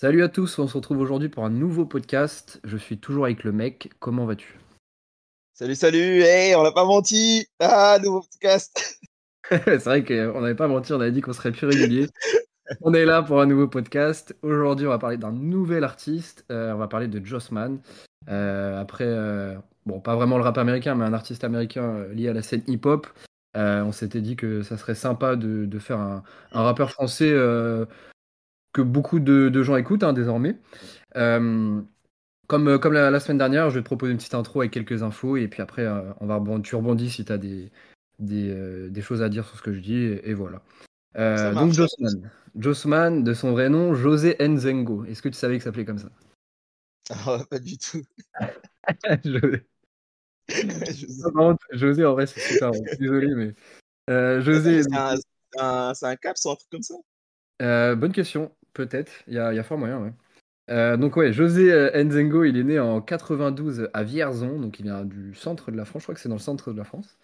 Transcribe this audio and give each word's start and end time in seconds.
Salut 0.00 0.22
à 0.22 0.30
tous, 0.30 0.58
on 0.58 0.66
se 0.66 0.78
retrouve 0.78 1.00
aujourd'hui 1.00 1.28
pour 1.28 1.44
un 1.44 1.50
nouveau 1.50 1.84
podcast. 1.84 2.58
Je 2.64 2.78
suis 2.78 2.96
toujours 2.96 3.26
avec 3.26 3.44
le 3.44 3.52
mec. 3.52 3.90
Comment 3.98 4.24
vas-tu? 4.24 4.58
Salut, 5.52 5.74
salut, 5.74 6.22
hey, 6.22 6.54
on 6.54 6.62
n'a 6.62 6.72
pas 6.72 6.86
menti. 6.86 7.46
Ah, 7.58 7.98
nouveau 8.02 8.22
podcast. 8.22 8.98
C'est 9.50 9.84
vrai 9.84 10.02
qu'on 10.02 10.40
n'avait 10.40 10.54
pas 10.54 10.68
menti, 10.68 10.94
on 10.94 11.00
avait 11.02 11.12
dit 11.12 11.20
qu'on 11.20 11.34
serait 11.34 11.52
plus 11.52 11.66
régulier. 11.66 12.06
on 12.80 12.94
est 12.94 13.04
là 13.04 13.22
pour 13.22 13.42
un 13.42 13.46
nouveau 13.46 13.68
podcast. 13.68 14.34
Aujourd'hui, 14.40 14.86
on 14.86 14.88
va 14.88 14.98
parler 14.98 15.18
d'un 15.18 15.32
nouvel 15.32 15.84
artiste. 15.84 16.46
Euh, 16.50 16.72
on 16.72 16.78
va 16.78 16.88
parler 16.88 17.06
de 17.06 17.22
Jossman. 17.22 17.78
Euh, 18.30 18.80
après, 18.80 19.04
euh, 19.06 19.54
bon, 19.84 20.00
pas 20.00 20.16
vraiment 20.16 20.38
le 20.38 20.44
rap 20.44 20.56
américain, 20.56 20.94
mais 20.94 21.04
un 21.04 21.12
artiste 21.12 21.44
américain 21.44 22.06
lié 22.14 22.30
à 22.30 22.32
la 22.32 22.40
scène 22.40 22.62
hip-hop. 22.68 23.06
on 23.54 23.92
s'était 23.92 24.22
dit 24.22 24.36
que 24.36 24.62
ça 24.62 24.78
serait 24.78 24.94
sympa 24.94 25.36
de, 25.36 25.78
faire 25.78 25.98
un, 25.98 26.22
rappeur 26.52 26.90
français 26.90 27.34
que 28.72 28.82
beaucoup 28.82 29.20
de, 29.20 29.62
gens 29.62 29.76
écoutent 29.76 30.04
hein, 30.04 30.12
désormais. 30.12 30.56
comme, 31.14 31.86
comme 32.46 32.92
la, 32.92 33.20
semaine 33.20 33.38
dernière, 33.38 33.70
je 33.70 33.76
vais 33.76 33.80
te 33.82 33.86
proposer 33.86 34.12
une 34.12 34.18
petite 34.18 34.34
intro 34.34 34.60
avec 34.60 34.72
quelques 34.72 35.02
infos 35.02 35.36
et 35.36 35.48
puis 35.48 35.62
après, 35.62 35.86
on 36.20 36.26
va 36.26 36.42
tu 36.62 36.76
rebondis 36.76 37.10
si 37.10 37.24
tu 37.24 37.32
as 37.32 37.38
des, 37.38 37.70
des, 38.18 39.02
choses 39.02 39.22
à 39.22 39.28
dire 39.28 39.46
sur 39.46 39.58
ce 39.58 39.62
que 39.62 39.72
je 39.72 39.80
dis 39.80 39.96
et, 39.96 40.34
voilà. 40.34 40.62
donc. 41.14 41.72
Jossman, 42.56 43.22
de 43.22 43.34
son 43.34 43.52
vrai 43.52 43.68
nom, 43.68 43.94
José 43.94 44.36
Nzengo. 44.40 45.04
Est-ce 45.04 45.22
que 45.22 45.28
tu 45.28 45.36
savais 45.36 45.54
qu'il 45.54 45.62
s'appelait 45.62 45.84
comme 45.84 45.98
ça? 45.98 46.10
Ah, 47.10 47.38
Pas 47.48 47.58
du 47.58 47.78
tout. 47.78 48.02
José. 49.24 49.66
José. 51.72 52.04
en 52.04 52.12
vrai, 52.12 52.26
c'est 52.26 52.40
super. 52.40 52.72
Désolé, 52.98 53.34
mais. 53.34 54.42
José. 54.42 54.82
C'est 54.82 54.96
un, 54.96 55.92
un, 56.02 56.16
cap, 56.16 56.36
un 56.44 56.54
truc 56.54 56.70
comme 56.70 56.82
ça? 56.82 57.94
Bonne 57.94 58.12
question. 58.12 58.54
Peut-être, 58.72 59.12
il 59.26 59.34
y 59.34 59.38
a, 59.38 59.62
fort 59.62 59.78
moyen, 59.78 60.00
ouais. 60.00 60.12
Euh, 60.70 60.96
donc 60.96 61.16
ouais, 61.16 61.32
José 61.32 61.72
euh, 61.72 62.04
Nzengo, 62.04 62.44
il 62.44 62.56
est 62.56 62.62
né 62.62 62.78
en 62.78 63.00
92 63.00 63.88
à 63.92 64.04
Vierzon, 64.04 64.60
donc 64.60 64.78
il 64.78 64.84
vient 64.84 65.04
du 65.04 65.34
centre 65.34 65.72
de 65.72 65.76
la 65.76 65.84
France, 65.84 66.02
je 66.02 66.04
crois 66.06 66.14
que 66.14 66.20
c'est 66.20 66.28
dans 66.28 66.36
le 66.36 66.40
centre 66.40 66.72
de 66.72 66.78
la 66.78 66.84
France. 66.84 67.18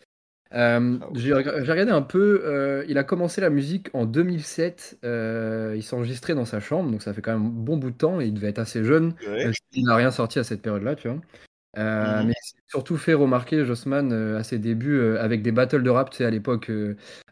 Euh, 0.55 0.99
ah 1.01 1.07
j'ai 1.15 1.33
regardé 1.33 1.91
un 1.93 2.03
peu, 2.03 2.85
il 2.89 2.99
a 2.99 3.05
commencé 3.05 3.41
la 3.41 3.51
musique 3.51 3.89
en 3.93 4.05
2007, 4.05 4.99
il 5.03 5.83
s'est 5.83 5.95
enregistré 5.95 6.35
dans 6.35 6.45
sa 6.45 6.61
chambre, 6.61 6.91
donc 6.91 7.03
ça 7.03 7.13
fait 7.13 7.23
quand 7.23 7.33
même 7.33 7.47
un 7.47 7.51
bon 7.51 7.77
bout 7.77 7.91
de 7.91 7.97
temps, 7.97 8.21
et 8.21 8.27
il 8.27 8.35
devait 8.35 8.49
être 8.49 8.59
assez 8.59 8.83
jeune, 8.83 9.15
il 9.73 9.85
n'a 9.85 9.95
rien 9.95 10.11
sorti 10.11 10.39
à 10.39 10.45
cette 10.45 10.63
période-là, 10.63 10.97
tu 10.97 11.09
vois. 11.09 11.21
Euh, 11.77 12.23
mmh 12.23 12.27
mais 12.27 12.33
il 12.33 12.71
surtout 12.71 12.97
fait 12.97 13.15
remarquer 13.15 13.65
Jossman 13.65 14.11
euh, 14.11 14.39
à 14.39 14.43
ses 14.43 14.59
débuts 14.59 14.99
euh, 14.99 15.21
avec 15.23 15.43
des 15.43 15.53
battles 15.53 15.83
de 15.83 15.91
rap, 15.91 16.11
tu 16.11 16.19
sais, 16.19 16.25
à 16.25 16.31
l'époque, 16.31 16.71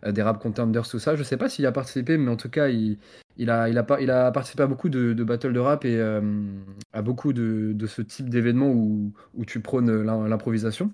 des 0.06 0.22
rap 0.22 0.38
contenders, 0.40 0.86
tout 0.86 0.98
ça. 0.98 1.16
Je 1.16 1.22
sais 1.22 1.36
pas 1.36 1.48
s'il 1.48 1.66
a 1.66 1.72
participé, 1.72 2.18
mais 2.18 2.30
en 2.30 2.36
tout 2.36 2.50
cas, 2.50 2.68
il, 2.68 2.98
il, 3.36 3.50
a, 3.50 3.68
il, 3.68 3.78
a, 3.78 3.86
il 4.00 4.10
a 4.10 4.30
participé 4.30 4.62
à 4.62 4.66
beaucoup 4.66 4.88
de, 4.88 5.12
de 5.12 5.24
battles 5.24 5.52
de 5.52 5.58
rap 5.58 5.84
et 5.84 6.00
à 6.92 7.02
beaucoup 7.02 7.32
de, 7.32 7.72
de 7.74 7.86
ce 7.86 8.02
type 8.02 8.28
d'événements 8.28 8.70
où, 8.70 9.12
où 9.34 9.44
tu 9.44 9.60
prônes 9.60 10.02
l'improvisation. 10.02 10.92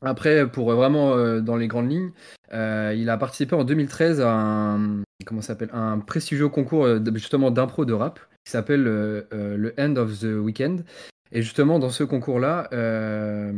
après, 0.00 0.50
pour 0.50 0.72
vraiment 0.72 1.40
dans 1.40 1.56
les 1.56 1.68
grandes 1.68 1.90
lignes, 1.90 2.12
il 2.52 3.10
a 3.10 3.16
participé 3.18 3.54
en 3.54 3.64
2013 3.64 4.20
à 4.22 4.32
un, 4.32 5.02
comment 5.26 5.42
s'appelle, 5.42 5.70
un 5.72 5.98
prestigieux 5.98 6.48
concours 6.48 6.88
justement 7.14 7.50
d'impro 7.50 7.84
de 7.84 7.92
rap 7.92 8.18
qui 8.44 8.50
s'appelle 8.50 8.86
euh, 8.86 9.22
euh, 9.32 9.56
le 9.56 9.74
End 9.78 9.96
of 9.96 10.20
the 10.20 10.24
Weekend. 10.24 10.84
Et 11.30 11.42
justement, 11.42 11.78
dans 11.78 11.90
ce 11.90 12.04
concours-là, 12.04 12.68
euh, 12.72 13.52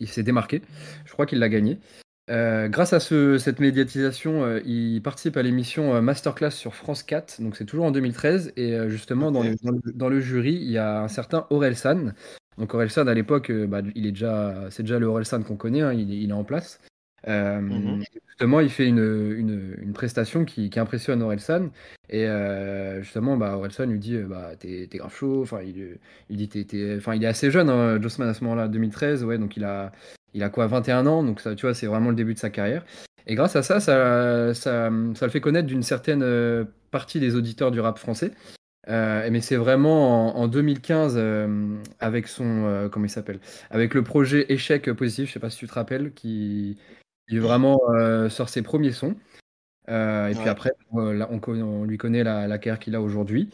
il 0.00 0.08
s'est 0.08 0.22
démarqué. 0.22 0.62
Je 1.04 1.12
crois 1.12 1.26
qu'il 1.26 1.38
l'a 1.38 1.48
gagné. 1.48 1.78
grâce 2.28 2.92
à 2.92 2.98
cette 2.98 3.60
médiatisation, 3.60 4.60
il 4.64 5.00
participe 5.00 5.36
à 5.36 5.42
l'émission 5.42 6.02
Masterclass 6.02 6.50
sur 6.50 6.74
France 6.74 7.04
4, 7.04 7.40
donc 7.40 7.56
c'est 7.56 7.66
toujours 7.66 7.84
en 7.84 7.92
2013. 7.92 8.52
Et 8.56 8.76
justement, 8.88 9.30
dans, 9.30 9.44
le, 10.08 10.20
jury, 10.20 10.54
il 10.54 10.70
y 10.70 10.78
a 10.78 11.02
un 11.02 11.08
certain 11.08 11.46
Aurel 11.50 11.76
San. 11.76 12.14
Donc 12.58 12.74
Aurel 12.74 12.90
San, 12.90 13.08
à 13.08 13.14
l'époque, 13.14 13.52
bah, 13.52 13.82
il 13.94 14.04
est 14.04 14.12
déjà, 14.12 14.66
c'est 14.70 14.82
déjà 14.82 14.98
le 14.98 15.06
Aurel 15.06 15.24
San 15.24 15.44
qu'on 15.44 15.56
connaît, 15.56 15.82
hein, 15.82 15.92
il, 15.92 16.28
est 16.28 16.32
en 16.32 16.42
place. 16.42 16.80
Mmh 17.28 18.02
justement, 18.38 18.60
il 18.60 18.70
fait 18.70 18.86
une, 18.86 19.74
une, 19.82 19.92
prestation 19.92 20.44
qui, 20.44 20.70
qui, 20.70 20.78
impressionne 20.78 21.22
Orelsan. 21.22 21.70
Et 22.08 22.24
euh, 22.26 23.02
justement, 23.02 23.36
bah, 23.36 23.56
Orelsan 23.56 23.86
lui 23.86 23.98
dit 23.98 24.16
bah, 24.18 24.52
T'es 24.58 24.88
grave 24.92 25.12
chaud. 25.12 25.42
Enfin, 25.42 25.60
il, 25.62 25.98
il 26.30 26.36
dit 26.36 26.48
t'es, 26.48 26.96
enfin, 26.96 27.16
il 27.16 27.24
est 27.24 27.26
assez 27.26 27.50
jeune, 27.50 27.68
hein, 27.68 28.00
Jossman, 28.00 28.28
à 28.28 28.34
ce 28.34 28.44
moment-là, 28.44 28.68
2013. 28.68 29.24
Ouais, 29.24 29.38
donc 29.38 29.56
il 29.56 29.64
a, 29.64 29.90
il 30.34 30.42
a 30.44 30.50
quoi, 30.50 30.68
21 30.68 31.06
ans. 31.06 31.24
Donc, 31.24 31.40
ça, 31.40 31.56
tu 31.56 31.66
vois, 31.66 31.74
c'est 31.74 31.86
vraiment 31.86 32.10
le 32.10 32.16
début 32.16 32.34
de 32.34 32.38
sa 32.38 32.50
carrière. 32.50 32.84
Et 33.28 33.34
grâce 33.34 33.56
à 33.56 33.62
ça, 33.62 33.78
ça, 33.78 34.54
ça, 34.54 34.90
ça 35.14 35.26
le 35.26 35.30
fait 35.30 35.40
connaître 35.40 35.66
d'une 35.66 35.82
certaine 35.82 36.22
euh, 36.22 36.64
partie 36.90 37.20
des 37.20 37.36
auditeurs 37.36 37.70
du 37.70 37.78
rap 37.78 37.98
français. 37.98 38.32
Euh, 38.88 39.28
mais 39.30 39.42
c'est 39.42 39.56
vraiment 39.56 40.38
en, 40.38 40.48
2015 40.48 41.16
euh, 41.18 41.76
avec 42.00 42.26
son 42.26 42.88
comment 42.90 43.04
il 43.04 43.10
s'appelle? 43.10 43.38
Avec 43.68 43.92
le 43.92 44.02
projet 44.02 44.46
échec 44.50 44.90
positif 44.92 45.28
je 45.28 45.34
sais 45.34 45.40
pas 45.40 45.50
si 45.50 45.58
tu 45.58 45.66
te 45.66 45.74
rappelles 45.74 46.14
qui 46.14 46.78
il 47.28 47.40
vraiment 47.40 47.80
euh, 47.90 48.28
sort 48.28 48.48
ses 48.48 48.62
premiers 48.62 48.92
sons. 48.92 49.14
Euh, 49.88 50.28
et 50.28 50.34
puis 50.34 50.48
après, 50.48 50.72
euh, 50.94 51.24
on, 51.30 51.84
lui 51.84 51.98
connaît 51.98 52.24
la, 52.24 52.58
carrière 52.58 52.78
qu'il 52.78 52.94
a 52.94 53.00
aujourd'hui. 53.00 53.50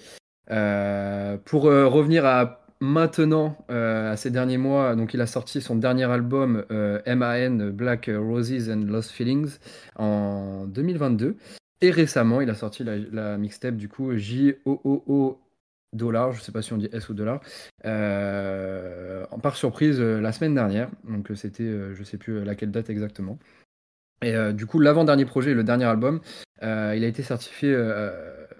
pour 0.46 1.62
revenir 1.62 2.26
à 2.26 2.60
maintenant, 2.80 3.56
à 3.68 4.16
ces 4.16 4.30
derniers 4.30 4.58
mois, 4.58 4.94
donc 4.96 5.14
il 5.14 5.20
a 5.20 5.26
sorti 5.26 5.60
son 5.60 5.76
dernier 5.76 6.04
album 6.04 6.64
MAN, 6.70 7.70
Black 7.72 8.10
Roses 8.12 8.70
and 8.70 8.84
Lost 8.86 9.10
Feelings, 9.10 9.58
en 9.96 10.66
2022. 10.66 11.36
Et 11.80 11.90
récemment, 11.90 12.40
il 12.40 12.50
a 12.50 12.54
sorti 12.54 12.84
la, 12.84 13.36
mixtape 13.36 13.76
du 13.76 13.88
coup 13.88 14.16
J-O-O-O 14.16 15.40
dollar, 15.92 16.32
je 16.32 16.40
sais 16.40 16.50
pas 16.50 16.62
si 16.62 16.72
on 16.72 16.76
dit 16.76 16.88
S 16.92 17.08
ou 17.08 17.14
dollar, 17.14 17.40
par 17.82 19.54
surprise 19.54 20.00
la 20.00 20.32
semaine 20.32 20.54
dernière. 20.54 20.90
Donc 21.08 21.30
c'était, 21.36 21.94
je 21.94 22.02
sais 22.02 22.18
plus 22.18 22.44
laquelle 22.44 22.72
date 22.72 22.90
exactement. 22.90 23.38
Et 24.24 24.34
euh, 24.34 24.52
du 24.52 24.64
coup, 24.64 24.80
l'avant-dernier 24.80 25.26
projet, 25.26 25.52
le 25.52 25.64
dernier 25.64 25.84
album, 25.84 26.20
euh, 26.62 26.94
il 26.96 27.04
a 27.04 27.06
été 27.06 27.22
certifié 27.22 27.70
euh, 27.74 28.10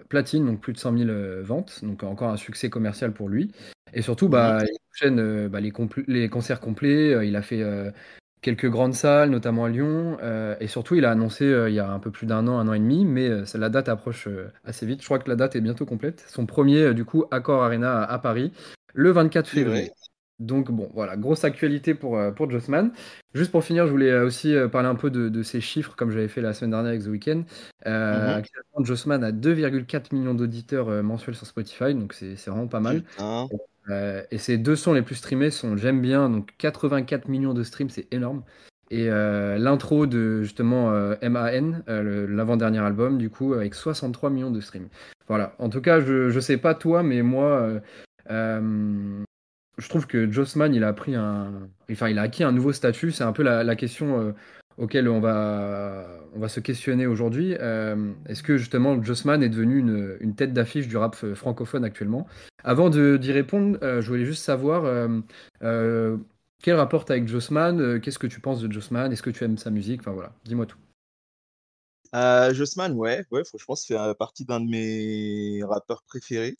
platine, 0.09 0.45
donc 0.45 0.61
plus 0.61 0.73
de 0.73 0.77
100 0.77 0.97
000 0.97 1.09
ventes, 1.41 1.79
donc 1.83 2.03
encore 2.03 2.29
un 2.29 2.37
succès 2.37 2.69
commercial 2.69 3.11
pour 3.11 3.29
lui. 3.29 3.51
Et 3.93 4.03
surtout, 4.03 4.29
bah, 4.29 4.61
il 4.63 4.77
enchaîne 4.93 5.47
bah, 5.47 5.59
les, 5.59 5.73
les, 6.07 6.29
concerts 6.29 6.59
complets, 6.59 7.27
il 7.27 7.35
a 7.35 7.41
fait 7.41 7.63
quelques 8.41 8.69
grandes 8.69 8.93
salles, 8.93 9.31
notamment 9.31 9.65
à 9.65 9.69
Lyon, 9.69 10.17
et 10.59 10.67
surtout, 10.67 10.95
il 10.95 11.05
a 11.05 11.11
annoncé 11.11 11.45
il 11.45 11.73
y 11.73 11.79
a 11.79 11.89
un 11.89 11.99
peu 11.99 12.11
plus 12.11 12.27
d'un 12.27 12.47
an, 12.47 12.59
un 12.59 12.67
an 12.67 12.73
et 12.73 12.79
demi, 12.79 13.05
mais 13.05 13.29
la 13.55 13.69
date 13.69 13.89
approche 13.89 14.27
assez 14.65 14.85
vite. 14.85 15.01
Je 15.01 15.05
crois 15.05 15.17
que 15.17 15.29
la 15.29 15.35
date 15.35 15.55
est 15.55 15.61
bientôt 15.61 15.85
complète. 15.85 16.25
Son 16.27 16.45
premier, 16.45 16.93
du 16.93 17.05
coup, 17.05 17.25
Accor 17.31 17.63
Arena 17.63 18.03
à, 18.03 18.19
Paris, 18.19 18.51
le 18.93 19.11
24 19.11 19.47
février. 19.47 19.91
Donc 20.39 20.69
bon, 20.69 20.89
voilà, 20.93 21.15
grosse 21.15 21.45
actualité 21.45 21.93
pour, 21.93 22.17
euh, 22.17 22.31
pour 22.31 22.49
Jossman. 22.51 22.91
Juste 23.33 23.51
pour 23.51 23.63
finir, 23.63 23.85
je 23.85 23.91
voulais 23.91 24.11
euh, 24.11 24.25
aussi 24.25 24.53
euh, 24.53 24.67
parler 24.67 24.89
un 24.89 24.95
peu 24.95 25.09
de, 25.09 25.29
de 25.29 25.43
ces 25.43 25.61
chiffres, 25.61 25.95
comme 25.95 26.11
j'avais 26.11 26.27
fait 26.27 26.41
la 26.41 26.53
semaine 26.53 26.71
dernière 26.71 26.89
avec 26.89 27.03
The 27.03 27.07
Weeknd. 27.07 27.43
Euh, 27.87 28.41
mhm. 28.77 28.85
Jossman 28.85 29.23
a 29.23 29.31
2,4 29.31 30.13
millions 30.13 30.33
d'auditeurs 30.33 31.03
mensuels 31.03 31.35
sur 31.35 31.47
Spotify, 31.47 31.93
donc 31.93 32.13
c'est 32.13 32.35
vraiment 32.47 32.67
pas 32.67 32.81
mal. 32.81 33.03
et 34.31 34.37
ses 34.37 34.57
deux 34.57 34.75
sons 34.75 34.93
les 34.93 35.03
plus 35.03 35.15
streamés 35.15 35.51
sont 35.51 35.77
J'aime 35.77 36.01
bien, 36.01 36.29
donc 36.29 36.49
84 36.57 37.29
millions 37.29 37.53
de 37.53 37.63
streams, 37.63 37.89
c'est 37.89 38.13
énorme. 38.13 38.43
Et 38.91 39.07
l'intro 39.07 40.05
de 40.05 40.43
justement 40.43 40.91
MAN, 41.21 41.81
l'avant-dernier 41.87 42.79
album, 42.79 43.17
du 43.17 43.29
coup, 43.29 43.53
avec 43.53 43.73
63 43.73 44.29
millions 44.29 44.51
de 44.51 44.59
streams. 44.59 44.89
Voilà, 45.27 45.55
en 45.59 45.69
tout 45.69 45.81
cas, 45.81 46.01
je, 46.01 46.29
je 46.29 46.39
sais 46.39 46.57
pas 46.57 46.75
toi, 46.75 47.03
mais 47.03 47.21
moi, 47.21 47.79
je 49.77 49.89
trouve 49.89 50.07
que 50.07 50.31
Jossman, 50.31 50.73
il 50.73 50.83
a 50.83 50.95
un, 51.07 51.69
enfin, 51.91 52.09
il 52.09 52.17
a 52.17 52.21
acquis 52.21 52.43
un 52.43 52.51
nouveau 52.51 52.71
statut. 52.73 53.11
C'est 53.11 53.23
un 53.23 53.33
peu 53.33 53.43
la, 53.43 53.75
question 53.75 54.19
euh, 54.19 54.31
auquel 54.77 55.09
on 55.09 55.19
va, 55.19 56.07
se 56.47 56.59
questionner 56.59 57.07
aujourd'hui. 57.07 57.55
Euh, 57.59 58.13
est-ce 58.27 58.43
que 58.43 58.57
justement 58.57 59.01
Jossman 59.01 59.43
est 59.43 59.49
devenu 59.49 59.79
une, 60.19 60.35
tête 60.35 60.53
d'affiche 60.53 60.87
du 60.87 60.97
rap 60.97 61.15
francophone 61.35 61.83
actuellement? 61.83 62.27
Avant 62.63 62.89
d'y 62.89 63.31
répondre, 63.31 63.77
euh, 63.83 64.01
je 64.01 64.07
voulais 64.07 64.25
juste 64.25 64.43
savoir 64.43 65.09
quel 66.63 66.75
rapport 66.75 67.05
as 67.09 67.11
avec 67.11 67.27
Jossman? 67.27 67.99
Qu'est-ce 67.99 68.19
que 68.19 68.27
tu 68.27 68.39
penses 68.39 68.61
de 68.61 68.71
Jossman? 68.71 69.11
Est-ce 69.11 69.23
que 69.23 69.29
tu 69.29 69.43
aimes 69.43 69.57
sa 69.57 69.71
musique? 69.71 70.01
Enfin 70.01 70.13
voilà, 70.13 70.31
dis-moi 70.45 70.65
tout. 70.65 70.79
Jossman, 72.53 72.93
ouais, 72.93 73.25
ouais, 73.31 73.43
franchement, 73.43 73.75
fait 73.75 74.17
partie 74.17 74.45
d'un 74.45 74.61
de 74.61 74.69
mes 74.69 75.63
rappeurs 75.65 76.01
préférés. 76.03 76.57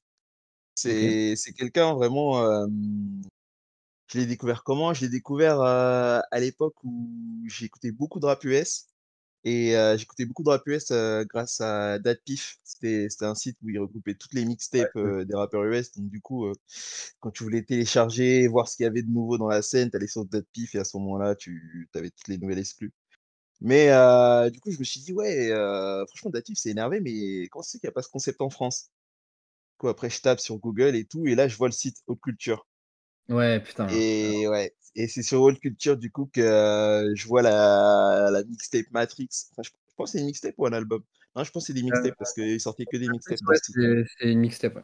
C'est 0.76 1.36
quelqu'un 1.58 1.94
vraiment, 1.94 2.68
je 4.12 4.20
l'ai 4.20 4.26
découvert 4.28 4.64
comment? 4.64 4.94
Je 4.94 5.02
l'ai 5.02 5.10
découvert, 5.10 5.62
à 5.62 6.40
l'époque 6.40 6.76
où 6.84 7.10
j'écoutais 7.48 7.92
beaucoup 7.92 8.20
de 8.20 8.26
rap 8.28 8.44
US 8.46 8.88
et 9.46 9.74
j'écoutais 9.98 10.26
beaucoup 10.26 10.44
de 10.44 10.50
rap 10.50 10.64
US, 10.68 10.92
grâce 11.30 11.62
à 11.62 12.00
DatPiff. 12.00 12.58
C'était 12.64 13.08
un 13.22 13.36
site 13.36 13.58
où 13.64 13.70
il 13.70 13.80
regroupait 13.80 14.16
toutes 14.16 14.34
les 14.34 14.46
mixtapes, 14.46 14.98
des 14.98 15.36
rappeurs 15.36 15.64
US. 15.66 15.92
Donc 15.94 16.10
du 16.10 16.22
coup, 16.22 16.52
quand 17.22 17.32
tu 17.32 17.44
voulais 17.44 17.64
télécharger, 17.64 18.48
voir 18.48 18.68
ce 18.68 18.76
qu'il 18.78 18.84
y 18.86 18.88
avait 18.88 19.04
de 19.04 19.10
nouveau 19.12 19.38
dans 19.38 19.48
la 19.50 19.62
scène, 19.62 19.90
tu 19.92 19.98
allais 19.98 20.08
sur 20.08 20.26
DatPiff 20.26 20.76
et 20.76 20.80
à 20.80 20.84
ce 20.86 20.98
moment-là, 20.98 21.36
tu 21.36 21.90
avais 21.96 22.12
toutes 22.12 22.28
les 22.30 22.38
nouvelles 22.38 22.60
exclus. 22.60 22.92
Mais 23.62 23.88
du 24.52 24.60
coup, 24.62 24.72
je 24.72 24.80
me 24.80 24.84
suis 24.86 25.02
dit: 25.02 25.14
«Ouais, 25.14 25.50
franchement 26.10 26.32
DatPiff, 26.32 26.58
c'est 26.60 26.72
énervé, 26.72 27.02
mais 27.02 27.48
comment 27.50 27.64
c'est 27.64 27.80
qu'il 27.80 27.88
y 27.88 27.90
a 27.90 27.94
pas 27.94 28.04
ce 28.04 28.10
concept 28.10 28.42
en 28.42 28.50
France?» 28.50 28.90
Coup, 29.76 29.88
après, 29.88 30.10
je 30.10 30.22
tape 30.22 30.40
sur 30.40 30.58
Google 30.58 30.96
et 30.96 31.06
tout, 31.06 31.26
et 31.28 31.36
là, 31.36 31.48
je 31.48 31.58
vois 31.58 31.68
le 31.68 31.74
site 31.74 31.98
Haute 32.08 32.22
Culture. 32.22 32.66
Ouais, 33.30 33.60
putain. 33.60 33.88
Et 33.90 34.48
ouais, 34.48 34.74
et 34.96 35.08
c'est 35.08 35.24
sur 35.24 35.42
Haute 35.42 35.60
Culture, 35.60 35.98
du 35.98 36.12
coup, 36.12 36.30
que 36.32 36.42
euh, 36.42 37.12
je 37.16 37.28
vois 37.28 37.42
la, 37.42 38.30
la 38.32 38.44
mixtape 38.44 38.90
Matrix. 38.92 39.30
Enfin, 39.52 39.64
je, 39.64 39.70
je 39.70 39.96
pense 39.96 40.12
que 40.12 40.18
c'est 40.18 40.20
une 40.22 40.28
mixtape 40.28 40.56
ou 40.58 40.66
un 40.66 40.74
album? 40.74 41.04
Non, 41.36 41.44
je 41.44 41.52
pense 41.52 41.64
que 41.64 41.68
c'est 41.68 41.74
des 41.74 41.84
mixtapes 41.84 42.16
parce 42.18 42.34
qu'il 42.34 42.60
sortait 42.62 42.86
que 42.86 42.98
des 42.98 43.10
mixtapes. 43.10 43.40
Ouais, 43.48 43.58
c'est 44.20 44.32
une 44.32 44.40
mixtape. 44.40 44.76
Ouais. 44.76 44.84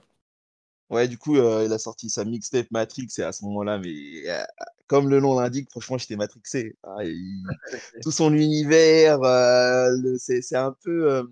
Ouais, 0.89 1.07
du 1.07 1.17
coup, 1.17 1.37
euh, 1.37 1.63
il 1.65 1.71
a 1.71 1.77
sorti 1.79 2.09
sa 2.09 2.25
mixtape 2.25 2.69
Matrix 2.71 3.07
et 3.17 3.23
à 3.23 3.31
ce 3.31 3.45
moment-là, 3.45 3.77
mais 3.79 4.29
euh, 4.29 4.43
comme 4.87 5.09
le 5.09 5.21
nom 5.21 5.39
l'indique, 5.39 5.69
franchement, 5.71 5.97
j'étais 5.97 6.17
matrixé. 6.17 6.75
Il- 7.01 7.43
tout 8.01 8.11
son 8.11 8.33
univers, 8.33 9.23
euh, 9.23 9.95
c'est 10.17 10.55
un 10.55 10.75
peu. 10.83 11.23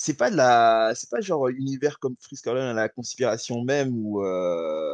C'est 0.00 0.14
pas 0.16 0.30
de 0.32 0.36
la, 0.36 0.92
c'est 0.96 1.10
pas 1.10 1.20
genre 1.22 1.48
univers 1.50 1.98
comme 2.00 2.16
Frisk 2.20 2.46
Orleans, 2.48 2.72
la 2.74 2.88
conspiration 2.88 3.64
même 3.64 3.90
où, 3.94 4.24
euh, 4.24 4.92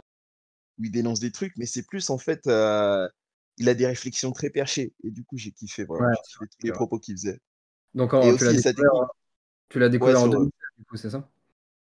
où 0.79 0.85
il 0.85 0.91
dénonce 0.93 1.20
des 1.20 1.32
trucs, 1.32 1.55
mais 1.58 1.67
c'est 1.67 1.85
plus 1.87 2.11
en 2.11 2.19
fait, 2.19 2.47
euh, 2.49 3.08
il 3.58 3.69
a 3.69 3.75
des 3.75 3.87
réflexions 3.87 4.32
très 4.32 4.50
perchées 4.50 4.94
et 5.05 5.11
du 5.12 5.25
coup 5.25 5.38
j'ai 5.38 5.53
kiffé 5.53 5.85
vraiment, 5.85 6.08
Ouais, 6.08 6.14
kiffé 6.23 6.47
tous 6.49 6.58
les 6.67 6.73
vrai. 6.73 6.75
propos 6.75 6.99
qu'il 7.00 7.17
faisait. 7.17 7.41
Donc, 7.94 8.14
en, 8.14 8.35
tu 8.35 8.44
l'as 8.44 8.53
découvert, 8.55 8.91
technique. 8.91 9.11
tu 9.70 9.79
l'as 9.81 9.88
découvert 9.88 10.14
Ouais, 10.14 10.14
en 10.20 10.29
sur, 10.29 10.29
2007, 10.29 10.79
du 10.79 10.85
coup, 10.87 10.97
c'est 10.97 11.11
ça? 11.11 11.29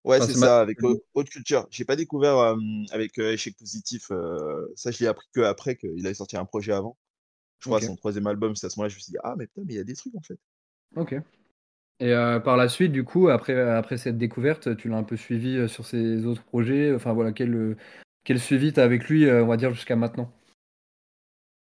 Ouais, 0.03 0.19
Enfin, 0.19 0.27
c'est 0.27 0.33
ça, 0.33 0.59
ma- 0.59 0.61
avec 0.61 0.79
Haute 0.83 1.29
Culture. 1.29 1.67
J'ai 1.69 1.85
pas 1.85 1.95
découvert 1.95 2.37
euh, 2.37 2.55
avec 2.91 3.17
Échec 3.19 3.55
Positif, 3.57 4.11
ça 4.75 4.91
je 4.91 4.99
l'ai 4.99 5.07
appris 5.07 5.27
que 5.33 5.41
après 5.41 5.75
qu'il 5.75 6.05
avait 6.05 6.15
sorti 6.15 6.37
un 6.37 6.45
projet 6.45 6.71
avant. 6.73 6.97
Je 7.59 7.67
crois 7.67 7.81
son 7.81 7.95
troisième 7.97 8.27
album, 8.27 8.55
c'est 8.55 8.67
à 8.67 8.71
ce 8.71 8.79
moment-là 8.79 8.89
je 8.89 8.95
me 8.97 9.01
suis 9.01 9.11
dit 9.11 9.17
ah 9.23 9.35
mais 9.37 9.47
putain 9.47 9.63
mais 9.65 9.73
il 9.75 9.77
y 9.77 9.79
a 9.79 9.85
des 9.85 9.95
trucs 9.95 10.15
en 10.15 10.21
fait. 10.21 10.39
Ok. 10.95 11.13
Et 12.01 12.13
euh, 12.13 12.39
par 12.39 12.57
la 12.57 12.67
suite, 12.67 12.91
du 12.91 13.03
coup, 13.03 13.29
après, 13.29 13.53
après 13.53 13.95
cette 13.95 14.17
découverte, 14.17 14.75
tu 14.75 14.89
l'as 14.89 14.97
un 14.97 15.03
peu 15.03 15.15
suivi 15.15 15.55
euh, 15.55 15.67
sur 15.67 15.85
ses 15.85 16.25
autres 16.25 16.43
projets. 16.43 16.95
Enfin, 16.95 17.13
voilà, 17.13 17.31
quel, 17.31 17.53
euh, 17.53 17.77
quel 18.23 18.39
suivi 18.39 18.73
t'as 18.73 18.83
avec 18.83 19.07
lui, 19.07 19.29
on 19.29 19.45
va 19.45 19.55
dire, 19.55 19.71
jusqu'à 19.71 19.95
maintenant? 19.95 20.31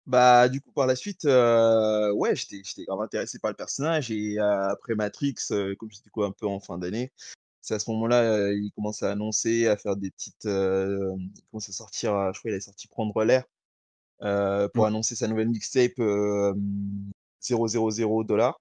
Bah, 0.06 0.48
du 0.48 0.60
coup, 0.60 0.70
par 0.70 0.86
la 0.86 0.94
suite, 0.94 1.24
ouais, 1.24 2.36
j'étais, 2.36 2.62
j'étais 2.64 2.84
grave 2.84 3.02
intéressé 3.02 3.40
par 3.40 3.50
le 3.50 3.56
personnage. 3.56 4.12
Et 4.12 4.38
après 4.38 4.94
Matrix, 4.94 5.34
comme 5.76 5.90
j'étais 5.90 6.10
quoi 6.10 6.28
un 6.28 6.32
peu 6.32 6.46
en 6.46 6.60
fin 6.60 6.78
d'année, 6.78 7.12
c'est 7.60 7.74
à 7.74 7.80
ce 7.80 7.90
moment-là, 7.90 8.52
il 8.52 8.70
commence 8.76 9.02
à 9.02 9.10
annoncer, 9.10 9.66
à 9.66 9.76
faire 9.76 9.96
des 9.96 10.10
petites. 10.12 10.44
il 10.44 11.42
commence 11.50 11.68
à 11.68 11.72
sortir, 11.72 12.32
je 12.32 12.38
crois, 12.38 12.52
il 12.52 12.54
est 12.54 12.60
sorti 12.60 12.86
Prendre 12.86 13.24
l'air 13.24 13.42
pour 14.20 14.84
Mm. 14.84 14.86
annoncer 14.86 15.16
sa 15.16 15.26
nouvelle 15.26 15.48
mixtape 15.48 15.98
euh, 15.98 16.54
000 17.42 18.24
dollars. 18.24 18.60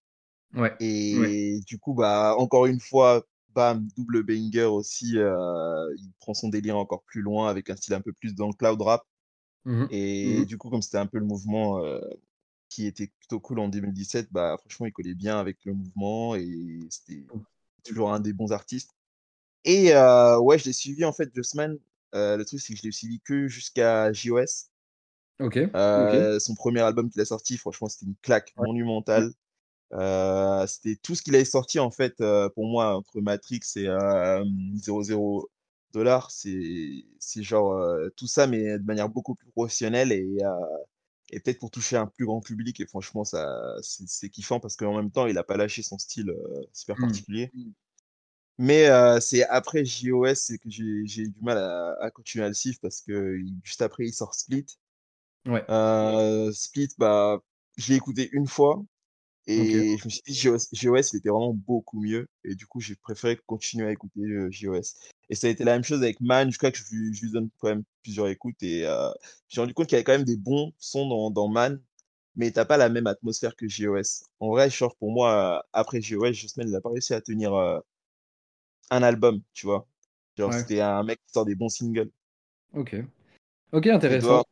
Ouais. 0.53 0.61
Ouais. 0.61 0.75
Et 0.79 1.59
du 1.65 1.79
coup, 1.79 1.93
bah, 1.93 2.35
encore 2.37 2.65
une 2.65 2.79
fois, 2.79 3.23
bam, 3.53 3.87
double 3.97 4.23
banger 4.23 4.63
aussi. 4.63 5.17
euh, 5.17 5.93
il 5.97 6.11
prend 6.19 6.33
son 6.33 6.49
délire 6.49 6.77
encore 6.77 7.03
plus 7.03 7.21
loin 7.21 7.49
avec 7.49 7.69
un 7.69 7.75
style 7.75 7.93
un 7.93 8.01
peu 8.01 8.13
plus 8.13 8.35
dans 8.35 8.47
le 8.47 8.53
cloud 8.53 8.81
rap. 8.81 9.03
Mhm. 9.65 9.87
Et 9.91 10.45
du 10.45 10.57
coup, 10.57 10.69
comme 10.69 10.81
c'était 10.81 10.97
un 10.97 11.07
peu 11.07 11.19
le 11.19 11.25
mouvement 11.25 11.83
euh, 11.83 11.99
qui 12.69 12.85
était 12.85 13.11
plutôt 13.19 13.39
cool 13.39 13.59
en 13.59 13.67
2017, 13.69 14.29
bah 14.31 14.55
franchement, 14.59 14.85
il 14.85 14.93
collait 14.93 15.15
bien 15.15 15.39
avec 15.39 15.57
le 15.65 15.73
mouvement 15.73 16.35
et 16.35 16.79
c'était 16.89 17.25
toujours 17.83 18.13
un 18.13 18.19
des 18.19 18.33
bons 18.33 18.51
artistes. 18.51 18.91
Et 19.65 19.93
euh, 19.93 20.39
ouais, 20.39 20.57
je 20.57 20.65
l'ai 20.65 20.73
suivi 20.73 21.03
en 21.03 21.11
fait, 21.13 21.29
Jossman. 21.35 21.77
Euh, 22.15 22.37
le 22.37 22.45
truc, 22.45 22.61
c'est 22.61 22.73
que 22.73 22.79
je 22.79 22.83
l'ai 22.83 22.91
suivi 22.91 23.19
que 23.19 23.47
jusqu'à 23.47 24.13
JOS. 24.13 24.69
Ok. 25.39 25.57
Ok. 25.73 26.39
Son 26.39 26.55
premier 26.55 26.81
album 26.81 27.09
qu'il 27.09 27.21
a 27.21 27.25
sorti, 27.25 27.57
franchement, 27.57 27.89
c'était 27.89 28.05
une 28.05 28.15
claque 28.21 28.53
Ouais. 28.57 28.67
monumentale. 28.67 29.31
Euh, 29.93 30.67
c'était 30.67 30.95
tout 30.97 31.15
ce 31.15 31.21
qu'il 31.23 31.35
avait 31.35 31.45
sorti 31.45 31.79
en 31.79 31.91
fait 31.91 32.19
euh, 32.21 32.49
pour 32.49 32.67
moi 32.67 32.95
entre 32.95 33.21
Matrix 33.21 33.61
et 33.77 33.87
euh, 33.87 34.43
00 34.75 35.49
dollars. 35.93 36.31
C'est 36.31 37.05
c'est 37.19 37.43
genre 37.43 37.73
euh, 37.73 38.09
tout 38.17 38.27
ça, 38.27 38.47
mais 38.47 38.77
de 38.79 38.83
manière 38.85 39.09
beaucoup 39.09 39.35
plus 39.35 39.49
professionnelle 39.51 40.11
et, 40.11 40.37
euh, 40.43 40.49
et 41.31 41.39
peut-être 41.39 41.59
pour 41.59 41.71
toucher 41.71 41.97
un 41.97 42.07
plus 42.07 42.25
grand 42.25 42.41
public. 42.41 42.79
Et 42.81 42.87
franchement, 42.87 43.23
ça 43.25 43.47
c'est 43.81 44.29
kiffant 44.29 44.59
parce 44.59 44.75
qu'en 44.77 44.95
même 44.95 45.11
temps, 45.11 45.27
il 45.27 45.37
a 45.37 45.43
pas 45.43 45.57
lâché 45.57 45.83
son 45.83 45.97
style 45.97 46.29
euh, 46.31 46.63
super 46.73 46.97
Mm. 46.97 47.01
particulier. 47.01 47.51
Mais 48.59 48.87
euh, 48.89 49.19
c'est 49.19 49.43
après 49.45 49.85
JOS 49.85 50.35
c'est 50.35 50.57
que 50.57 50.69
j'ai 50.69 51.05
j'ai 51.05 51.23
eu 51.23 51.29
du 51.29 51.41
mal 51.41 51.57
à, 51.59 51.95
à 52.01 52.11
continuer 52.11 52.45
à 52.45 52.47
le 52.47 52.53
suivre 52.55 52.79
parce 52.81 53.01
que 53.01 53.37
juste 53.63 53.81
après, 53.81 54.05
il 54.07 54.13
sort 54.13 54.33
Split. 54.35 54.65
Ouais. 55.45 55.65
Euh, 55.69 56.51
Split, 56.53 56.89
bah, 56.97 57.39
je 57.77 57.89
l'ai 57.89 57.95
écouté 57.97 58.29
une 58.33 58.47
fois. 58.47 58.83
Et 59.47 59.97
je 59.97 60.05
me 60.05 60.09
suis 60.09 60.21
dit, 60.27 60.33
JOS, 60.33 60.67
JOS, 60.73 61.13
il 61.13 61.17
était 61.17 61.29
vraiment 61.29 61.53
beaucoup 61.53 62.01
mieux. 62.01 62.27
Et 62.43 62.55
du 62.55 62.67
coup, 62.67 62.81
j'ai 62.81 62.95
préféré 62.95 63.37
continuer 63.45 63.87
à 63.87 63.91
écouter 63.91 64.21
euh, 64.21 64.49
JOS. 64.51 64.95
Et 65.29 65.35
ça 65.35 65.47
a 65.47 65.49
été 65.49 65.63
la 65.63 65.73
même 65.73 65.83
chose 65.83 66.03
avec 66.03 66.19
Man, 66.21 66.49
jusqu'à 66.49 66.71
que 66.71 66.77
je, 66.77 66.83
lui- 66.93 67.13
je 67.13 67.25
lui 67.25 67.31
donne 67.31 67.49
quand 67.59 67.69
même 67.69 67.83
plusieurs 68.03 68.27
écoutes. 68.27 68.61
Et 68.61 68.85
euh, 68.85 69.09
j'ai 69.49 69.61
rendu 69.61 69.73
compte 69.73 69.87
qu'il 69.87 69.95
y 69.95 69.97
avait 69.97 70.03
quand 70.03 70.11
même 70.13 70.25
des 70.25 70.37
bons 70.37 70.73
sons 70.79 71.07
dans, 71.07 71.31
dans 71.31 71.47
Man, 71.47 71.81
mais 72.35 72.51
t'as 72.51 72.65
pas 72.65 72.77
la 72.77 72.89
même 72.89 73.07
atmosphère 73.07 73.55
que 73.55 73.67
JOS. 73.69 74.23
En 74.39 74.49
vrai, 74.49 74.69
genre, 74.69 74.95
pour 74.97 75.11
moi, 75.11 75.65
après 75.73 76.01
JOS, 76.01 76.33
Jossman, 76.33 76.67
il 76.69 76.75
a 76.75 76.81
pas 76.81 76.89
réussi 76.91 77.13
à 77.13 77.21
tenir 77.21 77.53
euh, 77.55 77.79
un 78.91 79.01
album, 79.03 79.41
tu 79.53 79.65
vois. 79.65 79.87
Genre, 80.37 80.53
Ouais. 80.53 80.59
c'était 80.59 80.81
un 80.81 81.03
mec 81.03 81.19
qui 81.25 81.31
sort 81.33 81.45
des 81.45 81.55
bons 81.55 81.69
singles. 81.69 82.11
Ok. 82.73 82.95
Ok, 83.71 83.87
intéressant. 83.87 84.43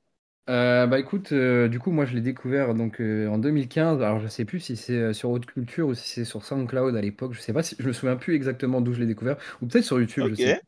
Euh, 0.47 0.85
bah 0.85 0.99
écoute, 0.99 1.31
euh, 1.31 1.67
du 1.67 1.79
coup, 1.79 1.91
moi 1.91 2.05
je 2.05 2.13
l'ai 2.13 2.21
découvert 2.21 2.75
donc 2.75 3.01
euh, 3.01 3.27
en 3.27 3.37
2015. 3.37 4.01
Alors 4.01 4.19
je 4.19 4.27
sais 4.27 4.45
plus 4.45 4.59
si 4.59 4.75
c'est 4.75 4.93
euh, 4.93 5.13
sur 5.13 5.31
Haute 5.31 5.45
Culture 5.45 5.87
ou 5.87 5.93
si 5.95 6.07
c'est 6.07 6.25
sur 6.25 6.45
SoundCloud 6.45 6.95
à 6.95 7.01
l'époque. 7.01 7.33
Je 7.33 7.39
sais 7.41 7.53
pas 7.53 7.63
si 7.63 7.75
je 7.79 7.87
me 7.87 7.93
souviens 7.93 8.15
plus 8.15 8.35
exactement 8.35 8.81
d'où 8.81 8.93
je 8.93 8.99
l'ai 8.99 9.07
découvert 9.07 9.37
ou 9.61 9.65
peut-être 9.65 9.85
sur 9.85 9.99
YouTube. 9.99 10.27
Je 10.29 10.35
sais. 10.35 10.61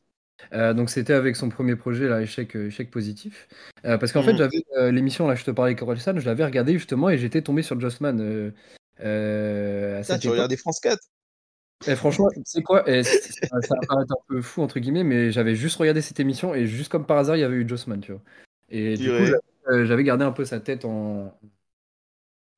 Donc 0.51 0.89
c'était 0.89 1.13
avec 1.13 1.35
son 1.35 1.49
premier 1.49 1.75
projet 1.75 2.07
là, 2.07 2.21
échec, 2.21 2.55
échec 2.55 2.91
positif. 2.91 3.47
Parce 3.83 4.11
qu'en 4.11 4.23
fait 4.23 4.33
Mhm. 4.33 4.37
j'avais 4.37 4.91
l'émission 4.91 5.27
là, 5.27 5.35
je 5.35 5.43
te 5.43 5.51
parlais 5.51 5.75
Corelsan, 5.75 6.19
je 6.19 6.25
l'avais 6.25 6.45
regardé 6.45 6.73
justement 6.73 7.09
et 7.09 7.17
j'étais 7.17 7.41
tombé 7.41 7.61
sur 7.63 7.79
Jossman 7.79 8.51
euh, 8.99 9.99
à 9.99 10.03
cette 10.03 10.21
tu 10.21 10.29
regardais 10.29 10.57
France 10.57 10.79
4? 10.79 10.99
Et 11.87 11.95
franchement, 11.95 12.27
sais 12.43 12.63
quoi, 12.63 12.89
et 12.89 13.03
ça 13.03 13.35
va 13.51 13.59
paraître 13.87 14.11
un 14.11 14.23
peu 14.27 14.41
fou 14.41 14.61
entre 14.63 14.79
guillemets, 14.79 15.03
mais 15.03 15.31
j'avais 15.31 15.55
juste 15.55 15.77
regardé 15.77 16.01
cette 16.01 16.19
émission 16.19 16.55
et 16.55 16.65
juste 16.65 16.91
comme 16.91 17.05
par 17.05 17.17
hasard 17.17 17.35
il 17.35 17.41
y 17.41 17.43
avait 17.43 17.57
eu 17.57 17.67
Jossman, 17.67 17.99
tu 17.99 18.13
vois. 18.13 18.21
Et 18.69 18.97
du 18.97 19.09
coup 19.09 19.25
euh, 19.69 19.85
j'avais 19.85 20.03
gardé 20.03 20.23
un 20.25 20.31
peu 20.31 20.45
sa 20.45 20.59
tête 20.59 20.85
en, 20.85 21.37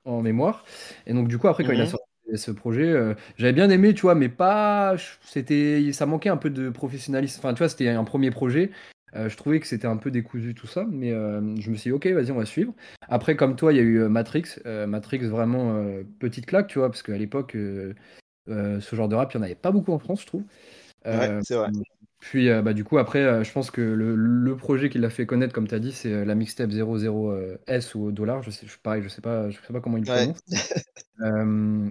en 0.04 0.22
mémoire. 0.22 0.64
Et 1.06 1.12
donc, 1.12 1.28
du 1.28 1.38
coup, 1.38 1.48
après, 1.48 1.64
quand 1.64 1.72
il 1.72 1.80
a 1.80 1.86
Mhm. 1.86 1.86
sorti 1.86 2.06
ce 2.34 2.50
projet, 2.50 2.84
euh, 2.88 3.14
j'avais 3.36 3.52
bien 3.52 3.68
aimé, 3.70 3.92
tu 3.94 4.02
vois, 4.02 4.14
mais 4.14 4.28
pas. 4.28 4.94
C'était, 5.22 5.92
ça 5.92 6.06
manquait 6.06 6.28
un 6.28 6.36
peu 6.36 6.50
de 6.50 6.70
professionnalisme. 6.70 7.38
Enfin, 7.40 7.54
tu 7.54 7.58
vois, 7.58 7.68
c'était 7.68 7.88
un 7.88 8.04
premier 8.04 8.30
projet. 8.30 8.70
Euh, 9.16 9.28
je 9.28 9.36
trouvais 9.36 9.58
que 9.58 9.66
c'était 9.66 9.88
un 9.88 9.96
peu 9.96 10.10
décousu 10.12 10.54
tout 10.54 10.68
ça, 10.68 10.84
mais 10.88 11.10
euh, 11.10 11.40
je 11.60 11.70
me 11.70 11.74
suis 11.76 11.90
dit, 11.90 11.92
ok, 11.92 12.06
vas-y, 12.08 12.30
on 12.30 12.36
va 12.36 12.46
suivre. 12.46 12.72
Après, 13.08 13.34
comme 13.36 13.56
toi, 13.56 13.72
il 13.72 13.76
y 13.76 13.80
a 13.80 13.82
eu 13.82 13.98
Matrix. 14.08 14.44
Matrix, 14.64 15.18
vraiment 15.28 15.74
petite 16.20 16.46
claque, 16.46 16.68
tu 16.68 16.78
vois, 16.78 16.88
parce 16.90 17.02
qu'à 17.02 17.18
l'époque, 17.18 17.56
ce 17.56 18.96
genre 18.96 19.08
de 19.08 19.14
rap, 19.16 19.32
il 19.34 19.38
n'y 19.38 19.42
en 19.42 19.46
avait 19.46 19.54
pas 19.56 19.72
beaucoup 19.72 19.92
en 19.92 19.98
France, 19.98 20.22
je 20.22 20.26
trouve. 20.26 20.44
Ouais, 21.12 21.30
c'est 21.40 21.56
vrai. 21.56 21.70
Puis, 22.20 22.50
euh, 22.50 22.62
bah, 22.62 22.74
du 22.74 22.84
coup, 22.84 22.98
après, 22.98 23.20
euh, 23.24 23.44
je 23.44 23.52
pense 23.52 23.70
que 23.70 23.80
le, 23.80 24.14
le 24.14 24.56
projet 24.56 24.90
qui 24.90 24.98
l'a 24.98 25.10
fait 25.10 25.26
connaître, 25.26 25.54
comme 25.54 25.66
tu 25.68 25.74
as 25.74 25.78
dit, 25.78 25.92
c'est 25.92 26.12
euh, 26.12 26.24
la 26.24 26.34
mixtape 26.34 26.70
00S 26.70 27.94
ou 27.94 28.04
au 28.04 28.12
dollar. 28.12 28.42
Je 28.42 28.50
sais, 28.50 28.66
je, 28.66 28.78
pareil, 28.78 29.02
je 29.02 29.08
sais 29.08 29.22
pas, 29.22 29.48
je 29.50 29.56
sais 29.60 29.72
pas 29.72 29.80
comment 29.80 29.96
il 29.96 30.04
Ouais. 30.06 30.06
prononce. 30.06 30.40
Euh, 31.22 31.90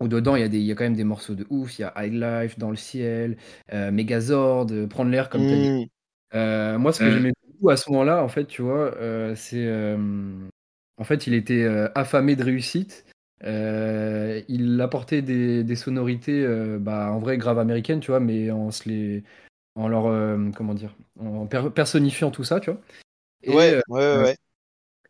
où 0.00 0.08
dedans, 0.08 0.34
il 0.36 0.40
y, 0.40 0.44
a 0.44 0.48
des, 0.48 0.58
il 0.58 0.64
y 0.64 0.72
a 0.72 0.74
quand 0.74 0.84
même 0.84 0.96
des 0.96 1.04
morceaux 1.04 1.34
de 1.34 1.46
ouf. 1.50 1.78
Il 1.78 1.82
y 1.82 1.84
a 1.84 1.92
High 1.96 2.14
Life, 2.14 2.58
Dans 2.58 2.70
le 2.70 2.76
ciel, 2.76 3.36
euh, 3.72 3.90
Megazord, 3.90 4.68
euh, 4.72 4.86
Prendre 4.86 5.10
l'air, 5.10 5.28
comme 5.28 5.46
tu 5.46 5.54
as 5.54 5.58
dit. 5.58 5.68
Euh, 6.34 6.78
moi, 6.78 6.92
ce 6.92 7.00
que 7.00 7.10
j'aimais 7.10 7.32
beaucoup 7.46 7.70
à 7.70 7.76
ce 7.76 7.90
moment-là, 7.90 8.22
en 8.24 8.28
fait, 8.28 8.46
tu 8.46 8.62
vois, 8.62 8.94
euh, 8.96 9.34
c'est. 9.36 9.66
euh, 9.66 10.48
en 10.98 11.04
fait, 11.04 11.26
il 11.26 11.34
était 11.34 11.62
euh, 11.64 11.88
affamé 11.94 12.36
de 12.36 12.44
réussite. 12.44 13.04
Euh, 13.44 14.40
il 14.48 14.80
apportait 14.80 15.22
des, 15.22 15.64
des 15.64 15.76
sonorités, 15.76 16.44
euh, 16.44 16.78
bah, 16.78 17.10
en 17.12 17.18
vrai, 17.18 17.38
grave 17.38 17.58
américaines, 17.58 18.00
tu 18.00 18.10
vois, 18.10 18.20
mais 18.20 18.50
en 18.50 18.70
se 18.70 18.88
les. 18.88 19.24
En 19.74 19.88
leur. 19.88 20.06
euh, 20.06 20.50
comment 20.56 20.74
dire 20.74 20.94
En 21.18 21.46
per- 21.46 21.70
personnifiant 21.74 22.30
tout 22.30 22.44
ça, 22.44 22.60
tu 22.60 22.70
vois. 22.70 22.80
Et, 23.42 23.50
Ouais, 23.50 23.74
euh, 23.74 23.80
ouais, 23.88 24.16
ouais, 24.16 24.22
ouais. 24.22 24.36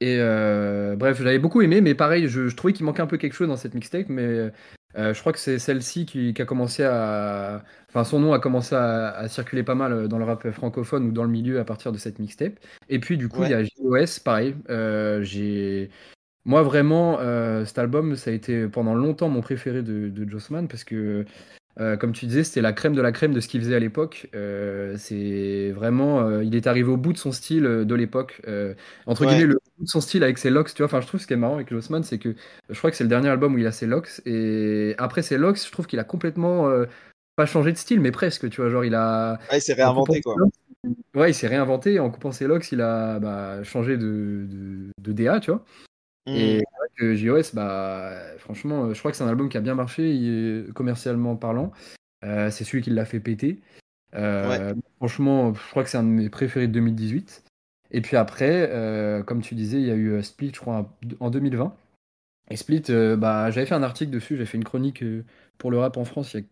et 0.00 0.19
euh, 0.19 0.97
bref, 0.97 1.19
j'avais 1.19 1.38
beaucoup 1.38 1.62
aimé, 1.62 1.81
mais 1.81 1.95
pareil, 1.95 2.28
je, 2.28 2.49
je 2.49 2.57
trouvais 2.57 2.73
qu'il 2.73 2.87
manquait 2.87 3.02
un 3.02 3.07
peu 3.07 3.19
quelque 3.19 3.35
chose 3.35 3.49
dans 3.49 3.57
cette 3.57 3.75
mixtape, 3.75 4.09
mais 4.09 4.50
je 4.97 5.19
crois 5.21 5.33
que 5.33 5.38
c'est 5.38 5.59
celle-ci 5.59 6.07
qui, 6.07 6.35
qui 6.35 6.42
a 6.42 6.45
commencé 6.45 6.85
à. 6.85 7.64
Enfin, 7.88 8.04
son 8.04 8.21
nom 8.21 8.33
a 8.33 8.38
commencé 8.38 8.75
à, 8.75 9.11
à 9.11 9.28
circuler 9.28 9.62
pas 9.62 9.75
mal 9.75 10.09
dans 10.09 10.19
le 10.19 10.25
rap 10.25 10.50
francophone 10.50 11.07
ou 11.09 11.12
dans 11.12 11.25
le 11.25 11.31
milieu 11.31 11.61
à 11.61 11.64
partir 11.64 11.92
de 11.92 11.99
cette 11.99 12.19
mixtape. 12.19 12.54
Et 12.88 12.99
puis, 13.00 13.16
du 13.19 13.28
coup, 13.28 13.42
il 13.45 13.50
y 13.50 13.54
a 13.54 13.62
JOS, 13.64 14.21
pareil. 14.25 14.54
J'ai. 15.23 15.90
Moi, 16.45 16.62
vraiment, 16.62 17.19
cet 17.64 17.78
album, 17.78 18.16
ça 18.16 18.31
a 18.31 18.35
été 18.35 18.66
pendant 18.69 18.95
longtemps 18.95 19.28
mon 19.28 19.40
préféré 19.42 19.83
de, 19.83 20.09
de 20.09 20.28
Jossman 20.28 20.66
parce 20.69 20.85
que, 20.85 21.25
euh, 21.81 21.97
comme 21.97 22.12
tu 22.12 22.26
disais, 22.26 22.45
c'était 22.45 22.61
la 22.61 22.73
crème 22.73 22.95
de 22.95 23.00
la 23.00 23.12
crème 23.12 23.33
de 23.33 23.41
ce 23.41 23.49
qu'il 23.49 23.61
faisait 23.61 23.75
à 23.75 23.79
l'époque. 23.79 24.29
Euh, 24.35 24.95
c'est 24.99 25.71
vraiment, 25.73 26.21
euh, 26.21 26.45
il 26.45 26.55
est 26.55 26.67
arrivé 26.67 26.91
au 26.91 26.97
bout 26.97 27.12
de 27.12 27.19
son 27.19 27.33
style 27.33 27.62
de 27.62 27.95
l'époque. 27.95 28.43
Entre 29.07 29.23
Ouais. 29.23 29.29
guillemets, 29.29 29.47
le 29.47 29.55
bout 29.79 29.85
de 29.85 29.88
son 29.88 30.00
style 30.00 30.23
avec 30.23 30.38
ses 30.38 30.50
locks, 30.50 30.73
tu 30.75 30.79
vois. 30.83 30.87
Enfin, 30.87 31.00
je 31.00 31.07
trouve 31.07 31.21
ce 31.21 31.26
qui 31.26 31.33
est 31.33 31.37
marrant 31.37 31.55
avec 31.55 31.71
Jossman, 31.71 32.02
c'est 32.02 32.19
que 32.19 32.35
je 32.69 32.79
crois 32.79 32.91
que 32.91 32.97
c'est 32.97 33.05
le 33.05 33.09
dernier 33.11 33.29
album 33.29 33.55
où 33.55 33.59
il 33.59 33.67
a 33.67 33.73
ses 33.73 33.87
locks. 33.87 34.21
Et 34.26 34.95
après 34.99 35.23
ses 35.23 35.38
locks, 35.38 35.64
je 35.64 35.71
trouve 35.73 35.87
qu'il 35.87 35.99
a 35.99 36.05
complètement 36.05 36.71
pas 37.37 37.47
changé 37.47 37.73
de 37.73 37.79
style, 37.79 38.00
mais 38.00 38.11
presque, 38.12 38.49
tu 38.50 38.61
vois. 38.61 38.71
Genre, 38.71 38.85
il 38.85 38.95
a. 38.95 39.38
Ah, 39.49 39.57
il 39.57 39.61
s'est 39.62 39.73
réinventé, 39.75 40.21
quoi. 40.21 40.37
ouais, 41.14 41.31
il 41.31 41.35
s'est 41.35 41.47
réinventé. 41.49 41.99
En 42.00 42.11
coupant 42.11 42.33
ses 42.33 42.47
locks, 42.47 42.71
il 42.73 42.81
a 42.81 43.19
bah, 43.19 43.62
changé 43.62 43.97
de, 43.97 44.47
de, 44.99 45.12
DA, 45.12 45.41
tu 45.41 45.50
vois. 45.50 45.64
Et 46.26 46.59
mmh. 46.59 46.62
que 46.97 47.14
JOS, 47.14 47.55
bah, 47.55 48.12
franchement, 48.38 48.93
je 48.93 48.99
crois 48.99 49.11
que 49.11 49.17
c'est 49.17 49.25
un 49.25 49.29
album 49.29 49.49
qui 49.49 49.57
a 49.57 49.61
bien 49.61 49.75
marché, 49.75 50.64
commercialement 50.75 51.37
parlant. 51.37 51.73
Euh, 52.25 52.50
c'est 52.50 52.64
celui 52.64 52.83
qui 52.83 52.91
l'a 52.91 53.05
fait 53.05 53.21
péter. 53.21 53.61
Euh, 54.14 54.75
franchement, 54.97 55.55
je 55.55 55.71
crois 55.71 55.83
que 55.83 55.91
c'est 55.91 55.99
un 55.99 56.05
de 56.05 56.09
mes 56.09 56.29
préférés 56.29 56.69
de 56.69 56.73
2018. 56.73 57.45
Et 57.91 58.00
puis 58.00 58.17
après, 58.17 58.71
euh, 58.71 59.23
comme 59.23 59.43
tu 59.43 59.55
disais, 59.55 59.81
il 59.81 59.87
y 59.87 59.91
a 59.91 59.95
eu 59.95 60.23
Split, 60.23 60.52
je 60.55 60.61
crois, 60.61 60.97
en 61.21 61.31
2020. 61.31 61.75
Et 62.50 62.57
Split, 62.57 62.85
bah, 63.19 63.50
j'avais 63.50 63.67
fait 63.67 63.75
un 63.75 63.83
article 63.83 64.11
dessus, 64.11 64.37
j'avais 64.37 64.47
fait 64.47 64.59
une 64.59 64.64
chronique 64.64 65.05
pour 65.59 65.71
le 65.71 65.79
rap 65.79 65.97
en 65.97 66.05
France 66.05 66.35
il 66.35 66.41
y 66.41 66.43
a 66.43 66.47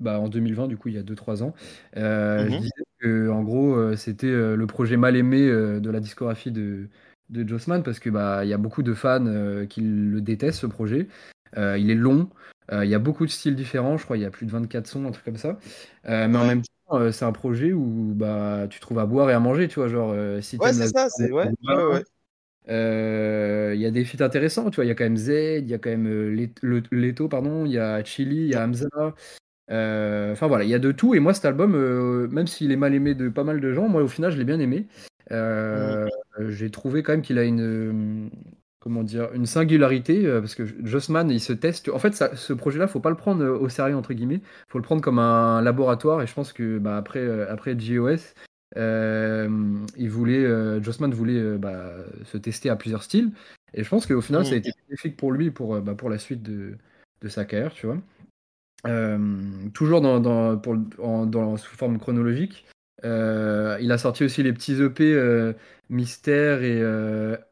bah, 0.00 0.20
en 0.20 0.28
2020, 0.28 0.68
du 0.68 0.76
coup, 0.76 0.88
il 0.88 0.94
y 0.94 0.98
a 0.98 1.02
2-3 1.02 1.42
ans. 1.42 1.54
Je 1.94 2.44
mhm. 2.44 2.60
disais 2.60 2.84
que, 3.00 3.28
en 3.30 3.42
gros, 3.42 3.96
c'était 3.96 4.30
le 4.30 4.66
projet 4.66 4.96
mal 4.96 5.16
aimé 5.16 5.46
de 5.46 5.90
la 5.90 6.00
discographie 6.00 6.52
de, 6.52 6.88
de 7.30 7.46
Jossman 7.46 7.82
parce 7.82 7.98
que 7.98 8.10
bah, 8.10 8.44
il 8.44 8.48
y 8.48 8.54
a 8.54 8.58
beaucoup 8.58 8.82
de 8.82 8.94
fans 8.94 9.24
qui 9.68 9.80
le 9.80 10.20
détestent, 10.20 10.60
ce 10.60 10.66
projet. 10.66 11.08
il 11.56 11.90
est 11.90 11.94
long, 11.94 12.28
il 12.72 12.88
y 12.88 12.94
a 12.94 12.98
beaucoup 12.98 13.26
de 13.26 13.30
styles 13.30 13.54
différents, 13.54 13.96
je 13.96 14.04
crois, 14.04 14.16
il 14.16 14.22
y 14.22 14.26
a 14.26 14.30
plus 14.30 14.46
de 14.46 14.50
24 14.50 14.86
sons, 14.86 15.06
un 15.06 15.10
truc 15.10 15.24
comme 15.24 15.36
ça. 15.36 15.58
mais 16.04 16.36
en 16.36 16.46
même 16.46 16.62
temps, 16.62 17.12
c'est 17.12 17.24
un 17.24 17.32
projet 17.32 17.72
où 17.72 18.12
bah, 18.14 18.66
tu 18.70 18.80
trouves 18.80 18.98
à 18.98 19.06
boire 19.06 19.30
et 19.30 19.34
à 19.34 19.40
manger, 19.40 19.68
tu 19.68 19.76
vois, 19.76 19.88
genre, 19.88 20.14
si 20.42 20.56
Ouais, 20.58 20.72
c'est 20.72 20.88
ça, 20.88 21.08
c'est. 21.08 21.30
Ouais, 21.30 21.50
ouais, 21.68 21.84
ouais. 21.84 23.74
Il 23.74 23.80
y 23.80 23.86
a 23.86 23.90
des 23.90 24.04
feats 24.04 24.24
intéressants, 24.24 24.70
tu 24.70 24.76
vois. 24.76 24.84
Il 24.84 24.88
y 24.88 24.92
a 24.92 24.94
quand 24.94 25.04
même 25.04 25.16
Z, 25.16 25.60
il 25.60 25.68
y 25.68 25.74
a 25.74 25.78
quand 25.78 25.90
même 25.90 26.48
Leto, 26.90 27.28
pardon, 27.28 27.66
il 27.66 27.72
y 27.72 27.78
a 27.78 28.02
Chili, 28.04 28.44
il 28.44 28.50
y 28.50 28.54
a 28.54 28.64
Hamza, 28.64 28.88
euh, 29.70 30.32
enfin 30.32 30.46
voilà, 30.46 30.64
il 30.64 30.70
y 30.70 30.74
a 30.74 30.78
de 30.78 30.92
tout. 30.92 31.14
Et 31.14 31.20
moi, 31.20 31.34
cet 31.34 31.44
album, 31.44 31.74
euh, 31.74 32.28
même 32.28 32.46
s'il 32.46 32.72
est 32.72 32.76
mal 32.76 32.94
aimé 32.94 33.14
de 33.14 33.28
pas 33.28 33.44
mal 33.44 33.60
de 33.60 33.72
gens, 33.72 33.88
moi 33.88 34.02
au 34.02 34.08
final, 34.08 34.32
je 34.32 34.38
l'ai 34.38 34.44
bien 34.44 34.60
aimé. 34.60 34.86
Euh, 35.30 36.08
j'ai 36.48 36.70
trouvé 36.70 37.02
quand 37.02 37.12
même 37.12 37.22
qu'il 37.22 37.38
a 37.38 37.44
une 37.44 38.30
comment 38.80 39.02
dire 39.02 39.30
une 39.34 39.46
singularité 39.46 40.24
parce 40.40 40.54
que 40.54 40.64
Jossman 40.84 41.30
il 41.30 41.40
se 41.40 41.52
teste. 41.52 41.88
En 41.88 41.98
fait, 41.98 42.14
ça, 42.14 42.34
ce 42.36 42.52
projet-là, 42.52 42.86
faut 42.86 43.00
pas 43.00 43.10
le 43.10 43.16
prendre 43.16 43.44
au 43.44 43.68
sérieux 43.68 43.96
entre 43.96 44.14
guillemets. 44.14 44.40
Faut 44.68 44.78
le 44.78 44.84
prendre 44.84 45.02
comme 45.02 45.18
un 45.18 45.60
laboratoire. 45.62 46.22
Et 46.22 46.26
je 46.26 46.34
pense 46.34 46.52
que 46.52 46.78
bah, 46.78 46.96
après 46.96 47.48
après 47.48 47.74
GOS, 47.74 48.34
il 48.76 50.08
voulait 50.08 50.82
Jossman 50.82 51.12
voulait 51.12 51.58
bah, 51.58 51.92
se 52.24 52.38
tester 52.38 52.70
à 52.70 52.76
plusieurs 52.76 53.02
styles. 53.02 53.32
Et 53.74 53.84
je 53.84 53.88
pense 53.88 54.06
qu'au 54.06 54.22
final, 54.22 54.46
ça 54.46 54.54
a 54.54 54.56
été 54.56 54.72
bénéfique 54.88 55.16
pour 55.16 55.32
lui 55.32 55.50
pour 55.50 55.80
bah, 55.80 55.94
pour 55.94 56.08
la 56.08 56.18
suite 56.18 56.42
de 56.42 56.76
de 57.20 57.28
sa 57.28 57.44
carrière, 57.44 57.72
tu 57.72 57.86
vois. 57.86 57.98
Euh, 58.86 59.68
toujours 59.74 60.00
dans, 60.00 60.20
dans, 60.20 60.56
pour, 60.56 60.76
dans, 60.76 61.56
sous 61.56 61.76
forme 61.76 61.98
chronologique. 61.98 62.64
Euh, 63.04 63.78
il 63.80 63.92
a 63.92 63.98
sorti 63.98 64.24
aussi 64.24 64.42
les 64.42 64.52
petits 64.52 64.80
EP 64.82 65.12
euh, 65.12 65.52
Mystère 65.90 66.62
et 66.62 66.80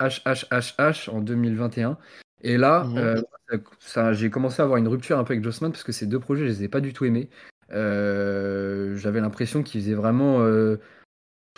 HHHH 0.00 1.08
en 1.08 1.20
2021. 1.20 1.98
Et 2.42 2.58
là, 2.58 2.84
mhm. 2.84 3.24
ça, 3.78 4.12
j'ai 4.12 4.30
commencé 4.30 4.60
à 4.60 4.64
avoir 4.64 4.78
une 4.78 4.88
rupture 4.88 5.18
un 5.18 5.24
peu 5.24 5.32
avec 5.32 5.44
Jossman 5.44 5.72
parce 5.72 5.84
que 5.84 5.92
ces 5.92 6.06
deux 6.06 6.20
projets, 6.20 6.42
je 6.42 6.48
les 6.48 6.64
ai 6.64 6.68
pas 6.68 6.80
du 6.80 6.92
tout 6.92 7.04
aimés. 7.04 7.28
J'avais 7.70 9.20
l'impression 9.20 9.62
qu'ils 9.62 9.80
faisaient 9.80 9.94
vraiment 9.94 10.46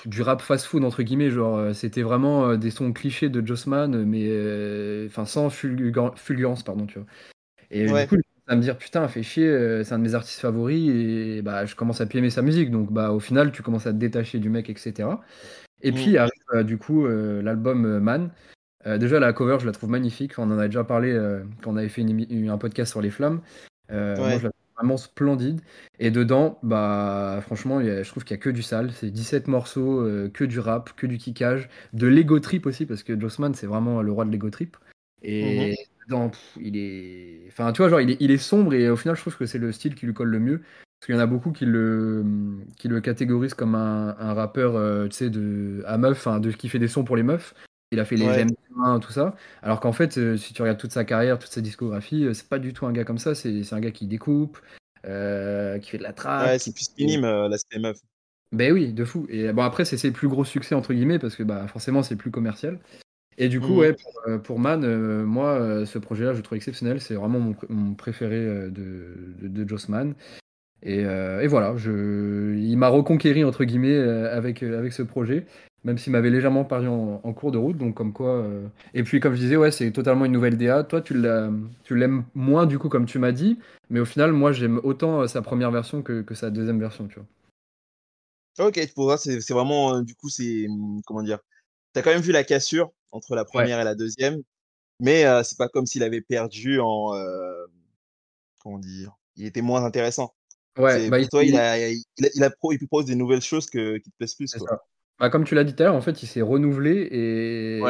du 0.06 0.22
rap 0.22 0.40
fast-food 0.40 0.84
entre 0.84 1.02
guillemets, 1.02 1.30
genre 1.30 1.74
c'était 1.74 2.02
vraiment 2.02 2.56
des 2.56 2.70
sons 2.70 2.92
clichés 2.92 3.28
de 3.28 3.44
Jossman, 3.44 4.04
mais 4.04 5.06
enfin 5.06 5.24
sans 5.24 5.50
fulgurance, 5.50 6.62
pardon, 6.62 6.86
tu 6.86 7.00
vois. 7.00 7.08
Et 7.70 7.86
du 7.86 8.06
coup, 8.06 8.16
à 8.48 8.56
me 8.56 8.62
dire 8.62 8.78
putain, 8.78 9.06
fait 9.08 9.22
chier, 9.22 9.46
euh, 9.46 9.84
c'est 9.84 9.92
un 9.92 9.98
de 9.98 10.04
mes 10.04 10.14
artistes 10.14 10.40
favoris 10.40 10.88
et 10.88 11.42
bah 11.42 11.66
je 11.66 11.76
commence 11.76 12.00
à 12.00 12.06
plus 12.06 12.18
aimer 12.18 12.30
sa 12.30 12.42
musique. 12.42 12.70
Donc 12.70 12.90
bah 12.90 13.12
au 13.12 13.20
final, 13.20 13.52
tu 13.52 13.62
commences 13.62 13.86
à 13.86 13.92
te 13.92 13.98
détacher 13.98 14.38
du 14.38 14.48
mec, 14.48 14.70
etc. 14.70 15.08
Et 15.82 15.92
puis 15.92 16.12
mm. 16.12 16.16
arrive 16.16 16.32
euh, 16.54 16.62
du 16.62 16.78
coup 16.78 17.06
euh, 17.06 17.42
l'album 17.42 17.98
Man. 18.00 18.30
déjà 18.86 19.20
la 19.20 19.32
cover, 19.34 19.58
je 19.60 19.66
la 19.66 19.72
trouve 19.72 19.90
magnifique. 19.90 20.38
On 20.38 20.50
en 20.50 20.58
a 20.58 20.66
déjà 20.66 20.82
parlé 20.82 21.12
quand 21.62 21.72
on 21.72 21.76
avait 21.76 21.90
fait 21.90 22.02
un 22.02 22.58
podcast 22.58 22.90
sur 22.90 23.02
les 23.02 23.10
flammes. 23.10 23.42
Moi, 23.90 24.38
je 24.38 24.44
la 24.44 24.50
trouve 24.50 24.52
vraiment 24.76 24.96
splendide. 24.96 25.60
Et 25.98 26.10
dedans, 26.10 26.58
bah 26.62 27.40
franchement, 27.42 27.82
je 27.82 28.08
trouve 28.08 28.24
qu'il 28.24 28.34
y 28.34 28.40
a 28.40 28.42
que 28.42 28.48
du 28.48 28.62
sale. 28.62 28.92
C'est 28.92 29.10
17 29.10 29.46
morceaux, 29.48 30.02
que 30.32 30.44
du 30.44 30.58
rap, 30.58 30.94
que 30.96 31.06
du 31.06 31.18
kickage, 31.18 31.68
de 31.92 32.06
l'ego 32.06 32.40
trip 32.40 32.64
aussi 32.64 32.86
parce 32.86 33.02
que 33.02 33.18
Jossman 33.20 33.52
c'est 33.52 33.66
vraiment 33.66 34.00
le 34.00 34.10
roi 34.10 34.24
de 34.24 34.30
l'ego 34.30 34.48
trip. 34.48 34.78
Et 35.20 35.76
il 36.60 36.76
est. 36.76 37.44
Enfin, 37.48 37.72
tu 37.72 37.82
vois, 37.82 37.88
genre, 37.88 38.00
il 38.00 38.10
est, 38.10 38.16
il 38.20 38.30
est, 38.30 38.38
sombre 38.38 38.74
et 38.74 38.88
au 38.88 38.96
final, 38.96 39.16
je 39.16 39.20
trouve 39.20 39.36
que 39.36 39.46
c'est 39.46 39.58
le 39.58 39.72
style 39.72 39.94
qui 39.94 40.06
lui 40.06 40.14
colle 40.14 40.28
le 40.28 40.40
mieux. 40.40 40.62
Parce 40.98 41.06
qu'il 41.06 41.14
y 41.14 41.18
en 41.18 41.20
a 41.20 41.26
beaucoup 41.26 41.52
qui 41.52 41.64
le, 41.64 42.24
qui 42.76 42.88
le 42.88 43.00
catégorisent 43.00 43.54
comme 43.54 43.76
un, 43.76 44.16
un 44.18 44.34
rappeur, 44.34 44.74
euh, 44.74 45.06
tu 45.06 45.16
sais, 45.16 45.30
de, 45.30 45.82
à 45.86 45.96
meuf, 45.96 46.26
de, 46.40 46.50
qui 46.50 46.68
fait 46.68 46.80
des 46.80 46.88
sons 46.88 47.04
pour 47.04 47.16
les 47.16 47.22
meufs. 47.22 47.54
Il 47.92 48.00
a 48.00 48.04
fait 48.04 48.16
les 48.16 48.32
j'aime 48.34 48.50
tout 49.00 49.12
ça. 49.12 49.34
Alors 49.62 49.80
qu'en 49.80 49.92
fait, 49.92 50.18
euh, 50.18 50.36
si 50.36 50.52
tu 50.52 50.62
regardes 50.62 50.78
toute 50.78 50.92
sa 50.92 51.04
carrière, 51.04 51.38
toute 51.38 51.50
sa 51.50 51.60
discographie, 51.60 52.24
euh, 52.24 52.34
c'est 52.34 52.48
pas 52.48 52.58
du 52.58 52.72
tout 52.72 52.86
un 52.86 52.92
gars 52.92 53.04
comme 53.04 53.18
ça. 53.18 53.34
C'est 53.34 53.72
un 53.72 53.80
gars 53.80 53.92
qui 53.92 54.06
découpe, 54.06 54.58
qui 55.02 55.90
fait 55.90 55.98
de 55.98 56.02
la 56.02 56.12
trappe. 56.12 56.46
Ouais, 56.46 56.58
c'est 56.58 56.74
plus 56.74 56.88
minime 56.98 57.22
l'aspect 57.22 57.78
meuf. 57.78 57.98
Ben 58.50 58.72
oui, 58.72 58.92
de 58.92 59.04
fou. 59.04 59.26
Et 59.28 59.52
bon, 59.52 59.62
après, 59.62 59.84
c'est 59.84 59.98
ses 59.98 60.10
plus 60.10 60.28
gros 60.28 60.44
succès, 60.44 60.74
entre 60.74 60.94
guillemets, 60.94 61.18
parce 61.18 61.36
que 61.36 61.42
bah, 61.42 61.66
forcément, 61.68 62.02
c'est 62.02 62.16
plus 62.16 62.30
commercial. 62.30 62.78
Et 63.40 63.48
du 63.48 63.60
coup, 63.60 63.74
mmh. 63.74 63.78
ouais, 63.78 63.92
pour, 63.92 64.12
euh, 64.26 64.38
pour 64.38 64.58
Man, 64.58 64.82
euh, 64.84 65.24
moi, 65.24 65.50
euh, 65.52 65.86
ce 65.86 65.98
projet-là, 65.98 66.32
je 66.32 66.38
le 66.38 66.42
trouve 66.42 66.56
exceptionnel. 66.56 67.00
C'est 67.00 67.14
vraiment 67.14 67.38
mon, 67.38 67.54
mon 67.68 67.94
préféré 67.94 68.40
de, 68.40 69.14
de, 69.40 69.48
de 69.48 69.68
Joss 69.68 69.88
Man. 69.88 70.14
Et, 70.82 71.00
et, 71.00 71.46
voilà, 71.46 71.76
je, 71.76 72.56
il 72.56 72.76
m'a 72.76 72.88
reconquéri, 72.88 73.42
entre 73.44 73.64
guillemets, 73.64 73.98
avec, 73.98 74.62
avec 74.62 74.92
ce 74.92 75.02
projet, 75.02 75.44
même 75.82 75.98
s'il 75.98 76.12
m'avait 76.12 76.30
légèrement 76.30 76.64
perdu 76.64 76.86
en, 76.86 77.20
en, 77.22 77.32
cours 77.32 77.50
de 77.50 77.58
route. 77.58 77.76
Donc, 77.76 77.94
comme 77.94 78.12
quoi. 78.12 78.46
Et 78.94 79.02
puis, 79.02 79.18
comme 79.18 79.34
je 79.34 79.40
disais, 79.40 79.56
ouais, 79.56 79.72
c'est 79.72 79.90
totalement 79.90 80.24
une 80.24 80.32
nouvelle 80.32 80.56
DA. 80.56 80.84
Toi, 80.84 81.00
tu 81.00 81.14
l'aimes 81.14 82.24
moins, 82.34 82.66
du 82.66 82.78
coup, 82.78 82.88
comme 82.88 83.06
tu 83.06 83.18
m'as 83.18 83.32
dit. 83.32 83.58
Mais 83.90 83.98
au 83.98 84.04
final, 84.04 84.32
moi, 84.32 84.52
j'aime 84.52 84.80
autant 84.84 85.26
sa 85.26 85.42
première 85.42 85.72
version 85.72 86.02
que, 86.02 86.22
que 86.22 86.34
sa 86.34 86.50
deuxième 86.50 86.78
version, 86.78 87.08
tu 87.08 87.16
vois. 87.16 88.68
Ok, 88.68 88.80
pour 88.94 89.06
moi, 89.06 89.16
c'est 89.18 89.50
vraiment. 89.50 90.00
Du 90.00 90.14
coup, 90.14 90.28
c'est. 90.28 90.66
Comment 91.06 91.22
dire 91.22 91.38
T'as 91.92 92.02
quand 92.02 92.10
même 92.10 92.22
vu 92.22 92.32
la 92.32 92.44
cassure 92.44 92.92
entre 93.10 93.34
la 93.34 93.44
première 93.44 93.80
et 93.80 93.84
la 93.84 93.94
deuxième. 93.94 94.42
Mais 95.00 95.24
euh, 95.24 95.42
c'est 95.42 95.58
pas 95.58 95.68
comme 95.68 95.86
s'il 95.86 96.02
avait 96.02 96.20
perdu 96.20 96.80
en. 96.80 97.14
Euh, 97.14 97.66
comment 98.60 98.78
dire 98.78 99.16
Il 99.36 99.46
était 99.46 99.62
moins 99.62 99.84
intéressant. 99.84 100.34
Ouais, 100.76 101.08
bah, 101.08 101.18
pour 101.18 101.28
toi, 101.28 101.44
il, 101.44 101.56
a, 101.56 101.78
il, 101.88 101.96
a, 102.24 102.28
il, 102.34 102.44
a 102.44 102.50
pro, 102.50 102.72
il 102.72 102.78
propose 102.78 103.06
des 103.06 103.16
nouvelles 103.16 103.40
choses 103.40 103.68
que, 103.68 103.98
qui 103.98 104.10
te 104.10 104.16
plaisent 104.16 104.34
plus. 104.34 104.54
Quoi. 104.54 104.80
Bah, 105.18 105.30
comme 105.30 105.44
tu 105.44 105.56
l'as 105.56 105.64
dit 105.64 105.74
tout 105.74 105.82
à 105.82 105.86
l'heure, 105.86 105.96
en 105.96 106.00
fait, 106.00 106.22
il 106.22 106.26
s'est 106.26 106.42
renouvelé 106.42 107.08
et 107.10 107.80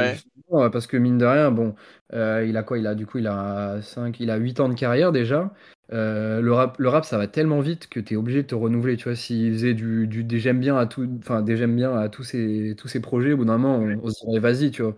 parce 0.49 0.87
que 0.87 0.97
mine 0.97 1.19
de 1.19 1.27
rien, 1.27 1.51
bon, 1.51 1.75
euh, 2.15 2.45
il 2.49 2.57
a 2.57 2.63
quoi 2.63 2.79
Il 2.79 2.87
a 2.87 2.95
du 2.95 3.07
coup, 3.07 3.19
il 3.19 3.27
a 3.27 3.83
5, 3.83 4.19
il 4.21 4.31
a 4.31 4.37
8 4.37 4.61
ans 4.61 4.69
de 4.69 4.75
carrière 4.75 5.13
déjà. 5.13 5.53
Euh, 5.93 6.41
le 6.43 6.53
rap, 6.53 6.79
le 6.79 6.89
rap, 6.89 7.05
ça 7.05 7.17
va 7.17 7.27
tellement 7.27 7.61
vite 7.61 7.89
que 7.89 7.99
tu 7.99 8.15
es 8.15 8.17
obligé 8.17 8.43
de 8.43 8.49
te 8.49 8.55
renouveler. 8.55 8.97
Tu 8.97 9.05
vois, 9.05 9.17
s'il 9.17 9.53
faisait 9.53 9.75
du, 9.75 10.07
du 10.07 10.23
des 10.23 10.39
j'aime 10.39 10.61
bien 10.61 10.77
à 10.77 10.87
tout, 10.87 11.09
enfin 11.19 11.43
des 11.43 11.57
j'aime 11.57 11.75
bien 11.75 11.97
à 11.97 12.09
tous 12.09 12.25
ces 12.25 12.75
tous 12.77 12.89
ces 12.89 13.01
projets, 13.01 13.33
au 13.33 13.39
bout 13.39 13.47
d'un 13.47 13.59
moment, 13.59 13.79
on, 14.03 14.11
se 14.11 14.27
dirait 14.27 14.41
vas-y, 14.41 14.71
tu 14.71 14.83
vois. 14.83 14.97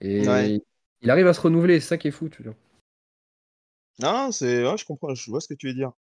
Et 0.00 0.60
il 1.02 1.10
arrive 1.10 1.26
à 1.26 1.34
se 1.34 1.40
renouveler, 1.40 1.80
c'est 1.80 1.88
ça 1.88 1.98
qui 1.98 2.08
est 2.08 2.12
fou, 2.12 2.28
tu 2.28 2.42
vois. 2.42 2.54
Non, 4.00 4.32
c'est, 4.32 4.64
je 4.76 4.84
comprends, 4.84 5.14
je 5.14 5.30
vois 5.30 5.40
ce 5.40 5.46
que 5.46 5.54
tu 5.54 5.68
veux 5.68 5.74
dire. 5.74 5.92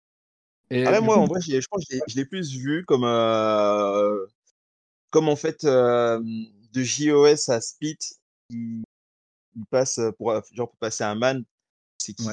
Et 0.70 0.84
moi, 1.00 1.18
en 1.18 1.26
vrai, 1.26 1.40
je 1.42 1.66
pense 1.70 1.84
que 1.86 1.96
je 2.06 2.16
l'ai 2.16 2.24
plus 2.24 2.56
vu 2.56 2.84
comme 2.86 3.04
comme 5.10 5.28
en 5.28 5.36
fait 5.36 5.66
de 5.66 6.82
JOS 6.82 7.50
à 7.50 7.60
Split, 7.60 7.98
il, 8.48 8.82
passe 9.68 10.00
pour 10.16 10.32
genre 10.54 10.70
pour 10.70 10.78
passer 10.78 11.04
un 11.04 11.14
man, 11.14 11.44
c'est 11.98 12.14
qu'il 12.14 12.26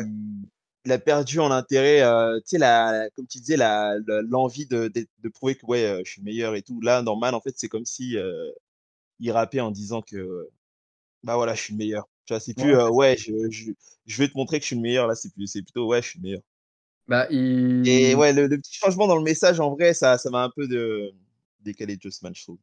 a 0.91 0.99
perdu 0.99 1.39
en 1.39 1.51
intérêt, 1.51 2.01
tu 2.41 2.43
sais 2.45 2.57
la, 2.57 3.09
comme 3.15 3.27
tu 3.27 3.39
disais 3.39 3.57
la 3.57 3.95
l'envie 4.29 4.65
de, 4.65 4.87
de, 4.87 5.29
prouver 5.29 5.55
que 5.55 5.65
ouais 5.65 6.01
je 6.05 6.11
suis 6.11 6.21
meilleur 6.21 6.55
et 6.55 6.61
tout. 6.61 6.81
Là 6.81 7.03
man 7.03 7.35
en 7.35 7.41
fait 7.41 7.53
c'est 7.57 7.69
comme 7.69 7.85
si 7.85 8.17
il 9.19 9.31
rappait 9.31 9.61
en 9.61 9.71
disant 9.71 10.01
que 10.01 10.49
bah 11.23 11.35
voilà 11.35 11.53
je 11.55 11.61
suis 11.61 11.73
le 11.73 11.79
meilleur. 11.79 12.07
Tu 12.25 12.33
vois 12.33 12.39
c'est 12.39 12.53
plus 12.53 12.75
ouais, 12.75 13.17
je, 13.17 13.31
je, 14.05 14.17
vais 14.17 14.27
te 14.27 14.37
montrer 14.37 14.59
que 14.59 14.63
je 14.63 14.67
suis 14.67 14.75
le 14.75 14.81
meilleur 14.81 15.07
là 15.07 15.15
c'est 15.15 15.33
plus 15.33 15.47
c'est 15.47 15.61
plutôt 15.61 15.87
ouais 15.87 16.01
je 16.01 16.09
suis 16.09 16.19
le 16.19 16.23
meilleur. 16.23 16.41
Bah, 17.09 17.25
il... 17.31 17.87
Et 17.89 18.13
ouais, 18.13 18.31
le, 18.33 18.47
petit 18.49 18.75
changement 18.75 19.07
dans 19.07 19.17
le 19.17 19.23
message, 19.23 19.59
en 19.59 19.71
vrai, 19.73 19.95
ça, 19.95 20.19
ça 20.19 20.29
m'a 20.29 20.43
un 20.43 20.51
peu 20.55 20.67
de 20.67 21.11
décalé 21.61 21.97
Justman, 21.99 22.33
je 22.35 22.43
trouve. 22.43 22.59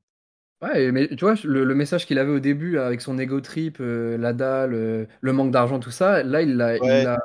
Ouais, 0.62 0.92
mais 0.92 1.09
tu 1.09 1.16
vois, 1.16 1.35
le, 1.42 1.75
message 1.75 2.06
qu'il 2.06 2.18
avait 2.18 2.30
au 2.30 2.38
début 2.38 2.78
avec 2.78 3.00
son 3.00 3.18
ego 3.18 3.40
trip, 3.40 3.78
euh, 3.80 4.16
la 4.16 4.33
dalle, 4.33 4.73
euh, 4.73 5.04
le 5.21 5.33
manque 5.33 5.50
d'argent, 5.50 5.80
tout 5.80 5.90
ça, 5.90 6.23
là, 6.23 6.42
il 6.42 6.61
a, 6.61 7.18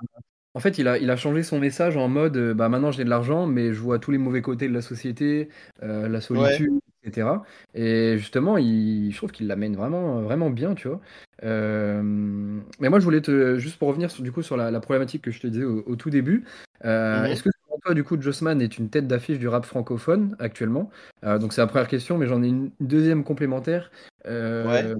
en 0.53 0.59
fait, 0.59 0.77
il 0.77 0.87
a, 0.87 0.97
il 0.97 1.09
a 1.09 1.15
changé 1.15 1.43
son 1.43 1.59
message 1.59 1.97
en 1.97 2.07
mode 2.07 2.37
euh, 2.37 2.53
bah 2.53 2.69
maintenant 2.69 2.91
j'ai 2.91 3.03
de 3.03 3.09
l'argent, 3.09 3.47
mais 3.47 3.73
je 3.73 3.79
vois 3.79 3.99
tous 3.99 4.11
les 4.11 4.17
mauvais 4.17 4.41
côtés 4.41 4.67
de 4.67 4.73
la 4.73 4.81
société, 4.81 5.49
la 5.81 6.21
solitude, 6.21 6.79
etc. 7.03 7.27
Et 7.73 8.17
justement, 8.17 8.57
il, 8.57 9.11
je 9.11 9.17
trouve 9.17 9.31
qu'il 9.31 9.47
l'amène 9.47 9.75
vraiment, 9.75 10.21
vraiment 10.21 10.49
bien, 10.49 10.75
tu 10.75 10.87
vois. 10.87 11.01
mais 11.41 12.89
moi, 12.89 12.99
je 12.99 13.03
voulais 13.03 13.21
te, 13.21 13.57
juste 13.57 13.77
pour 13.77 13.87
revenir 13.87 14.11
sur, 14.11 14.23
du 14.23 14.31
coup 14.31 14.41
sur 14.41 14.57
la, 14.57 14.79
problématique 14.79 15.23
que 15.23 15.31
je 15.31 15.39
te 15.39 15.47
disais 15.47 15.65
au, 15.65 15.95
tout 15.95 16.09
début, 16.09 16.45
mmh 16.83 17.25
est-ce 17.27 17.43
que 17.43 17.49
toi, 17.81 17.93
du 17.93 18.03
coup, 18.03 18.19
Jossman 18.21 18.61
est 18.61 18.77
une 18.77 18.89
tête 18.89 19.07
d'affiche 19.07 19.39
du 19.39 19.47
rap 19.47 19.65
francophone 19.65 20.35
actuellement? 20.39 20.89
Euh, 21.23 21.37
donc 21.37 21.53
c'est 21.53 21.61
la 21.61 21.67
première 21.67 21.87
question, 21.87 22.17
mais 22.17 22.27
j'en 22.27 22.41
ai 22.43 22.47
une 22.47 22.71
deuxième 22.79 23.23
complémentaire. 23.23 23.91
Ouais. 24.25 24.31
Euh, 24.31 24.95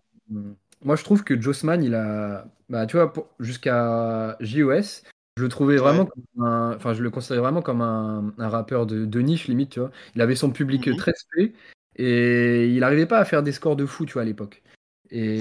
moi, 0.84 0.96
je 0.96 1.04
trouve 1.04 1.24
que 1.24 1.40
Jossman, 1.40 1.84
il 1.84 1.96
a, 1.96 2.46
bah, 2.70 2.86
tu 2.88 2.98
vois, 2.98 3.14
jusqu'à 3.40 4.36
JOS, 4.40 5.04
je 5.38 5.44
le 5.44 5.50
trouvais 5.50 5.78
Ouais. 5.82 5.82
vraiment 5.84 6.06
comme 6.06 6.24
un... 6.46 6.76
enfin, 6.76 6.94
je 6.94 7.02
le 7.04 7.10
considérais 7.10 7.42
vraiment 7.42 7.62
comme 7.62 7.82
un, 7.82 8.34
un 8.38 8.50
rappeur 8.50 8.86
de, 8.86 9.06
de 9.06 9.20
niche 9.22 9.48
limite, 9.48 9.72
tu 9.72 9.80
vois. 9.80 9.92
Il 10.16 10.22
avait 10.22 10.36
son 10.36 10.52
public 10.52 10.90
Mhm. 10.90 10.96
très 10.96 11.14
spé 11.16 11.54
et 11.96 12.68
il 12.68 12.80
n'arrivait 12.80 13.06
pas 13.06 13.20
à 13.20 13.26
faire 13.26 13.44
des 13.44 13.52
scores 13.52 13.76
de 13.76 13.86
fou, 13.86 14.06
tu 14.06 14.14
vois, 14.14 14.22
à 14.24 14.26
l'époque. 14.26 14.62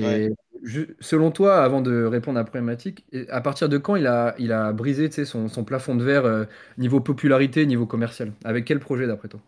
Ouais. 0.01 0.21
Et 0.25 0.31
je- 0.63 0.83
selon 1.01 1.31
toi, 1.31 1.63
avant 1.65 1.81
de 1.83 2.05
répondre 2.05 2.39
à 2.39 2.43
la 2.43 2.45
problématique, 2.45 3.05
à 3.31 3.41
partir 3.41 3.69
de 3.69 3.79
quand 3.79 3.97
il 3.97 4.07
a, 4.07 4.35
il 4.39 4.53
a 4.53 4.73
brisé, 4.73 5.09
tu 5.09 5.17
sais, 5.17 5.25
son, 5.25 5.49
son 5.49 5.65
plafond 5.65 5.95
de 5.97 6.05
verre 6.05 6.25
euh, 6.27 6.45
niveau 6.79 7.01
popularité, 7.01 7.67
niveau 7.67 7.87
commercial? 7.87 8.33
Avec 8.45 8.65
quel 8.67 8.81
projet 8.81 9.07
d'après 9.07 9.29
toi? 9.29 9.41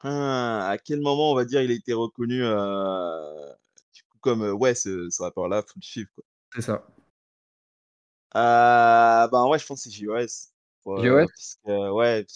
Ah, 0.00 0.68
à 0.70 0.78
quel 0.78 1.00
moment, 1.00 1.32
on 1.32 1.34
va 1.34 1.44
dire, 1.44 1.62
il 1.62 1.70
a 1.70 1.74
été 1.74 1.92
reconnu 1.94 2.42
euh, 2.44 3.52
du 3.94 4.02
coup, 4.04 4.18
comme, 4.20 4.42
euh, 4.42 4.52
ouais, 4.52 4.74
ce, 4.74 5.08
ce 5.10 5.22
rappeur-là, 5.22 5.62
suivre, 5.80 6.10
quoi. 6.14 6.24
C'est 6.54 6.62
ça. 6.62 6.86
Euh, 8.36 9.28
bah, 9.28 9.46
ouais, 9.48 9.58
je 9.58 9.66
pense 9.66 9.84
que 9.84 9.90
c'est 9.90 9.96
JOS. 9.96 10.50
Euh, 10.86 11.26
JOS? 11.26 11.58
ouais, 11.66 12.26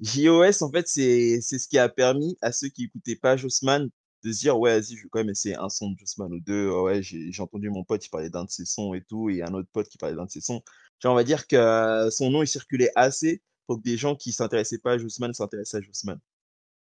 JOS, 0.00 0.62
en 0.62 0.70
fait, 0.70 0.88
c'est 0.88 1.40
ce 1.40 1.68
qui 1.68 1.78
a 1.78 1.88
permis 1.88 2.36
à 2.42 2.52
ceux 2.52 2.68
qui 2.68 2.84
écoutaient 2.84 3.16
pas 3.16 3.36
Jossman 3.36 3.88
de 4.22 4.32
se 4.32 4.40
dire, 4.40 4.58
ouais, 4.58 4.78
vas-y, 4.80 4.96
je 4.96 5.02
vais 5.04 5.08
quand 5.10 5.20
même 5.20 5.30
essayer 5.30 5.56
un 5.56 5.68
son 5.68 5.90
de 5.92 5.98
Jossman 5.98 6.32
ou 6.32 6.40
deux. 6.40 6.70
Ouais, 6.70 7.02
j'ai 7.02 7.32
entendu 7.42 7.70
mon 7.70 7.84
pote 7.84 8.00
qui 8.02 8.08
parlait 8.08 8.30
d'un 8.30 8.44
de 8.44 8.50
ses 8.50 8.64
sons 8.64 8.94
et 8.94 9.02
tout, 9.02 9.30
et 9.30 9.42
un 9.42 9.54
autre 9.54 9.68
pote 9.72 9.88
qui 9.88 9.98
parlait 9.98 10.16
d'un 10.16 10.26
de 10.26 10.30
ses 10.30 10.40
sons. 10.40 10.62
Genre, 11.00 11.12
on 11.12 11.16
va 11.16 11.24
dire 11.24 11.46
que 11.46 11.56
euh, 11.56 12.10
son 12.10 12.30
nom, 12.30 12.42
il 12.42 12.46
circulait 12.48 12.90
assez 12.96 13.42
pour 13.66 13.78
que 13.78 13.82
des 13.82 13.96
gens 13.96 14.16
qui 14.16 14.32
s'intéressaient 14.32 14.78
pas 14.78 14.92
à 14.92 14.98
Jossman 14.98 15.32
s'intéressent 15.32 15.80
à 15.80 15.84
Jossman. 15.84 16.18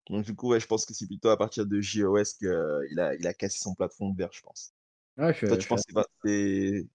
Donc, 0.09 0.25
du 0.25 0.35
coup, 0.35 0.49
ouais, 0.49 0.59
je 0.59 0.67
pense 0.67 0.85
que 0.85 0.93
c'est 0.93 1.07
plutôt 1.07 1.29
à 1.29 1.37
partir 1.37 1.65
de 1.65 1.81
JOS 1.81 2.35
qu'il 2.39 2.49
a, 2.99 3.15
il 3.15 3.27
a 3.27 3.33
cassé 3.33 3.59
son 3.59 3.75
plafond 3.75 4.09
de 4.11 4.17
verre, 4.17 4.31
je 4.33 4.41
pense. 4.41 4.73
Ouais, 5.17 5.33
je 5.33 5.37
suis, 5.37 5.47
Toi, 5.47 5.57
je 5.59 5.59
tu 5.59 5.67
penses 5.67 5.83
assez- 5.87 5.93
que 6.23 6.87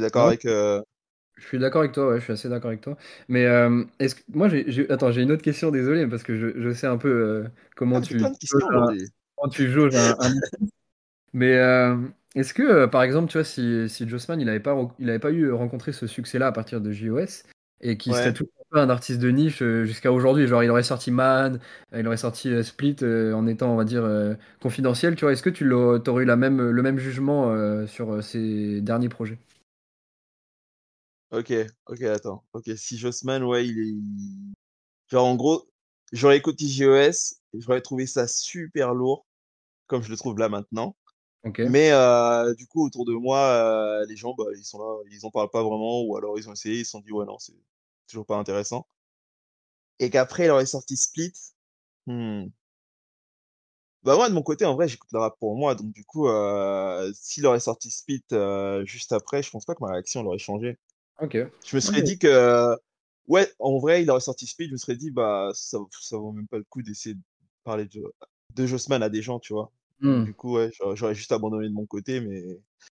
d'accord 0.00 0.26
avec, 0.26 0.44
euh, 0.46 0.80
je 1.36 1.46
suis 1.46 1.58
d'accord 1.58 1.80
avec 1.82 1.92
toi, 1.92 2.08
ouais, 2.08 2.18
je 2.18 2.24
suis 2.24 2.32
assez 2.32 2.48
d'accord 2.48 2.68
avec 2.68 2.80
toi. 2.80 2.96
Mais 3.28 3.44
euh, 3.46 3.84
est-ce 3.98 4.14
que 4.14 4.22
moi 4.32 4.48
j'ai 4.48 4.90
attends, 4.90 5.12
j'ai 5.12 5.22
une 5.22 5.30
autre 5.32 5.42
question, 5.42 5.70
désolé, 5.70 6.06
parce 6.06 6.22
que 6.22 6.36
je, 6.36 6.60
je 6.60 6.72
sais 6.72 6.86
un 6.86 6.96
peu 6.98 7.08
euh, 7.08 7.48
Ah, 7.92 8.00
comment 8.00 8.00
t'as 8.00 8.08
tu 8.08 8.18
un, 8.70 8.88
comment 9.36 9.50
tu 9.50 9.68
jauges 9.70 9.94
un, 9.96 10.16
un 10.18 10.30
Mais 11.32 11.54
euh, 11.58 11.96
est-ce 12.34 12.54
que, 12.54 12.86
par 12.86 13.02
exemple, 13.02 13.28
tu 13.30 13.38
vois, 13.38 13.44
si, 13.44 13.88
si 13.88 14.08
Jossman, 14.08 14.40
il 14.40 14.46
n'avait 14.46 14.60
pas, 14.60 14.76
il 14.98 15.10
avait 15.10 15.18
pas 15.18 15.30
eu 15.32 15.50
rencontré 15.52 15.92
ce 15.92 16.06
succès-là 16.06 16.46
à 16.48 16.52
partir 16.52 16.80
de 16.80 16.92
JOS, 16.92 17.44
et 17.80 17.98
qu'il 17.98 18.14
serait 18.14 18.30
Ouais. 18.30 18.36
un 18.40 18.44
peu 18.70 18.78
un 18.80 18.90
artiste 18.90 19.20
de 19.20 19.28
niche 19.30 19.62
jusqu'à 19.84 20.12
aujourd'hui, 20.12 20.46
genre 20.46 20.62
il 20.64 20.70
aurait 20.70 20.82
sorti 20.82 21.10
Man, 21.10 21.60
il 21.94 22.06
aurait 22.06 22.16
sorti 22.16 22.62
Split 22.64 22.96
en 23.02 23.46
étant, 23.46 23.72
on 23.72 23.76
va 23.76 23.84
dire, 23.84 24.04
confidentiel, 24.60 25.14
tu 25.16 25.24
vois, 25.24 25.32
est-ce 25.32 25.42
que 25.42 25.50
tu 25.50 25.70
aurais 25.72 26.22
eu 26.22 26.26
la 26.26 26.36
même, 26.36 26.70
le 26.70 26.82
même 26.82 26.98
jugement 26.98 27.86
sur 27.86 28.22
ses 28.24 28.80
derniers 28.80 29.08
projets? 29.10 29.38
Ok, 31.36 31.52
ok, 31.84 32.02
attends. 32.04 32.44
Ok, 32.54 32.64
si 32.76 32.96
Jossman, 32.96 33.44
ouais, 33.44 33.66
il 33.66 33.78
est. 33.78 33.94
Genre, 35.10 35.26
en 35.26 35.34
gros, 35.36 35.68
j'aurais 36.10 36.38
écouté 36.38 36.66
JOS, 36.66 37.34
et 37.52 37.60
j'aurais 37.60 37.82
trouvé 37.82 38.06
ça 38.06 38.26
super 38.26 38.94
lourd, 38.94 39.26
comme 39.86 40.02
je 40.02 40.08
le 40.08 40.16
trouve 40.16 40.38
là 40.38 40.48
maintenant. 40.48 40.96
Ok. 41.44 41.58
Mais 41.58 41.92
euh, 41.92 42.54
du 42.54 42.66
coup, 42.66 42.86
autour 42.86 43.04
de 43.04 43.12
moi, 43.12 43.38
euh, 43.38 44.06
les 44.06 44.16
gens, 44.16 44.32
bah, 44.32 44.46
ils 44.56 44.64
sont 44.64 44.78
là, 44.78 44.96
ils 45.10 45.26
en 45.26 45.30
parlent 45.30 45.50
pas 45.50 45.62
vraiment, 45.62 46.00
ou 46.04 46.16
alors 46.16 46.38
ils 46.38 46.48
ont 46.48 46.54
essayé, 46.54 46.80
ils 46.80 46.84
se 46.86 46.92
sont 46.92 47.00
dit, 47.00 47.12
ouais, 47.12 47.26
non, 47.26 47.38
c'est 47.38 47.52
toujours 48.08 48.24
pas 48.24 48.36
intéressant. 48.36 48.86
Et 49.98 50.08
qu'après, 50.08 50.46
il 50.46 50.50
aurait 50.50 50.64
sorti 50.64 50.96
Split. 50.96 51.34
hmm. 52.06 52.46
Bah, 54.04 54.16
moi, 54.16 54.30
de 54.30 54.34
mon 54.34 54.42
côté, 54.42 54.64
en 54.64 54.74
vrai, 54.74 54.88
j'écoute 54.88 55.10
le 55.12 55.18
rap 55.18 55.36
pour 55.38 55.54
moi, 55.54 55.74
donc 55.74 55.92
du 55.92 56.04
coup, 56.04 56.28
euh, 56.28 57.12
s'il 57.14 57.44
aurait 57.44 57.60
sorti 57.60 57.90
Split 57.90 58.24
euh, 58.32 58.86
juste 58.86 59.12
après, 59.12 59.42
je 59.42 59.50
pense 59.50 59.66
pas 59.66 59.74
que 59.74 59.82
ma 59.84 59.92
réaction 59.92 60.20
elle 60.20 60.28
aurait 60.28 60.38
changé. 60.38 60.78
Ok. 61.20 61.36
Je 61.64 61.76
me 61.76 61.80
serais 61.80 62.02
dit 62.02 62.18
que, 62.18 62.76
ouais, 63.28 63.50
en 63.58 63.78
vrai, 63.78 64.02
il 64.02 64.10
aurait 64.10 64.20
sorti 64.20 64.46
Speed, 64.46 64.68
je 64.68 64.72
me 64.72 64.78
serais 64.78 64.96
dit, 64.96 65.10
bah, 65.10 65.50
ça, 65.54 65.78
ça 66.00 66.16
vaut 66.16 66.32
même 66.32 66.46
pas 66.46 66.58
le 66.58 66.64
coup 66.64 66.82
d'essayer 66.82 67.14
de 67.14 67.20
parler 67.64 67.86
de, 67.86 68.04
de 68.54 68.66
Jossman 68.66 69.02
à 69.02 69.08
des 69.08 69.22
gens, 69.22 69.38
tu 69.38 69.52
vois. 69.52 69.70
Hmm. 70.00 70.24
du 70.24 70.34
coup, 70.34 70.56
ouais, 70.56 70.70
j'aurais 70.94 71.14
juste 71.14 71.32
abandonné 71.32 71.68
de 71.68 71.72
mon 71.72 71.86
côté, 71.86 72.20
mais. 72.20 72.44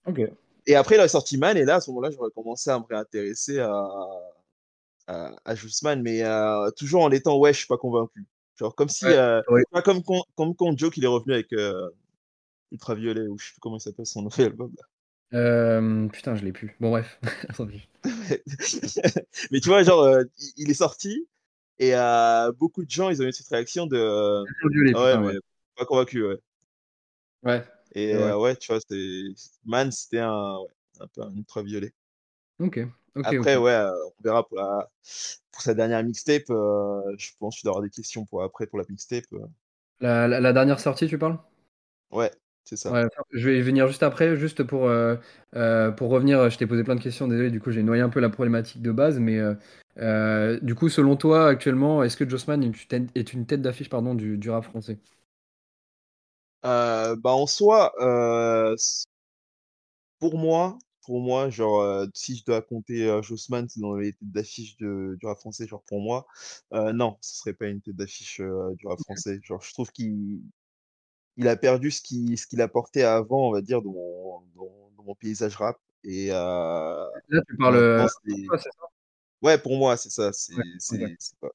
Ok. 0.06 0.20
Et 0.66 0.74
après, 0.74 0.96
il 0.96 0.98
aurait 0.98 1.08
sorti 1.08 1.38
Man, 1.38 1.56
et 1.56 1.64
là, 1.64 1.76
à 1.76 1.80
ce 1.80 1.90
moment-là, 1.90 2.10
j'aurais 2.10 2.30
commencé 2.34 2.68
à 2.70 2.78
me 2.78 2.84
réintéresser 2.84 3.60
à, 3.60 3.72
à, 5.06 5.32
à 5.44 5.54
Jossman, 5.54 6.02
mais 6.02 6.22
euh, 6.22 6.70
toujours 6.72 7.02
en 7.02 7.10
étant, 7.10 7.38
ouais, 7.38 7.52
je 7.52 7.58
suis 7.58 7.66
pas 7.68 7.78
convaincu. 7.78 8.26
Genre, 8.56 8.74
comme 8.74 8.88
si, 8.88 9.04
Ouais. 9.06 9.16
euh, 9.16 9.40
Ouais. 9.48 9.62
pas 9.70 9.82
comme 9.82 10.02
quand, 10.02 10.24
comme 10.36 10.54
quand 10.54 10.76
Joe, 10.76 10.90
qu'il 10.92 11.04
est 11.04 11.08
revenu 11.08 11.32
avec 11.34 11.52
euh, 11.52 11.88
Ultraviolet, 12.72 13.28
ou 13.28 13.38
je 13.38 13.46
sais 13.46 13.52
plus 13.52 13.60
comment 13.60 13.76
il 13.76 13.80
s'appelle 13.80 14.06
son 14.06 14.22
nouvel 14.22 14.46
album, 14.46 14.72
là. 14.76 14.84
Euh, 15.34 16.08
putain, 16.08 16.34
je 16.36 16.44
l'ai 16.44 16.52
plus. 16.52 16.74
Bon, 16.80 16.90
bref. 16.90 17.18
Mais 19.50 19.60
tu 19.60 19.68
vois, 19.68 19.82
genre, 19.82 20.02
euh, 20.02 20.24
il 20.56 20.70
est 20.70 20.74
sorti 20.74 21.28
et 21.78 21.94
euh, 21.94 22.52
beaucoup 22.52 22.84
de 22.84 22.90
gens, 22.90 23.10
ils 23.10 23.22
ont 23.22 23.26
eu 23.26 23.32
cette 23.32 23.48
réaction 23.48 23.86
de 23.86 24.44
Violet, 24.70 24.94
ah 24.94 25.02
ouais, 25.04 25.16
putain, 25.18 25.22
ouais. 25.26 25.38
pas 25.76 25.84
convaincu, 25.86 26.24
ouais. 26.26 26.36
Ouais, 27.42 27.64
Et 27.92 28.14
euh, 28.14 28.38
ouais, 28.38 28.56
tu 28.56 28.72
vois, 28.72 28.80
Man, 29.64 29.90
c'était 29.92 30.20
un, 30.20 30.58
un 31.00 31.06
peu 31.08 31.22
un 31.22 31.34
ultraviolet. 31.36 31.92
Ok. 32.58 32.78
Ok, 33.16 33.32
Après, 33.32 33.56
ouais, 33.56 33.74
on 34.18 34.22
verra 34.22 34.46
pour 34.48 34.56
la 34.58 34.90
pour 35.52 35.62
sa 35.62 35.74
dernière 35.74 36.02
mixtape. 36.04 36.44
je 36.48 37.30
pense 37.38 37.56
tu 37.56 37.62
dois 37.64 37.72
avoir 37.72 37.82
des 37.82 37.90
questions 37.90 38.24
pour 38.26 38.42
après 38.42 38.66
pour 38.66 38.78
la 38.78 38.84
mixtape. 38.88 39.24
La, 40.00 40.26
la- 40.26 40.40
la 40.40 40.52
dernière 40.52 40.80
sortie, 40.80 41.06
tu 41.06 41.18
parles? 41.18 41.38
Ouais, 42.10 42.30
c'est 42.68 42.76
ça. 42.76 42.92
Ouais, 42.92 43.06
je 43.32 43.48
vais 43.48 43.58
y 43.58 43.62
venir 43.62 43.86
juste 43.88 44.02
après, 44.02 44.36
juste 44.36 44.62
pour, 44.62 44.86
euh, 44.86 45.16
euh, 45.56 45.90
pour 45.90 46.10
revenir. 46.10 46.48
Je 46.48 46.56
t'ai 46.58 46.66
posé 46.66 46.84
plein 46.84 46.96
de 46.96 47.00
questions, 47.02 47.28
désolé, 47.28 47.50
du 47.50 47.60
coup, 47.60 47.70
j'ai 47.70 47.82
noyé 47.82 48.02
un 48.02 48.08
peu 48.08 48.20
la 48.20 48.30
problématique 48.30 48.80
de 48.82 48.92
base, 48.92 49.18
mais 49.18 49.38
euh, 49.98 50.58
du 50.62 50.74
coup, 50.74 50.88
selon 50.88 51.16
toi, 51.16 51.48
actuellement, 51.48 52.02
est-ce 52.02 52.16
que 52.16 52.28
Jossman 52.28 52.62
est 53.14 53.32
une 53.32 53.46
tête, 53.46 53.60
d'affiche 53.62 53.90
pardon, 53.90 54.14
du, 54.14 54.38
du 54.38 54.50
rap 54.50 54.64
français? 54.64 54.98
Bah 56.62 57.32
en 57.32 57.46
soi, 57.46 57.92
pour 60.18 60.38
moi, 60.38 60.78
pour 61.04 61.20
moi, 61.20 61.48
genre, 61.50 61.80
euh, 61.80 62.06
si 62.14 62.36
je 62.36 62.44
dois 62.44 62.62
compter 62.62 63.08
euh, 63.08 63.22
Jossman 63.22 63.66
dans 63.76 63.94
les 63.96 64.12
têtes 64.12 64.30
d'affiche 64.32 64.76
du 64.76 65.18
rap 65.22 65.38
français, 65.38 65.66
genre 65.66 65.82
pour 65.84 66.00
moi, 66.00 66.26
euh, 66.72 66.92
non, 66.92 67.16
ce 67.20 67.36
serait 67.38 67.54
pas 67.54 67.66
une 67.68 67.80
tête 67.80 67.96
d'affiche 67.96 68.40
du 68.40 68.86
rap 68.86 68.98
français. 69.00 69.40
Genre, 69.42 69.62
je 69.62 69.72
trouve 69.72 69.90
qu'il 69.92 70.42
il 71.38 71.48
a 71.48 71.56
perdu 71.56 71.90
ce 71.90 72.02
qu'il 72.02 72.36
ce 72.36 72.46
qu'il 72.46 72.60
apportait 72.60 73.02
avant, 73.02 73.48
on 73.48 73.52
va 73.52 73.62
dire, 73.62 73.80
dans 73.80 73.92
mon, 73.92 74.40
dans, 74.54 74.90
dans 74.96 75.02
mon 75.04 75.14
paysage 75.14 75.56
rap. 75.56 75.78
Et 76.04 76.28
euh, 76.30 77.04
Là, 77.28 77.42
tu 77.48 77.56
parles 77.56 77.76
euh, 77.76 78.06
toi, 78.46 78.58
ça? 78.58 78.68
Ouais, 79.42 79.58
pour 79.58 79.76
moi, 79.76 79.96
c'est 79.96 80.10
ça. 80.10 80.32
C'est 80.32 80.54
Ouais, 80.56 81.16
pas. 81.40 81.48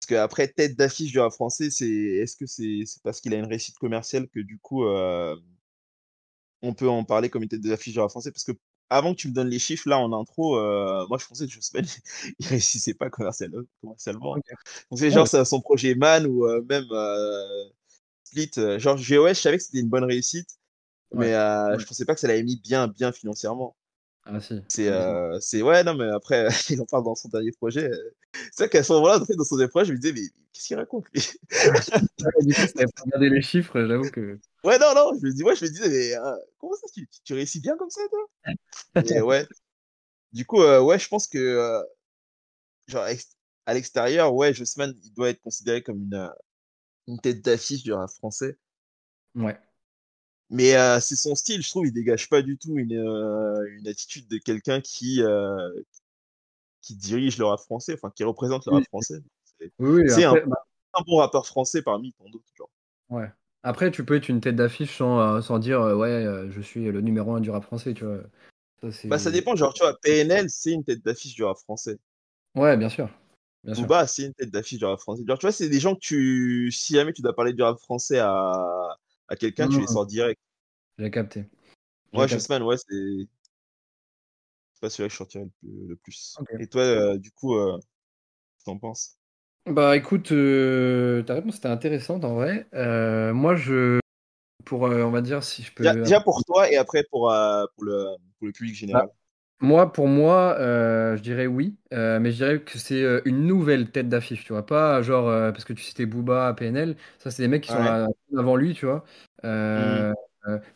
Parce 0.00 0.06
qu'après, 0.08 0.48
tête 0.48 0.76
d'affiche 0.76 1.12
du 1.12 1.20
rap 1.20 1.32
français, 1.32 1.70
c'est 1.70 1.88
est-ce 1.88 2.36
que 2.36 2.46
c'est 2.46 2.84
parce 3.02 3.20
qu'il 3.20 3.34
a 3.34 3.38
une 3.38 3.46
réussite 3.46 3.78
commerciale 3.78 4.28
que 4.28 4.40
du 4.40 4.58
coup, 4.58 4.84
euh, 4.84 5.36
on 6.62 6.74
peut 6.74 6.88
en 6.88 7.04
parler 7.04 7.30
comme 7.30 7.42
une 7.42 7.48
tête 7.48 7.60
d'affiche 7.60 7.94
du 7.94 8.00
rap 8.00 8.10
français? 8.10 8.32
Parce 8.32 8.44
que 8.44 8.52
avant 8.90 9.14
que 9.14 9.20
tu 9.20 9.28
me 9.28 9.34
donnes 9.34 9.48
les 9.48 9.58
chiffres, 9.58 9.88
là, 9.88 9.98
en 9.98 10.12
intro, 10.18 10.56
euh, 10.56 11.06
moi, 11.08 11.18
je 11.18 11.26
pensais 11.26 11.46
que 11.46 11.52
Jossman, 11.52 11.84
il 12.38 12.46
réussissait 12.46 12.94
pas 12.94 13.10
commercial- 13.10 13.52
commercialement. 13.80 14.32
Ok. 14.32 14.44
Donc, 14.90 14.98
c'est 14.98 15.10
genre 15.10 15.28
son 15.28 15.60
projet 15.60 15.94
Man 15.94 16.26
ou 16.26 16.46
euh, 16.46 16.62
même 16.68 16.86
euh, 16.90 17.64
Split. 18.28 18.50
euh, 18.58 18.78
genre, 18.78 18.96
GOS, 18.96 19.28
je 19.28 19.32
savais 19.34 19.56
que 19.56 19.64
c'était 19.64 19.80
une 19.80 19.88
bonne 19.88 20.04
réussite. 20.04 20.48
ouais. 21.12 21.26
Mais 21.28 21.34
euh, 21.34 21.70
Ouais. 21.72 21.78
je 21.78 21.86
pensais 21.86 22.04
pas 22.04 22.14
que 22.14 22.20
ça 22.20 22.28
l'avait 22.28 22.42
mis 22.42 22.60
bien, 22.60 22.86
bien 22.88 23.10
financièrement. 23.12 23.74
Ah 24.24 24.38
si, 24.40 24.60
C'est, 24.68 24.88
ah 24.88 25.32
euh, 25.32 25.40
c'est, 25.40 25.62
ouais, 25.62 25.82
non, 25.84 25.94
mais 25.94 26.04
après, 26.12 26.48
il 26.70 26.80
en 26.82 26.84
parle 26.84 27.04
dans 27.04 27.14
son 27.14 27.28
dernier 27.28 27.52
projet. 27.52 27.90
euh. 27.90 28.14
C'est 28.52 28.64
vrai 28.64 28.68
qu'à 28.68 28.82
ce 28.82 28.92
moment-là, 28.92 29.18
dans 29.18 29.44
son 29.44 29.56
dernier 29.56 29.70
projet, 29.70 29.86
je 29.86 29.92
me 29.94 29.98
disais, 29.98 30.12
mais 30.12 30.28
qu'est-ce 30.52 30.66
qu'il 30.66 30.76
raconte, 30.76 31.06
lui? 31.14 31.22
Du 32.42 32.54
coup, 32.54 32.66
t'avais 32.74 32.86
pas 32.92 33.02
regardé 33.04 33.30
les 33.30 33.40
chiffres, 33.42 33.82
j'avoue 33.86 34.10
que. 34.10 34.38
Ouais, 34.64 34.76
non, 34.78 34.92
non, 34.94 35.12
je 35.18 35.24
me 35.24 35.32
dis, 35.32 35.42
moi, 35.44 35.54
je 35.54 35.64
me 35.64 35.70
disais, 35.70 35.88
mais 35.88 36.14
euh, 36.16 36.36
comment 36.58 36.74
ça, 36.74 36.88
tu, 37.24 37.32
réussis 37.32 37.60
bien 37.60 37.76
comme 37.76 37.90
ça, 37.90 38.00
toi? 38.10 38.54
Et 39.06 39.20
ouais, 39.22 39.46
du 40.32 40.44
coup, 40.44 40.60
euh, 40.60 40.80
ouais, 40.80 40.98
je 40.98 41.08
pense 41.08 41.28
que, 41.28 41.80
genre, 42.88 43.06
à 43.66 43.74
l'extérieur, 43.74 44.34
ouais, 44.34 44.52
Jossman, 44.52 44.92
il 45.04 45.12
doit 45.14 45.30
être 45.30 45.40
considéré 45.40 45.82
comme 45.82 45.98
une, 46.02 46.30
une 47.08 47.18
tête 47.18 47.42
d'affiche 47.42 47.82
du 47.82 47.92
rap 47.92 48.10
français. 48.10 48.56
Ouais. 49.34 49.58
Mais 50.50 50.76
euh, 50.76 51.00
c'est 51.00 51.16
son 51.16 51.34
style, 51.34 51.62
je 51.62 51.68
trouve, 51.68 51.86
il 51.86 51.92
dégage 51.92 52.28
pas 52.28 52.42
du 52.42 52.56
tout 52.56 52.78
une, 52.78 52.96
euh, 52.96 53.66
une 53.78 53.88
attitude 53.88 54.28
de 54.28 54.38
quelqu'un 54.38 54.80
qui, 54.80 55.22
euh, 55.22 55.70
qui 56.80 56.94
dirige 56.94 57.38
le 57.38 57.46
rap 57.46 57.60
français, 57.60 57.94
enfin 57.94 58.10
qui 58.14 58.24
représente 58.24 58.66
le 58.66 58.72
rap 58.72 58.84
français. 58.84 59.20
C'est 59.58 59.72
oui, 59.78 60.24
un, 60.24 60.34
bah, 60.46 60.64
bon 61.06 61.16
rappeur 61.16 61.46
français 61.46 61.82
parmi 61.82 62.12
tant 62.12 62.28
d'autres. 62.30 62.44
Ouais. 63.10 63.30
Après, 63.62 63.90
tu 63.90 64.04
peux 64.04 64.14
être 64.14 64.28
une 64.28 64.40
tête 64.40 64.56
d'affiche 64.56 64.96
sans, 64.96 65.42
sans 65.42 65.58
dire 65.58 65.80
ouais, 65.80 66.24
je 66.50 66.60
suis 66.60 66.84
le 66.84 67.00
numéro 67.00 67.34
un 67.34 67.40
du 67.40 67.50
rap 67.50 67.64
français, 67.64 67.92
tu 67.92 68.04
vois. 68.04 68.20
Ça, 68.80 69.08
Bah 69.08 69.18
ça 69.18 69.30
dépend, 69.30 69.56
genre 69.56 69.74
tu 69.74 69.82
vois, 69.82 69.98
PNL 70.00 70.48
c'est 70.48 70.72
une 70.72 70.84
tête 70.84 71.04
d'affiche 71.04 71.34
du 71.34 71.42
rap 71.42 71.58
français. 71.58 71.98
Ouais, 72.54 72.76
bien 72.76 72.88
sûr. 72.88 73.10
Bien 73.64 73.74
sûr. 73.74 73.84
Booba, 73.84 74.06
c'est 74.06 74.24
une 74.26 74.34
tête 74.34 74.50
d'affiche 74.50 74.78
du 74.78 74.84
rap 74.84 74.98
français. 75.00 75.22
Genre, 75.26 75.38
tu 75.38 75.46
vois, 75.46 75.52
c'est 75.52 75.68
des 75.68 75.80
gens 75.80 75.94
que 75.94 76.00
tu 76.00 76.70
si 76.72 76.94
jamais 76.94 77.12
tu 77.12 77.22
dois 77.22 77.34
parler 77.34 77.52
du 77.52 77.62
rap 77.62 77.78
français 77.78 78.18
à 78.18 78.96
à 79.28 79.36
quelqu'un, 79.36 79.68
tu 79.68 79.80
les 79.80 79.86
sors 79.86 80.06
direct. 80.06 80.40
J'ai 80.98 81.10
capté. 81.10 81.44
Moi, 82.12 82.26
capté. 82.26 82.40
Jossman, 82.40 82.62
ouais, 82.62 82.76
c'est 82.76 83.28
c'est 84.74 84.80
pas 84.80 84.90
celui-là 84.90 85.08
que 85.08 85.12
je 85.12 85.16
sortirais 85.18 85.48
le 85.62 85.96
plus. 85.96 86.36
Et 86.60 86.66
toi, 86.68 86.82
heu, 86.82 87.18
du 87.18 87.32
coup, 87.32 87.54
heu, 87.56 87.72
qu'est-ce 87.78 88.64
que 88.64 88.64
tu 88.64 88.70
en 88.70 88.78
penses? 88.78 89.16
Bah, 89.66 89.96
écoute, 89.96 90.32
heu, 90.32 91.22
ta 91.26 91.34
réponse 91.34 91.58
était 91.58 91.68
intéressante 91.68 92.24
en 92.24 92.34
vrai. 92.34 92.66
Heu, 92.74 93.32
moi 93.32 93.54
je 93.56 94.00
pour, 94.64 94.82
on 94.82 95.10
va 95.10 95.20
dire 95.22 95.44
si 95.44 95.62
je 95.62 95.72
peux 95.72 95.84
déjà 95.84 96.20
pour 96.20 96.44
toi 96.44 96.70
et 96.70 96.76
après 96.76 97.04
pour, 97.10 97.32
pour 97.74 97.84
le 97.84 98.16
pour 98.38 98.46
le 98.46 98.52
public 98.52 98.74
bah, 98.74 98.78
général. 98.78 99.08
Moi 99.60 99.92
pour 99.92 100.08
moi, 100.08 100.56
heu, 100.60 101.16
je 101.16 101.22
dirais 101.22 101.46
oui, 101.46 101.76
heu, 101.92 102.18
mais 102.20 102.30
je 102.30 102.36
dirais 102.36 102.60
que 102.62 102.78
c'est, 102.78 103.02
heu, 103.02 103.22
une 103.26 103.46
nouvelle 103.46 103.90
tête 103.90 104.08
d'affiche, 104.08 104.44
tu 104.44 104.52
vois? 104.52 104.64
Pas 104.66 105.02
genre, 105.02 105.26
parce 105.52 105.64
que 105.64 105.72
tu 105.72 105.82
citais 105.82 106.06
Booba, 106.06 106.54
PNL, 106.54 106.96
ça 107.18 107.30
c'est 107.30 107.42
des 107.42 107.48
mecs 107.48 107.62
qui 107.64 107.70
sont 107.70 107.82
Ouais. 107.82 107.84
là 107.84 108.06
avant 108.36 108.56
lui, 108.56 108.74
tu 108.74 108.86
vois? 108.86 109.04
Heu, 109.44 110.12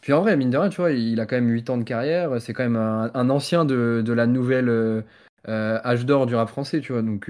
puis 0.00 0.12
en 0.12 0.20
vrai, 0.22 0.36
mine 0.36 0.50
de 0.50 0.58
rien, 0.58 0.68
tu 0.70 0.76
vois, 0.76 0.92
il 0.92 1.20
a 1.20 1.26
quand 1.26 1.36
même 1.36 1.48
8 1.50 1.70
ans 1.70 1.78
de 1.78 1.84
carrière, 1.84 2.40
c'est 2.40 2.52
quand 2.52 2.62
même 2.64 2.76
un 2.76 3.10
un 3.14 3.30
ancien 3.30 3.64
de 3.64 4.02
de 4.04 4.12
la 4.12 4.26
nouvelle, 4.26 5.04
âge 5.48 6.06
d'or 6.06 6.26
du 6.26 6.34
rap 6.34 6.48
français, 6.48 6.80
tu 6.80 6.92
vois? 6.92 7.02
Donc, 7.02 7.28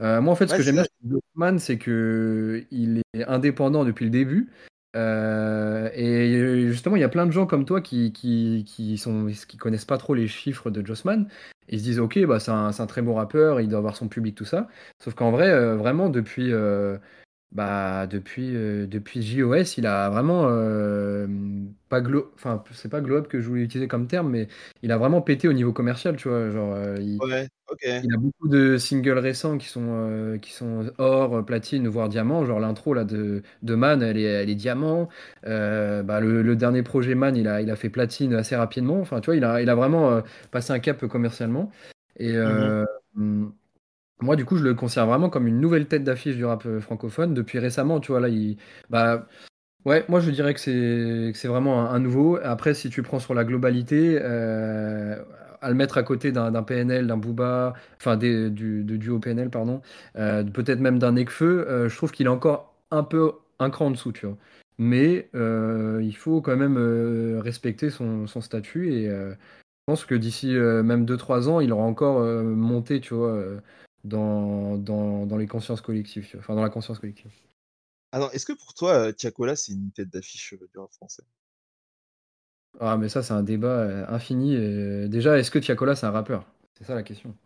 moi, 0.00 0.32
en 0.32 0.36
fait, 0.36 0.48
ce 0.48 0.54
Ouais, 0.54 0.56
que 0.56 0.62
j'aime 0.62 0.76
bien 0.76 0.84
chez 0.84 0.90
Blockman, 1.02 1.58
c'est 1.58 1.78
qu'il 1.78 3.02
est 3.14 3.24
indépendant 3.26 3.84
depuis 3.84 4.04
le 4.04 4.10
début. 4.10 4.50
Heu 4.94 5.90
et 5.94 6.66
justement, 6.68 6.96
il 6.96 7.00
y 7.00 7.04
a 7.04 7.08
plein 7.08 7.26
de 7.26 7.30
gens 7.32 7.46
comme 7.46 7.64
toi 7.64 7.80
qui 7.80 8.12
qui 8.12 8.64
qui 8.66 8.98
sont 8.98 9.26
qui 9.48 9.56
connaissent 9.56 9.84
pas 9.86 9.96
trop 9.98 10.14
les 10.14 10.28
chiffres 10.28 10.70
de 10.70 10.84
Jossman. 10.84 11.28
Ils 11.68 11.78
se 11.78 11.84
disent: 11.84 11.98
«OK, 12.00 12.18
bah, 12.26 12.40
c'est 12.40 12.50
un 12.50 12.70
un 12.78 12.86
très 12.86 13.00
bon 13.02 13.14
rappeur, 13.14 13.60
il 13.60 13.68
doit 13.68 13.78
avoir 13.78 13.96
son 13.96 14.08
public, 14.08 14.34
tout 14.34 14.44
ça». 14.44 14.68
Sauf 14.98 15.14
qu'en 15.14 15.30
vrai, 15.30 15.48
heu, 15.50 15.74
vraiment 15.76 16.10
depuis, 16.10 16.50
heu, 16.52 16.98
bah, 17.52 18.06
depuis, 18.06 18.54
heu, 18.56 18.86
depuis 18.86 19.22
JOS, 19.22 19.76
il 19.78 19.86
a 19.86 20.10
vraiment, 20.10 20.48
hem, 20.50 21.74
pas 21.88 22.00
glow 22.00 22.30
enfin, 22.34 22.62
c'est 22.72 22.88
pas 22.90 23.00
glow 23.00 23.16
up 23.18 23.28
que 23.28 23.40
je 23.40 23.48
voulais 23.48 23.62
utiliser 23.62 23.88
comme 23.88 24.06
terme, 24.06 24.30
mais 24.30 24.48
il 24.82 24.90
a 24.92 24.98
vraiment 24.98 25.22
pété 25.22 25.48
au 25.48 25.52
niveau 25.52 25.72
commercial, 25.72 26.16
tu 26.16 26.28
vois? 26.28 26.50
Genre, 26.50 26.74
heu, 26.76 26.96
il 27.00 27.22
Ouais, 27.22 27.48
il 28.02 28.12
a 28.14 28.16
beaucoup 28.18 28.48
de 28.48 28.76
singles 28.78 29.18
récents 29.18 29.58
qui 29.58 29.68
sont, 29.68 29.82
heu, 30.10 30.38
qui 30.38 30.52
sont 30.52 30.92
or, 30.98 31.44
platine, 31.46 31.86
voire 31.88 32.08
diamant. 32.08 32.44
Genre 32.44 32.60
l'intro 32.60 32.94
là 32.94 33.04
de 33.04 33.42
de 33.62 33.74
Man, 33.76 34.02
elle 34.02 34.18
est 34.18 34.22
elle 34.24 34.50
est 34.50 34.54
diamant. 34.56 35.08
Heu, 35.46 36.02
bah, 36.02 36.20
le 36.20 36.42
le 36.42 36.56
dernier 36.56 36.82
projet 36.82 37.14
Man, 37.14 37.36
il 37.36 37.48
a 37.48 37.60
il 37.62 37.70
a 37.70 37.76
fait 37.76 37.90
platine 37.90 38.34
assez 38.34 38.56
rapidement. 38.56 39.00
Enfin, 39.00 39.20
tu 39.20 39.26
vois, 39.26 39.36
il 39.36 39.44
a 39.44 39.62
il 39.62 39.70
a 39.70 39.74
vraiment, 39.76 40.10
heu, 40.18 40.22
passé 40.50 40.72
un 40.72 40.80
cap 40.80 41.04
commercialement 41.06 41.70
et 42.18 42.32
mmh, 43.14 43.52
moi, 44.22 44.36
du 44.36 44.44
coup, 44.44 44.56
je 44.56 44.64
le 44.64 44.74
considère 44.74 45.06
vraiment 45.06 45.30
comme 45.30 45.46
une 45.48 45.60
nouvelle 45.60 45.86
tête 45.88 46.04
d'affiche 46.04 46.36
du 46.36 46.44
rap, 46.44 46.64
heu, 46.66 46.80
francophone 46.80 47.34
depuis 47.34 47.58
récemment, 47.58 48.00
tu 48.00 48.12
vois? 48.12 48.20
Là, 48.20 48.28
il 48.28 48.56
bah 48.90 49.26
Ouais, 49.86 50.04
moi 50.08 50.20
je 50.20 50.30
dirais 50.30 50.54
que 50.54 50.60
c'est 50.60 51.48
vraiment 51.48 51.90
un 51.90 52.00
nouveau. 52.00 52.38
Après, 52.44 52.74
si 52.74 52.90
tu 52.90 53.02
prends 53.02 53.20
sur 53.20 53.34
la 53.34 53.44
globalité, 53.44 54.18
heu, 54.22 55.16
à 55.62 55.68
le 55.70 55.74
mettre 55.76 55.98
à 55.98 56.02
côté 56.04 56.32
d'un 56.32 56.62
PNL, 56.64 57.06
d'un 57.08 57.16
Booba, 57.18 57.74
enfin 57.98 58.16
des 58.16 58.50
du 58.50 58.84
duo 58.84 59.18
PNL 59.20 59.50
pardon, 59.50 59.82
heu, 60.18 60.44
peut-être 60.52 60.80
même 60.80 60.98
d'un 61.00 61.12
Nekfeu, 61.12 61.66
heu, 61.68 61.88
je 61.88 61.96
trouve 61.96 62.12
qu'il 62.12 62.26
est 62.26 62.30
encore 62.30 62.74
un 62.92 63.04
peu 63.04 63.32
un 63.60 63.70
cran 63.70 63.86
en 63.86 63.90
dessous, 63.92 64.12
tu 64.12 64.26
vois? 64.26 64.36
Mais, 64.78 65.30
il 65.34 66.16
faut 66.16 66.42
quand 66.42 66.56
même, 66.56 66.78
respecter 67.40 67.90
son 67.90 68.26
son 68.26 68.40
statut 68.42 68.92
et 68.94 69.06
je 69.08 69.34
pense 69.86 70.04
que 70.06 70.14
d'ici, 70.16 70.48
même 70.54 71.04
deux 71.06 71.16
trois 71.18 71.48
ans, 71.48 71.60
il 71.60 71.72
aura 71.72 71.84
encore, 71.84 72.20
monté, 72.44 73.00
tu 73.00 73.14
vois, 73.14 73.42
dans 74.04 74.76
dans 74.78 75.26
dans 75.26 75.36
les 75.36 75.46
consciences 75.46 75.80
collectives, 75.80 76.26
tu 76.26 76.32
vois? 76.36 76.40
Enfin 76.44 76.54
dans 76.54 76.62
la 76.62 76.70
conscience 76.70 76.98
collective. 76.98 77.32
Alors, 78.10 78.32
est-ce 78.32 78.46
que 78.46 78.54
pour 78.54 78.72
toi, 78.72 79.08
heu, 79.08 79.12
Tiakola, 79.14 79.54
c'est 79.54 79.72
une 79.72 79.92
tête 79.92 80.08
d'affiche, 80.08 80.54
heu, 80.54 80.66
du 80.72 80.78
rap 80.78 80.90
français? 80.94 81.24
Ah, 82.80 82.96
mais 82.96 83.08
ça, 83.08 83.22
c'est 83.22 83.32
un 83.34 83.42
débat, 83.42 83.84
heu, 83.86 84.04
infini, 84.08 84.56
déjà, 85.08 85.38
est-ce 85.38 85.50
que 85.50 85.58
Tiakola, 85.58 85.94
c'est 85.94 86.06
un 86.06 86.10
rappeur? 86.10 86.46
C'est 86.78 86.84
ça 86.84 86.94
la 86.94 87.02
question. 87.02 87.36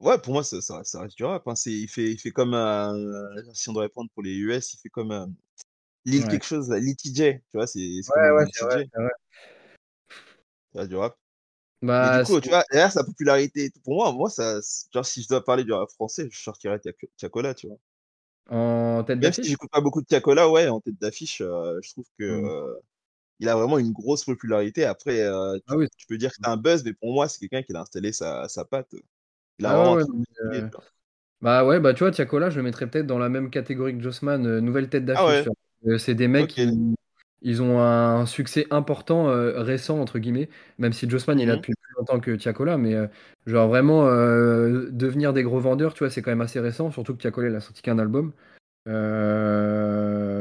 Ouais, 0.00 0.18
pour 0.20 0.32
moi, 0.34 0.42
ça 0.44 0.60
ça 0.60 0.78
reste 0.78 0.90
ça 0.92 1.00
reste 1.00 1.16
du 1.16 1.24
rap, 1.24 1.46
hein. 1.46 1.54
C'est 1.54 1.72
il 1.72 1.88
fait 1.88 2.10
il 2.10 2.18
fait 2.18 2.30
comme, 2.32 2.54
heu, 2.54 3.44
si 3.54 3.68
on 3.68 3.72
doit 3.72 3.82
répondre 3.84 4.10
pour 4.12 4.22
les 4.22 4.32
US, 4.34 4.74
il 4.74 4.78
fait 4.78 4.88
comme, 4.88 5.12
heu, 5.12 5.26
Lil 6.06 6.26
Ouais. 6.26 6.28
quelque 6.28 6.44
chose 6.46 6.70
là, 6.70 6.78
Lil 6.80 6.96
TJ, 6.96 7.16
tu 7.50 7.58
vois? 7.58 7.66
C'est 7.66 7.80
Ouais, 8.08 8.30
ouais, 8.32 8.44
reste 10.74 10.90
du 10.90 10.96
rap. 10.96 11.18
Mais 12.00 12.10
du 12.10 12.18
Bah, 12.18 12.22
coup, 12.22 12.40
tu 12.40 12.50
vois, 12.50 12.64
derrière 12.70 12.92
sa 12.92 13.04
popularité 13.04 13.70
pour 13.84 13.94
moi 13.96 14.12
moi, 14.12 14.30
ça 14.30 14.60
genre, 14.92 15.06
si 15.06 15.22
je 15.22 15.28
dois 15.28 15.44
parler 15.44 15.64
du 15.64 15.72
rap 15.72 15.90
français, 15.90 16.28
je 16.30 16.38
sortirais 16.42 16.78
Tiako 16.80 17.06
Tiakola, 17.16 17.54
tu 17.54 17.68
vois? 17.68 17.78
en 18.48 19.04
tête 19.04 19.20
Même 19.20 19.32
si 19.32 19.40
d'affiche? 19.44 19.48
j'écoute 19.48 19.70
pas 19.70 19.80
beaucoup 19.80 20.00
de 20.00 20.06
Tiakola, 20.06 20.50
ouais, 20.50 20.68
en 20.68 20.80
tête 20.80 20.98
d'affiche, 21.00 21.40
heu, 21.40 21.80
je 21.82 21.90
trouve 21.92 22.06
que, 22.18 22.24
Mmh. 22.26 22.54
heu, 22.76 22.80
il 23.40 23.48
a 23.48 23.56
vraiment 23.56 23.78
une 23.78 23.92
grosse 23.92 24.24
popularité. 24.24 24.84
Après, 24.84 25.20
heu, 25.22 25.60
Ah 25.66 25.76
tu 25.76 25.76
oui. 25.76 25.88
tu 25.98 26.06
peux 26.08 26.18
dire 26.18 26.30
que 26.30 26.36
c'est 26.42 26.48
un 26.48 26.56
buzz, 26.58 26.84
mais 26.84 26.94
pour 26.94 27.12
moi, 27.14 27.28
c'est 27.28 27.40
quelqu'un 27.40 27.62
qui 27.64 27.74
a 27.76 27.80
installé 27.82 28.12
sa 28.12 28.48
sa 28.48 28.64
patte, 28.66 28.94
il 29.58 29.66
a 29.66 29.72
Ah 29.72 29.78
vraiment 29.78 29.96
ouais, 29.96 30.04
mais, 30.44 30.62
bah, 31.40 31.66
ouais, 31.66 31.80
bah, 31.80 31.94
tu 31.94 32.00
vois, 32.00 32.10
Tiakola, 32.12 32.50
je 32.50 32.56
le 32.58 32.62
mettrais 32.64 32.88
peut-être 32.90 33.06
dans 33.06 33.18
la 33.18 33.28
même 33.30 33.50
catégorie 33.50 33.94
que 33.96 34.02
Jossman, 34.02 34.60
nouvelle 34.60 34.88
tête 34.90 35.04
Ah 35.12 35.24
d'affiche, 35.24 35.44
ouais? 35.44 35.48
c'est 35.98 36.14
des 36.14 36.28
mecs 36.28 36.48
qui 36.50 36.62
ils 37.42 37.62
ont 37.62 37.80
un 37.80 38.26
succès 38.26 38.66
important, 38.70 39.28
heu, 39.30 39.54
«récent» 39.60 40.00
entre 40.00 40.18
guillemets, 40.18 40.48
même 40.78 40.92
si 40.92 41.08
Jossman, 41.08 41.38
il 41.40 41.48
Mmh 41.48 41.50
a 41.50 41.56
mh. 41.56 41.56
depuis 41.56 41.74
plus 41.74 41.94
longtemps 41.98 42.20
que 42.20 42.32
Tiakola, 42.36 42.78
mais, 42.78 42.94
heu, 42.94 43.08
genre 43.46 43.68
vraiment, 43.68 44.06
heu, 44.08 44.88
devenir 44.92 45.32
des 45.32 45.42
gros 45.42 45.60
vendeurs, 45.60 45.94
tu 45.94 46.00
vois, 46.00 46.10
c'est 46.10 46.22
quand 46.22 46.30
même 46.32 46.40
assez 46.40 46.60
récent, 46.60 46.90
surtout 46.90 47.14
que 47.14 47.20
Tiakola, 47.20 47.48
il 47.50 47.54
a 47.56 47.60
sorti 47.60 47.82
qu'un 47.82 47.98
album. 47.98 48.32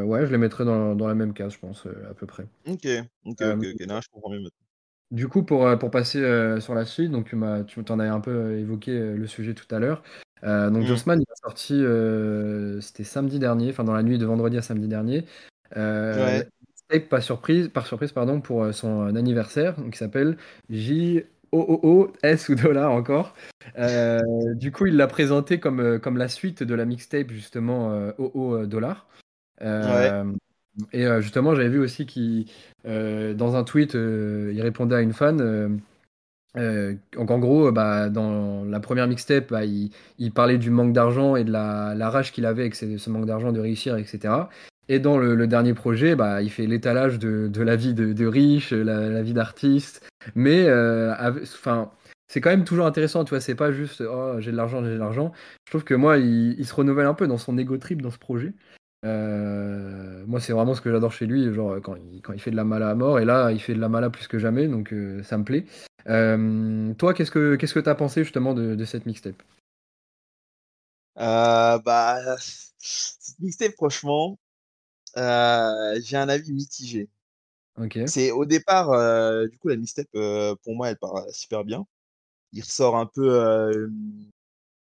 Ouais, 0.05 0.25
je 0.25 0.31
les 0.31 0.37
mettrais 0.37 0.65
dans 0.65 0.95
dans 0.95 1.07
la 1.07 1.15
même 1.15 1.33
case, 1.33 1.53
je 1.53 1.59
pense, 1.59 1.85
à 2.09 2.13
peu 2.13 2.25
près. 2.27 2.47
OK. 2.65 2.85
OK, 3.25 3.41
OK. 3.41 3.85
Non, 3.87 4.01
je 4.01 4.09
comprends 4.09 4.29
mieux 4.31 4.41
maintenant. 4.41 4.65
du 5.11 5.27
coup, 5.27 5.43
pour, 5.43 5.77
pour 5.79 5.91
passer, 5.91 6.19
sur 6.59 6.73
la 6.73 6.85
suite, 6.85 7.11
donc 7.11 7.27
tu 7.27 7.35
m'as 7.35 7.63
tu 7.63 7.83
t'en 7.83 7.99
avais 7.99 8.09
un 8.09 8.19
peu, 8.19 8.57
évoqué, 8.57 8.91
le 9.15 9.27
sujet 9.27 9.53
tout 9.53 9.73
à 9.73 9.79
l'heure. 9.79 10.01
Heu, 10.43 10.71
donc 10.71 10.85
Mmh. 10.85 10.87
Jossman, 10.87 11.19
il 11.21 11.25
a 11.31 11.35
sorti, 11.35 11.83
c'était 12.81 13.03
samedi 13.03 13.39
dernier, 13.39 13.69
enfin 13.69 13.83
dans 13.83 13.93
la 13.93 14.03
nuit 14.03 14.17
de 14.17 14.25
vendredi 14.25 14.57
à 14.57 14.61
samedi 14.61 14.87
dernier, 14.87 15.25
Ouais. 16.15 16.43
Mixtape 16.93 17.09
pas 17.09 17.21
surprise 17.21 17.67
par 17.69 17.87
surprise 17.87 18.11
pardon, 18.11 18.39
pour, 18.41 18.63
heu, 18.63 18.71
son 18.71 19.15
anniversaire, 19.15 19.75
donc 19.75 19.91
qui 19.91 19.97
s'appelle 19.97 20.37
J-O-O-O-S 20.69 22.49
ou 22.49 22.55
dollar 22.55 22.91
encore. 22.91 23.33
Heu, 23.77 24.21
du 24.55 24.71
coup, 24.71 24.85
il 24.87 24.95
l'a 24.95 25.07
présenté 25.07 25.59
comme, 25.59 25.99
comme 25.99 26.17
la 26.17 26.27
suite 26.27 26.63
de 26.63 26.75
la 26.75 26.85
mixtape 26.85 27.31
justement, 27.31 27.89
O-O, 28.17 28.55
heu, 28.57 28.67
dollar. 28.67 29.07
Ouais. 29.61 30.11
Et 30.91 31.05
justement, 31.21 31.55
j'avais 31.55 31.69
vu 31.69 31.79
aussi 31.79 32.05
qu'il, 32.05 32.45
dans 32.85 33.55
un 33.55 33.63
tweet, 33.63 33.93
il 33.93 34.59
répondait 34.61 34.95
à 34.95 35.01
une 35.01 35.13
fan, 35.13 35.79
donc 36.55 37.31
en 37.31 37.39
gros, 37.39 37.71
bah, 37.71 38.09
dans 38.09 38.63
la 38.65 38.79
première 38.79 39.07
mixtape, 39.07 39.49
bah, 39.51 39.65
il 39.65 39.91
il 40.19 40.31
parlait 40.31 40.57
du 40.57 40.69
manque 40.69 40.93
d'argent 40.93 41.35
et 41.35 41.43
de 41.43 41.51
la 41.51 41.93
la 41.95 42.09
rage 42.09 42.31
qu'il 42.31 42.45
avait 42.45 42.63
avec 42.63 42.75
ce 42.75 42.97
ce 42.97 43.09
manque 43.09 43.25
d'argent, 43.25 43.51
de 43.51 43.59
réussir 43.59 43.97
et 43.97 44.05
cetera 44.05 44.49
et 44.89 44.99
dans 44.99 45.17
le 45.17 45.47
dernier 45.47 45.73
projet, 45.73 46.15
bah, 46.15 46.41
il 46.41 46.49
fait 46.49 46.65
l'étalage 46.67 47.19
de 47.19 47.61
la 47.61 47.75
vie 47.75 47.93
de 47.93 48.25
riche, 48.25 48.71
la 48.71 49.21
vie 49.21 49.33
d'artiste 49.33 50.07
mais 50.35 50.67
ave 50.67 51.39
enfin, 51.43 51.91
c'est 52.27 52.41
quand 52.41 52.49
même 52.49 52.63
toujours 52.63 52.85
intéressant, 52.85 53.23
tu 53.25 53.29
vois? 53.31 53.41
C'est 53.41 53.55
pas 53.55 53.71
juste: 53.71 54.01
«Oh, 54.01 54.35
j'ai 54.39 54.51
de 54.51 54.57
l'argent, 54.57 54.83
j'ai 54.83 54.91
de 54.91 54.97
l'argent». 54.97 55.33
Je 55.65 55.71
trouve 55.71 55.83
que 55.83 55.93
moi, 55.93 56.17
il 56.17 56.65
se 56.65 56.73
renouvelle 56.73 57.05
un 57.05 57.13
peu 57.13 57.27
dans 57.27 57.37
son 57.37 57.57
ego 57.57 57.77
trip 57.77 58.01
dans 58.01 58.11
ce 58.11 58.17
projet 58.17 58.53
Heu, 59.05 60.23
moi, 60.27 60.39
c'est 60.39 60.53
vraiment 60.53 60.73
ce 60.75 60.81
que 60.81 60.89
j'adore 60.91 61.11
chez 61.11 61.25
lui, 61.25 61.53
genre, 61.53 61.77
quand 61.81 61.95
il 62.33 62.39
fait 62.39 62.51
de 62.51 62.55
la 62.55 62.63
mala 62.63 62.89
à 62.89 62.95
mort 62.95 63.19
et 63.19 63.25
là, 63.25 63.51
il 63.51 63.59
fait 63.59 63.73
de 63.75 63.79
la 63.81 63.89
mala 63.89 64.09
plus 64.09 64.27
que 64.27 64.39
jamais 64.39 64.67
donc 64.67 64.93
heu, 64.93 65.21
ça 65.23 65.37
me 65.37 65.43
plaît. 65.43 65.65
Toi, 66.97 67.13
qu'est-ce 67.13 67.31
que 67.31 67.55
qu'est-ce 67.55 67.73
que 67.73 67.79
tu 67.81 67.89
as 67.89 67.95
pensé 67.95 68.23
justement 68.23 68.53
de 68.53 68.83
cette 68.85 69.05
mixtape? 69.05 69.41
Bah, 71.15 72.35
cette 72.39 73.39
mixtape 73.39 73.73
franchement, 73.75 74.37
heu, 75.17 76.01
j'ai 76.03 76.17
un 76.17 76.29
avis 76.29 76.53
mitigé. 76.53 77.09
OK, 77.77 77.97
C'est 78.05 78.31
au 78.31 78.45
départ, 78.45 78.91
heu, 78.93 79.49
du 79.49 79.57
coup 79.59 79.69
la 79.69 79.77
mixtape, 79.77 80.07
heu, 80.15 80.55
pour 80.63 80.75
moi 80.75 80.89
elle 80.91 80.97
part, 80.99 81.15
super 81.31 81.63
bien. 81.65 81.85
Il 82.53 82.61
ressort 82.63 82.97
un 82.97 83.07
peu, 83.07 83.29
hem, 83.73 84.31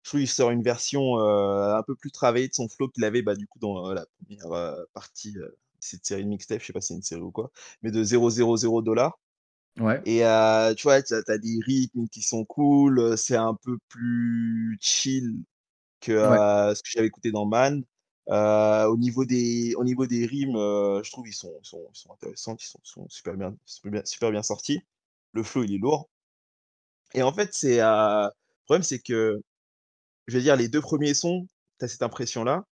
je 0.04 0.10
trouve 0.10 0.20
il 0.22 0.28
sort 0.28 0.50
une 0.52 0.62
version, 0.64 1.18
un 1.18 1.82
peu 1.84 1.96
plus 1.96 2.10
travaillée 2.12 2.48
de 2.48 2.54
son 2.54 2.68
flow 2.68 2.88
qu'il 2.90 3.04
avait, 3.04 3.22
bah, 3.22 3.36
du 3.36 3.46
coup 3.48 3.58
dans, 3.60 3.92
la 3.94 4.06
1re, 4.06 4.52
heu, 4.54 4.86
partie, 4.94 5.32
de 5.32 5.56
cette 5.80 6.06
série 6.06 6.24
de 6.24 6.28
mixtape, 6.30 6.60
je 6.62 6.66
sais 6.66 6.72
pas 6.74 6.80
si 6.82 6.88
c'est 6.88 6.94
une 6.96 7.02
série 7.02 7.22
ou 7.22 7.32
quoi, 7.32 7.50
mais 7.82 7.90
de 7.92 8.04
000 8.04 8.22
$ 8.24 9.18
ouais, 9.80 10.02
et 10.04 10.20
tu 10.76 10.84
vois, 10.84 11.02
tu 11.02 11.14
as 11.14 11.38
des 11.38 11.60
rythmes 11.66 12.08
qui 12.08 12.22
sont 12.22 12.44
cool, 12.46 13.18
c'est 13.18 13.36
un 13.36 13.54
peu 13.62 13.78
plus 13.88 14.78
chill 14.80 15.44
que, 16.00 16.12
ouais, 16.22 16.42
ce 16.74 16.82
que 16.82 16.90
j'avais 16.90 17.08
écouté 17.08 17.32
dans 17.32 17.46
Man. 17.46 17.84
Heu, 18.30 18.86
au 18.88 18.96
niveau 18.96 19.24
des 19.24 19.74
au 19.76 19.84
niveau 19.84 20.06
des 20.06 20.26
rimes, 20.26 20.56
heu, 20.56 21.02
je 21.04 21.10
trouve 21.12 21.28
ils 21.28 21.32
sont 21.34 21.52
ils 21.62 21.66
sont 21.66 21.86
ils 21.94 21.98
sont 21.98 22.12
intéressantes, 22.12 22.62
ils 22.62 22.66
sont 22.68 22.80
sont 22.84 23.08
super 23.08 23.34
bien 23.36 23.56
super 23.66 23.92
bien 23.92 24.04
super 24.04 24.30
bien 24.32 24.42
sortis. 24.42 24.80
Le 25.32 25.42
flow, 25.42 25.64
il 25.64 25.74
est 25.74 25.78
lourd 25.78 26.10
et 27.14 27.22
en 27.22 27.32
fait, 27.32 27.50
c'est, 27.52 27.80
heu, 27.80 27.84
le 27.84 28.30
problème, 28.64 28.82
c'est 28.82 28.98
que 29.00 29.40
je 30.28 30.36
veux 30.36 30.42
dire, 30.42 30.56
les 30.56 30.68
deux 30.68 30.80
premiers 30.80 31.14
sons, 31.14 31.48
tu 31.78 31.84
as 31.84 31.88
cette 31.88 32.02
impression-là. 32.02 32.66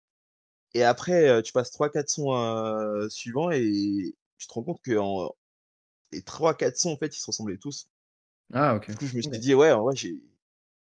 Et 0.74 0.84
après, 0.84 1.44
tu 1.44 1.54
passes 1.54 1.72
3-4 1.72 2.10
sons 2.10 3.10
suivants 3.10 3.52
et 3.52 4.16
tu 4.38 4.48
te 4.48 4.54
rends 4.54 4.64
compte 4.64 4.82
que 4.84 4.98
en, 4.98 5.32
les 6.12 6.24
3-4 6.24 6.78
sons, 6.78 6.92
en 6.94 6.98
fait, 6.98 7.16
ils 7.16 7.20
se 7.20 7.28
ressemblaient 7.28 7.58
tous. 7.58 7.90
Ah, 8.54 8.76
ok. 8.76 8.90
Du 8.90 8.96
coup, 8.96 9.06
je 9.08 9.16
me 9.18 9.22
suis 9.22 9.40
dit, 9.40 9.54
ouais, 9.56 9.72
en 9.72 9.84
vrai, 9.84 9.96
j'ai 9.96 10.18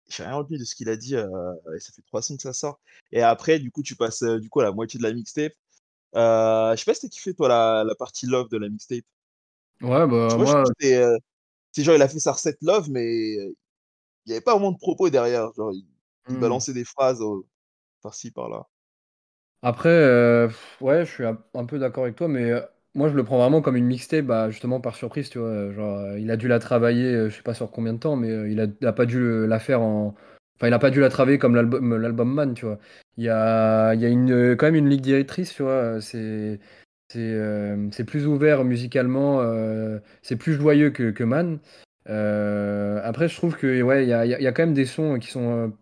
j'ai 0.08 0.24
rien 0.24 0.34
retenu 0.34 0.58
de 0.58 0.64
ce 0.64 0.74
qu'il 0.74 0.88
a 0.88 0.96
dit. 0.96 1.14
et 1.14 1.78
ça 1.78 1.92
fait 1.92 2.02
3 2.02 2.22
sons 2.22 2.36
que 2.36 2.42
ça 2.42 2.52
sort. 2.52 2.80
Et 3.12 3.22
après, 3.22 3.58
du 3.58 3.70
coup, 3.70 3.82
tu 3.82 3.96
passes 3.96 4.22
du 4.22 4.48
coup 4.48 4.60
à 4.60 4.64
la 4.64 4.72
moitié 4.72 4.98
de 4.98 5.04
la 5.04 5.12
mixtape. 5.12 5.52
je 6.14 6.74
sais 6.76 6.84
pas 6.84 6.94
si 6.94 7.00
t'as 7.00 7.08
kiffé, 7.08 7.34
toi, 7.34 7.48
la, 7.48 7.84
la 7.84 7.94
partie 7.94 8.26
love 8.26 8.48
de 8.48 8.58
la 8.58 8.68
mixtape. 8.68 9.04
Ouais, 9.80 10.06
bah, 10.06 10.36
moi. 10.36 10.64
C'est 11.74 11.84
genre, 11.84 11.94
il 11.94 12.02
a 12.02 12.08
fait 12.08 12.20
sa 12.20 12.32
recette 12.32 12.58
love, 12.60 12.90
mais 12.90 13.34
il 13.34 13.54
n'y 14.26 14.32
avait 14.32 14.42
pas 14.42 14.52
vraiment 14.52 14.72
de 14.72 14.78
propos 14.78 15.08
derrière. 15.08 15.52
Genre, 15.54 15.72
il, 15.72 15.86
il 16.28 16.36
mmh. 16.36 16.40
balançait 16.40 16.74
des 16.74 16.84
phrases 16.84 17.22
par-ci, 18.02 18.30
par-là. 18.30 18.66
Après, 19.62 20.48
ouais, 20.80 21.04
je 21.06 21.10
suis 21.10 21.24
un 21.24 21.66
peu 21.66 21.78
d'accord 21.78 22.04
avec 22.04 22.16
toi, 22.16 22.28
mais 22.28 22.52
moi 22.94 23.08
je 23.08 23.14
le 23.14 23.24
prends 23.24 23.38
vraiment 23.38 23.62
comme 23.62 23.76
une 23.76 23.86
mixtape, 23.86 24.26
bah, 24.26 24.50
justement 24.50 24.80
par 24.80 24.96
surprise, 24.96 25.30
tu 25.30 25.38
vois. 25.38 25.72
Genre, 25.72 25.98
euh, 25.98 26.18
il 26.18 26.30
a 26.30 26.36
dû 26.36 26.48
la 26.48 26.58
travailler, 26.58 27.30
je 27.30 27.34
sais 27.34 27.42
pas 27.42 27.54
sur 27.54 27.70
combien 27.70 27.94
de 27.94 27.98
temps, 27.98 28.16
mais 28.16 28.50
il 28.50 28.60
a, 28.60 28.92
pas 28.92 29.06
dû 29.06 29.46
la 29.46 29.58
faire 29.58 29.80
en. 29.80 30.14
Enfin, 30.56 30.68
il 30.68 30.74
a 30.74 30.78
pas 30.78 30.90
dû 30.90 31.00
la 31.00 31.08
travailler 31.08 31.38
comme 31.38 31.54
l'album, 31.54 31.96
l'album 31.96 32.32
Man, 32.32 32.54
tu 32.54 32.66
vois. 32.66 32.78
Il 33.16 33.24
y 33.24 33.28
a, 33.28 33.94
il 33.94 34.00
y 34.00 34.06
a 34.06 34.08
une, 34.08 34.56
quand 34.56 34.66
même 34.66 34.74
une 34.76 34.88
ligne 34.88 35.00
directrice, 35.00 35.54
tu 35.54 35.62
vois. 35.62 36.00
C'est, 36.00 36.60
c'est, 37.08 38.04
plus 38.06 38.26
ouvert 38.26 38.64
musicalement, 38.64 39.40
c'est 40.22 40.36
plus 40.36 40.54
joyeux 40.54 40.90
que, 40.90 41.10
que 41.10 41.24
Man. 41.24 41.58
après, 42.06 43.28
je 43.28 43.36
trouve 43.36 43.56
que, 43.56 43.82
ouais, 43.82 44.04
il 44.04 44.08
y 44.08 44.12
a, 44.12 44.26
y 44.26 44.46
a 44.46 44.52
quand 44.52 44.62
même 44.62 44.74
des 44.74 44.86
sons 44.86 45.18
qui 45.18 45.28
sont 45.28 45.72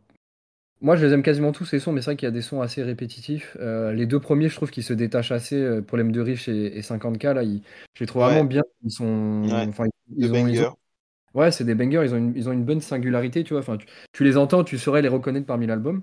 moi, 0.82 0.96
je 0.96 1.04
les 1.04 1.12
aime 1.12 1.22
quasiment 1.22 1.52
tous, 1.52 1.66
ces 1.66 1.78
sons, 1.78 1.92
mais 1.92 2.00
c'est 2.00 2.06
vrai 2.06 2.16
qu'il 2.16 2.26
y 2.26 2.28
a 2.28 2.32
des 2.32 2.40
sons 2.40 2.62
assez 2.62 2.82
répétitifs. 2.82 3.56
Euh, 3.60 3.92
les 3.92 4.06
deux 4.06 4.18
premiers, 4.18 4.48
je 4.48 4.56
trouve 4.56 4.70
qu'ils 4.70 4.82
se 4.82 4.94
détachent 4.94 5.32
assez. 5.32 5.56
Euh, 5.56 5.82
Problème 5.82 6.10
de 6.10 6.20
riche 6.20 6.48
et, 6.48 6.80
50K, 6.80 7.34
là, 7.34 7.42
ils, 7.42 7.62
je 7.94 8.00
les 8.00 8.06
trouve 8.06 8.22
vraiment 8.22 8.44
bien. 8.44 8.62
Ils 8.82 8.90
sont. 8.90 9.42
Enfin, 9.68 9.84
ils, 10.16 10.32
ont, 10.32 10.76
Ouais, 11.34 11.52
c'est 11.52 11.64
des 11.64 11.74
bangers, 11.74 12.02
ils 12.04 12.14
ont, 12.14 12.16
une, 12.16 12.32
ils 12.34 12.48
ont 12.48 12.52
une 12.52 12.64
bonne 12.64 12.80
singularité, 12.80 13.44
tu 13.44 13.52
vois. 13.52 13.60
Enfin, 13.60 13.76
tu, 14.12 14.24
les 14.24 14.36
entends, 14.38 14.64
tu 14.64 14.78
saurais 14.78 15.02
les 15.02 15.08
reconnaître 15.08 15.46
parmi 15.46 15.66
l'album. 15.66 16.02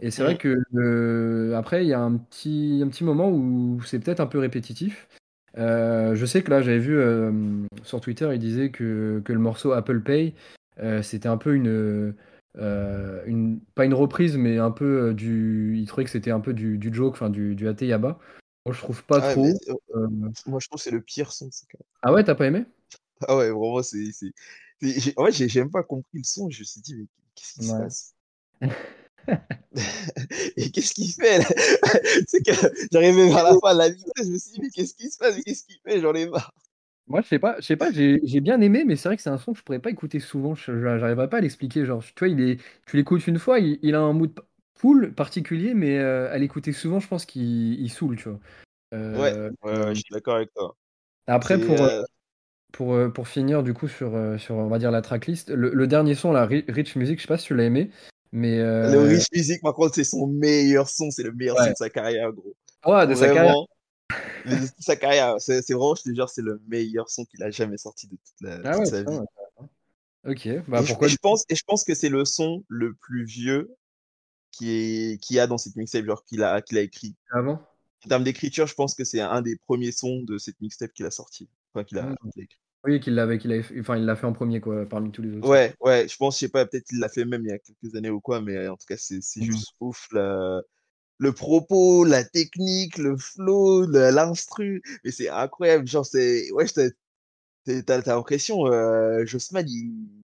Et 0.00 0.10
c'est 0.10 0.22
vrai 0.22 0.36
que 0.36 0.58
euh, 0.74 1.54
après, 1.54 1.84
il 1.84 1.88
y 1.88 1.92
a 1.92 2.00
un 2.00 2.16
petit, 2.16 2.80
un 2.82 2.88
petit 2.88 3.04
moment 3.04 3.30
où 3.30 3.80
c'est 3.84 3.98
peut-être 3.98 4.20
un 4.20 4.26
peu 4.26 4.38
répétitif. 4.38 5.06
je 5.56 6.24
sais 6.26 6.42
que 6.42 6.50
là, 6.50 6.62
j'avais 6.62 6.78
vu 6.78 6.98
sur 7.82 8.00
Twitter, 8.00 8.30
il 8.32 8.38
disait 8.38 8.70
que, 8.70 9.20
que 9.22 9.32
le 9.34 9.38
morceau 9.38 9.72
Apple 9.72 10.00
Pay, 10.00 10.34
c'était 11.02 11.28
un 11.28 11.36
peu 11.36 11.54
une 11.54 12.14
euh, 12.56 13.22
une, 13.26 13.60
pas 13.74 13.84
une 13.84 13.94
reprise, 13.94 14.36
mais 14.36 14.58
un 14.58 14.70
peu 14.70 15.08
euh, 15.08 15.14
du. 15.14 15.76
Il 15.76 15.86
trouvait 15.86 16.04
que 16.04 16.10
c'était 16.10 16.30
un 16.30 16.40
peu 16.40 16.52
du, 16.52 16.78
du 16.78 16.94
joke, 16.94 17.14
enfin 17.14 17.30
du, 17.30 17.54
du 17.54 17.66
Yaba. 17.80 18.18
Moi, 18.66 18.74
je 18.74 18.80
trouve 18.80 19.04
pas 19.04 19.32
trop. 19.32 19.46
Euh, 19.46 20.08
moi, 20.46 20.58
je 20.60 20.68
trouve 20.68 20.78
que 20.78 20.82
c'est 20.82 20.90
le 20.90 21.00
pire 21.00 21.32
son. 21.32 21.50
Ah 22.02 22.12
ouais, 22.12 22.24
t'as 22.24 22.34
pas 22.34 22.46
aimé? 22.46 22.64
Ah 23.26 23.36
ouais, 23.36 23.50
vraiment, 23.50 23.82
c'est. 23.82 24.04
En 25.16 25.26
fait, 25.26 25.48
j'ai 25.48 25.60
même 25.60 25.70
pas 25.70 25.82
compris 25.82 26.18
le 26.18 26.24
son. 26.24 26.48
Je 26.50 26.60
me 26.60 26.64
suis 26.64 26.80
dit, 26.80 26.94
mais 26.96 27.06
qu'est-ce 27.34 27.54
qui 27.54 27.66
se 27.66 27.72
passe? 27.72 28.14
Et 30.56 30.70
qu'est-ce 30.70 30.94
qu'il 30.94 31.12
fait 31.12 31.38
là? 31.38 31.44
C'est 32.26 32.44
que 32.44 32.52
j'arrivais 32.92 33.26
vers 33.28 33.42
la 33.44 33.58
fin 33.58 33.72
de 33.72 33.78
la 33.78 33.88
vidéo, 33.88 34.12
je 34.18 34.30
me 34.30 34.38
suis 34.38 34.52
dit, 34.52 34.60
mais 34.60 34.70
qu'est-ce 34.70 34.94
qui 34.94 35.10
se 35.10 35.18
passe? 35.18 35.36
Qu'est-ce 35.42 35.64
qu'il 35.64 35.78
fait? 35.82 36.00
J'en 36.00 36.12
ai 36.12 36.28
marre. 36.28 36.52
Moi, 37.06 37.20
je 37.20 37.28
sais 37.28 37.38
pas, 37.38 37.56
je 37.60 37.66
sais 37.66 37.76
pas, 37.76 37.90
j'ai 37.92 38.40
bien 38.40 38.60
aimé, 38.60 38.84
mais 38.86 38.96
c'est 38.96 39.08
vrai 39.08 39.16
que 39.16 39.22
c'est 39.22 39.30
un 39.30 39.36
son 39.36 39.52
que 39.52 39.58
je 39.58 39.64
pourrais 39.64 39.78
pas 39.78 39.90
écouter 39.90 40.20
souvent. 40.20 40.54
Je 40.54 40.80
j'arriverais 40.80 41.28
pas 41.28 41.36
à 41.36 41.40
l'expliquer. 41.40 41.84
Genre, 41.84 42.02
tu 42.02 42.12
vois, 42.18 42.28
il 42.28 42.40
est, 42.40 42.60
tu 42.86 42.96
l'écoutes 42.96 43.26
une 43.26 43.38
fois, 43.38 43.58
il, 43.58 43.94
a 43.94 44.00
un 44.00 44.14
mood 44.14 44.32
cool, 44.80 45.12
particulier, 45.12 45.74
mais 45.74 45.98
euh, 45.98 46.32
à 46.32 46.38
l'écouter 46.38 46.72
souvent, 46.72 47.00
je 47.00 47.08
pense 47.08 47.26
qu'il 47.26 47.90
saoule, 47.90 48.16
tu 48.16 48.30
vois. 48.30 48.40
ouais, 48.92 49.50
ouais, 49.62 49.94
je 49.94 50.00
suis 50.00 50.12
d'accord 50.12 50.36
avec 50.36 50.52
toi. 50.54 50.76
Après, 51.26 51.60
pour, 51.60 51.82
euh, 51.82 52.02
pour, 52.72 52.94
euh, 52.94 53.10
pour 53.10 53.28
finir, 53.28 53.62
du 53.62 53.74
coup, 53.74 53.88
sur, 53.88 54.12
sur, 54.38 54.54
on 54.54 54.68
va 54.68 54.78
dire, 54.78 54.90
la 54.90 55.02
tracklist, 55.02 55.50
le, 55.50 55.86
dernier 55.86 56.14
son, 56.14 56.32
la 56.32 56.46
Rich 56.46 56.96
Music, 56.96 57.18
je 57.18 57.22
sais 57.22 57.28
pas 57.28 57.38
si 57.38 57.48
tu 57.48 57.54
l'as 57.54 57.64
aimé, 57.64 57.90
mais. 58.32 58.56
Le 58.56 58.98
Rich 58.98 59.26
Music, 59.30 59.60
par 59.60 59.74
contre, 59.74 59.94
c'est 59.94 60.04
son 60.04 60.26
meilleur 60.26 60.88
son, 60.88 61.10
c'est 61.10 61.22
le 61.22 61.32
meilleur 61.32 61.58
son 61.58 61.70
de 61.70 61.76
sa 61.76 61.90
carrière, 61.90 62.32
gros. 62.32 62.54
Ouais, 62.86 63.06
de 63.06 63.14
sa 63.14 63.28
carrière 63.28 63.54
sa 64.78 64.96
carrière, 64.96 65.36
c'est 65.38 65.60
vraiment, 65.70 65.94
je 65.94 66.02
te 66.02 66.14
jure, 66.14 66.28
c'est 66.28 66.42
le 66.42 66.60
meilleur 66.68 67.10
son 67.10 67.24
qu'il 67.24 67.42
a 67.42 67.50
jamais 67.50 67.78
sorti 67.78 68.06
de 68.06 68.16
toute, 68.16 68.40
la, 68.40 68.60
ah 68.64 68.84
sa 68.84 69.02
vie. 69.02 69.18
Ok, 70.26 70.48
bah 70.68 70.82
pourquoi 70.86 71.08
et 71.08 71.10
je, 71.10 71.18
pense, 71.18 71.44
et 71.50 71.54
je 71.54 71.62
pense 71.66 71.84
que 71.84 71.94
c'est 71.94 72.08
le 72.08 72.24
son 72.24 72.64
le 72.68 72.94
plus 72.94 73.24
vieux 73.24 73.74
qui 74.52 74.70
est 74.70 75.22
qui 75.22 75.38
a 75.38 75.46
dans 75.46 75.58
cette 75.58 75.76
mixtape, 75.76 76.06
genre 76.06 76.24
qu'il 76.24 76.42
a, 76.42 76.62
qu'il 76.62 76.78
a 76.78 76.80
écrit. 76.80 77.14
Avant 77.30 77.60
En 78.04 78.08
termes 78.08 78.24
d'écriture, 78.24 78.66
je 78.66 78.74
pense 78.74 78.94
que 78.94 79.04
c'est 79.04 79.20
un 79.20 79.42
des 79.42 79.56
premiers 79.56 79.92
sons 79.92 80.22
de 80.22 80.38
cette 80.38 80.60
mixtape 80.60 80.92
qu'il 80.92 81.04
a 81.04 81.10
sorti. 81.10 81.48
Enfin, 81.74 81.84
qu'il 81.84 81.98
a, 81.98 82.08
ah, 82.08 82.28
écrit. 82.36 82.58
Oui, 82.84 83.00
qu'il 83.00 83.14
l'avait, 83.14 83.38
qu'il 83.38 83.52
enfin, 83.80 83.96
il 83.96 84.04
l'a 84.04 84.16
fait 84.16 84.26
en 84.26 84.32
premier, 84.32 84.60
quoi, 84.60 84.86
parmi 84.86 85.10
tous 85.10 85.22
les 85.22 85.36
autres. 85.36 85.48
Ouais, 85.48 85.74
ouais, 85.80 86.06
je 86.06 86.16
pense, 86.16 86.36
je 86.36 86.40
sais 86.40 86.48
pas, 86.48 86.66
peut-être 86.66 86.84
qu'il 86.84 87.00
l'a 87.00 87.08
fait 87.08 87.24
même 87.24 87.42
il 87.42 87.48
y 87.48 87.52
a 87.52 87.58
quelques 87.58 87.94
années 87.94 88.10
ou 88.10 88.20
quoi, 88.20 88.40
mais 88.40 88.68
en 88.68 88.76
tout 88.76 88.86
cas, 88.86 88.96
c'est 88.98 89.16
mmh. 89.16 89.42
juste 89.42 89.74
ouf, 89.80 90.06
là 90.12 90.62
le 91.18 91.32
propos, 91.32 92.04
la 92.04 92.24
technique, 92.24 92.98
le 92.98 93.16
flow, 93.16 93.86
l'instru. 93.86 94.82
Mais 95.04 95.10
c'est 95.10 95.28
incroyable. 95.28 95.86
Genre, 95.86 96.06
c'est. 96.06 96.50
Ouais, 96.52 96.66
t'as 96.66 98.00
l'impression, 98.06 98.66
euh, 98.66 99.24
Jossman, 99.24 99.66
il... 99.68 100.22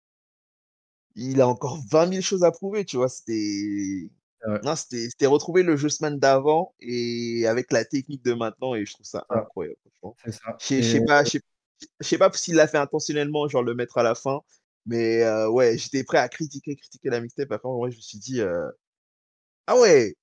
il 1.15 1.41
a 1.41 1.49
encore 1.49 1.79
20 1.91 2.09
000 2.09 2.23
choses 2.23 2.45
à 2.45 2.51
prouver, 2.51 2.85
tu 2.85 2.97
vois. 2.97 3.09
C'était. 3.09 4.11
Non, 4.65 4.75
c'était 4.75 5.27
retrouver 5.27 5.63
le 5.63 5.77
Jossman 5.77 6.19
d'avant 6.19 6.75
et 6.81 7.47
avec 7.47 7.71
la 7.71 7.85
technique 7.85 8.25
de 8.25 8.33
maintenant, 8.33 8.75
et 8.75 8.85
je 8.85 8.95
trouve 8.95 9.07
ça 9.07 9.25
incroyable, 9.31 9.77
Je 10.59 10.83
sais 10.83 11.05
pas, 11.05 11.23
je 11.23 11.39
sais 12.01 12.19
pas 12.19 12.31
s'il 12.33 12.57
l'a 12.57 12.67
fait 12.67 12.79
intentionnellement, 12.79 13.47
genre 13.47 13.63
le 13.63 13.75
mettre 13.75 13.99
à 13.99 14.03
la 14.03 14.17
fin, 14.17 14.41
mais 14.87 15.23
euh, 15.23 15.49
ouais, 15.49 15.79
j'étais 15.79 16.03
prêt 16.03 16.19
à 16.19 16.29
critiquer, 16.29 16.75
critiquer 16.75 17.11
la 17.11 17.21
mixtape. 17.21 17.53
Après, 17.53 17.69
moi, 17.69 17.91
je 17.91 17.97
me 17.97 18.01
suis 18.01 18.19
dit, 18.19 18.41
euh, 18.41 18.69
ah 19.67 19.79
ouais, 19.79 20.17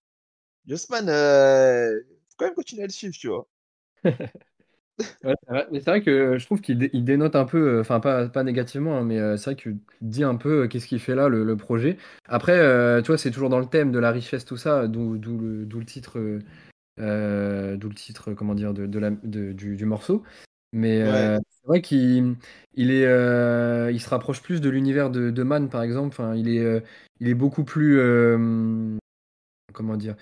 Jossman, 0.69 1.09
euh, 1.09 1.99
faut 2.29 2.35
quand 2.37 2.45
même 2.45 2.53
continuer 2.53 2.83
à 2.83 2.85
le 2.85 2.91
suivre, 2.91 3.15
tu 3.15 3.27
vois. 3.27 3.47
mais 5.71 5.79
c'est 5.79 5.89
vrai 5.89 6.03
que 6.03 6.37
je 6.37 6.45
trouve 6.45 6.61
qu'il 6.61 6.77
dénote 6.77 7.35
un 7.35 7.45
peu, 7.45 7.77
euh, 7.77 7.81
enfin 7.81 7.99
pas, 7.99 8.29
pas 8.29 8.43
négativement, 8.43 8.99
hein, 8.99 9.03
mais 9.03 9.17
euh, 9.17 9.35
c'est 9.35 9.45
vrai 9.45 9.55
qu'il 9.55 9.79
dit 10.01 10.23
un 10.23 10.35
peu 10.35 10.67
qu'est-ce 10.67 10.85
qu'il 10.85 10.99
fait 10.99 11.15
là, 11.15 11.27
le, 11.27 11.57
projet. 11.57 11.97
Après, 12.27 12.57
tu 13.01 13.07
vois, 13.07 13.17
c'est 13.17 13.31
toujours 13.31 13.49
dans 13.49 13.59
le 13.59 13.65
thème 13.65 13.91
de 13.91 13.97
la 13.97 14.11
richesse, 14.11 14.45
tout 14.45 14.57
ça, 14.57 14.87
d'où 14.87 15.13
le, 15.13 15.65
le, 15.65 15.85
titre, 15.85 16.19
d'où 16.99 17.89
le 17.89 17.95
titre, 17.95 18.33
comment 18.33 18.53
dire, 18.53 18.75
de, 18.75 18.85
de 18.85 18.99
la, 18.99 19.09
du, 19.09 19.75
du, 19.75 19.85
morceau. 19.85 20.21
Mais 20.71 21.03
c'est 21.03 21.67
vrai 21.67 21.81
qu'il 21.81 22.35
il 22.75 22.91
est, 22.91 23.05
il 23.91 23.99
se 23.99 24.09
rapproche 24.09 24.43
plus 24.43 24.61
de 24.61 24.69
l'univers 24.69 25.09
de, 25.09 25.31
de 25.31 25.43
Man, 25.43 25.67
par 25.69 25.81
exemple. 25.81 26.09
Enfin, 26.09 26.35
il 26.35 26.47
est, 26.47 26.83
il 27.19 27.27
est 27.27 27.33
beaucoup 27.33 27.63
plus, 27.63 27.97
comment 29.73 29.97
dire, 29.97 30.15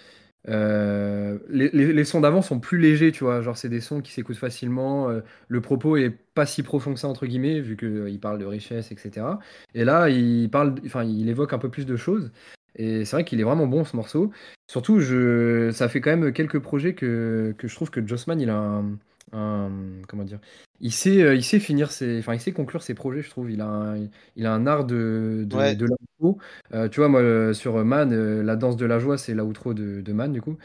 euh, 0.49 1.39
les, 1.49 2.03
sons 2.05 2.21
d'avant 2.21 2.41
sont 2.41 2.59
plus 2.59 2.77
légers, 2.77 3.11
tu 3.11 3.23
vois. 3.23 3.41
Genre, 3.41 3.57
c'est 3.57 3.69
des 3.69 3.81
sons 3.81 4.01
qui 4.01 4.11
s'écoutent 4.11 4.37
facilement. 4.37 5.09
Euh, 5.09 5.21
le 5.47 5.61
propos 5.61 5.97
est 5.97 6.09
pas 6.09 6.45
si 6.45 6.63
profond 6.63 6.93
que 6.93 6.99
ça, 6.99 7.07
entre 7.07 7.25
guillemets, 7.25 7.59
vu 7.59 7.75
qu'il 7.75 7.87
euh, 7.87 8.17
parle 8.21 8.39
de 8.39 8.45
richesse, 8.45 8.91
etc. 8.91 9.25
Et 9.73 9.83
là, 9.83 10.09
il 10.09 10.49
parle, 10.49 10.75
enfin, 10.85 11.03
il 11.03 11.29
évoque 11.29 11.53
un 11.53 11.59
peu 11.59 11.69
plus 11.69 11.85
de 11.85 11.95
choses. 11.95 12.31
Et 12.75 13.05
c'est 13.05 13.15
vrai 13.15 13.25
qu'il 13.25 13.39
est 13.41 13.43
vraiment 13.43 13.67
bon, 13.67 13.83
ce 13.83 13.95
morceau. 13.95 14.31
Surtout, 14.67 14.99
je, 14.99 15.71
ça 15.71 15.89
fait 15.89 15.99
quand 16.01 16.15
même 16.15 16.31
quelques 16.31 16.59
projets 16.59 16.93
que, 16.93 17.55
que 17.57 17.67
je 17.67 17.75
trouve 17.75 17.89
que 17.89 18.05
Jossman, 18.05 18.39
il 18.39 18.49
a 18.49 18.57
un, 18.57 18.97
comment 19.31 20.23
dire? 20.23 20.39
Il 20.79 20.91
sait, 20.91 21.21
euh, 21.21 21.35
il 21.35 21.43
sait 21.43 21.59
finir 21.59 21.91
ses, 21.91 22.19
enfin 22.19 22.35
il 22.35 22.39
sait 22.39 22.51
conclure 22.51 22.83
ses 22.83 22.93
projets, 22.93 23.23
je 23.23 23.29
trouve. 23.29 23.49
Il 23.49 23.61
a 23.61 23.65
un, 23.65 24.07
il 24.35 24.45
a 24.45 24.53
un 24.53 24.67
art 24.67 24.85
de 24.85 25.43
de, 25.47 25.73
de 25.73 25.85
l'outro. 25.85 26.37
Euh, 26.73 26.87
tu 26.87 26.99
vois, 26.99 27.09
moi 27.09 27.21
euh, 27.21 27.53
sur 27.53 27.83
Man, 27.83 28.41
la 28.41 28.55
danse 28.55 28.77
de 28.77 28.85
la 28.85 28.99
joie, 28.99 29.17
c'est 29.17 29.33
l'outro 29.33 29.73
de, 29.73 30.01
de 30.01 30.13
Man 30.13 30.31
du 30.31 30.41
coup. 30.41 30.57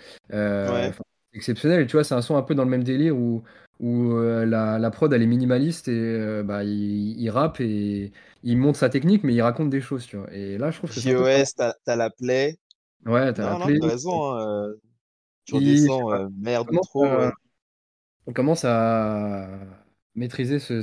exceptionnel. 1.32 1.86
tu 1.86 1.96
vois, 1.96 2.04
c'est 2.04 2.14
un 2.14 2.22
son 2.22 2.36
un 2.36 2.42
peu 2.42 2.54
dans 2.54 2.64
le 2.64 2.70
même 2.70 2.84
délire 2.84 3.16
où 3.16 3.42
où 3.80 4.16
la, 4.16 4.78
la, 4.78 4.90
prod 4.92 5.12
elle 5.12 5.22
est 5.22 5.26
minimaliste 5.26 5.88
et 5.88 6.42
bah 6.44 6.62
il, 6.62 7.20
il, 7.20 7.30
rappe 7.30 7.60
et 7.60 8.12
il 8.44 8.56
montre 8.56 8.78
sa 8.78 8.88
technique, 8.88 9.24
mais 9.24 9.34
il 9.34 9.42
raconte 9.42 9.70
des 9.70 9.80
choses, 9.80 10.06
tu 10.06 10.16
vois. 10.16 10.32
Et 10.32 10.56
là, 10.56 10.70
je 10.70 10.78
trouve 10.78 10.94
que 10.94 11.00
JOS, 11.00 11.54
t'as 11.56 11.74
as 11.86 11.96
la 11.96 12.10
play. 12.10 12.58
Ouais, 13.06 13.32
t'as 13.32 13.58
la. 13.58 13.66
T'as 13.66 13.86
raison. 13.88 14.34
Hein, 14.34 14.72
tu 15.46 15.54
redescends, 15.54 16.28
merde 16.38 16.68
trop 16.82 17.06
on 18.26 18.32
commence 18.32 18.64
à 18.64 19.48
maîtriser 20.14 20.58
ce, 20.58 20.82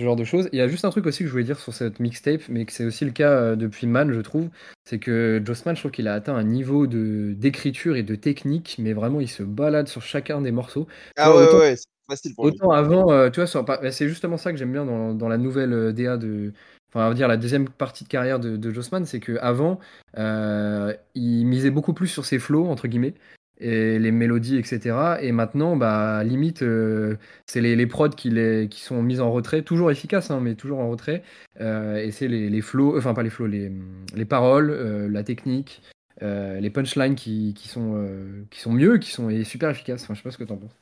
genre 0.00 0.16
de 0.16 0.24
choses. 0.24 0.48
Il 0.52 0.58
y 0.58 0.62
a 0.62 0.68
juste 0.68 0.84
un 0.84 0.90
truc 0.90 1.06
aussi 1.06 1.18
que 1.20 1.26
je 1.26 1.30
voulais 1.30 1.44
dire 1.44 1.60
sur 1.60 1.74
cette 1.74 2.00
mixtape, 2.00 2.42
mais 2.48 2.64
que 2.64 2.72
c'est 2.72 2.84
aussi 2.84 3.04
le 3.04 3.10
cas 3.10 3.30
euh, 3.30 3.56
depuis 3.56 3.86
Man, 3.86 4.12
je 4.12 4.20
trouve. 4.20 4.48
C'est 4.84 4.98
que 4.98 5.42
Jossman, 5.44 5.74
je 5.76 5.82
trouve 5.82 5.90
qu'il 5.90 6.08
a 6.08 6.14
atteint 6.14 6.34
un 6.34 6.44
niveau 6.44 6.86
de 6.86 7.34
d'écriture 7.36 7.96
et 7.96 8.02
de 8.02 8.14
technique, 8.14 8.76
mais 8.78 8.92
vraiment, 8.92 9.20
il 9.20 9.28
se 9.28 9.42
balade 9.42 9.88
sur 9.88 10.02
chacun 10.02 10.40
des 10.40 10.52
morceaux. 10.52 10.86
Ah 11.16 11.34
ouais, 11.34 11.54
ouais, 11.54 11.76
c'est 11.76 11.86
facile 12.08 12.34
pour 12.34 12.44
Autant 12.44 12.70
avant, 12.70 13.10
euh, 13.10 13.30
tu 13.30 13.42
vois, 13.42 13.62
bah, 13.62 13.90
c'est 13.90 14.08
justement 14.08 14.36
ça 14.36 14.52
que 14.52 14.58
j'aime 14.58 14.72
bien 14.72 14.84
dans, 14.84 15.28
la 15.28 15.38
nouvelle 15.38 15.72
euh, 15.72 15.92
DA 15.92 16.16
de. 16.16 16.52
enfin, 16.90 17.06
on 17.06 17.08
va 17.08 17.14
dire 17.14 17.28
la 17.28 17.36
deuxième 17.36 17.68
partie 17.68 18.04
de 18.04 18.08
carrière 18.08 18.40
de, 18.40 18.56
de 18.56 18.70
Jossman, 18.70 19.04
c'est 19.04 19.20
qu'avant, 19.20 19.78
euh, 20.16 20.94
il 21.14 21.46
misait 21.46 21.70
beaucoup 21.70 21.94
plus 21.94 22.08
sur 22.08 22.24
ses 22.24 22.38
flows, 22.38 22.66
entre 22.66 22.88
guillemets, 22.88 23.14
et 23.58 23.98
les 23.98 24.10
mélodies, 24.10 24.56
etc. 24.58 25.18
Et 25.20 25.32
maintenant, 25.32 25.76
bah, 25.76 26.24
limite, 26.24 26.62
euh, 26.62 27.16
c'est 27.46 27.60
les, 27.60 27.76
les 27.76 27.86
prods 27.86 28.10
qui, 28.10 28.30
les, 28.30 28.68
qui 28.68 28.80
sont 28.80 29.02
mises 29.02 29.20
en 29.20 29.30
retrait, 29.32 29.62
toujours 29.62 29.90
efficaces, 29.90 30.30
hein, 30.30 30.40
mais 30.40 30.54
toujours 30.54 30.80
en 30.80 30.90
retrait. 30.90 31.22
Euh, 31.60 31.96
et 31.96 32.10
c'est 32.10 32.28
les, 32.28 32.50
les 32.50 32.60
flows, 32.60 32.98
enfin 32.98 33.14
pas 33.14 33.22
les 33.22 33.30
flows, 33.30 33.46
les, 33.46 33.70
les 34.14 34.24
paroles, 34.24 34.70
euh, 34.70 35.08
la 35.08 35.22
technique, 35.22 35.82
les 36.20 36.70
punchlines 36.70 37.14
qui, 37.16 37.52
qui 37.54 37.68
sont, 37.68 38.46
qui 38.50 38.58
sont 38.60 38.72
mieux, 38.72 38.98
qui 38.98 39.10
sont 39.10 39.28
super 39.44 39.68
efficaces. 39.70 40.04
Enfin, 40.04 40.14
je 40.14 40.20
sais 40.20 40.24
pas 40.24 40.30
ce 40.30 40.38
que 40.38 40.44
t'en 40.44 40.56
penses. 40.56 40.76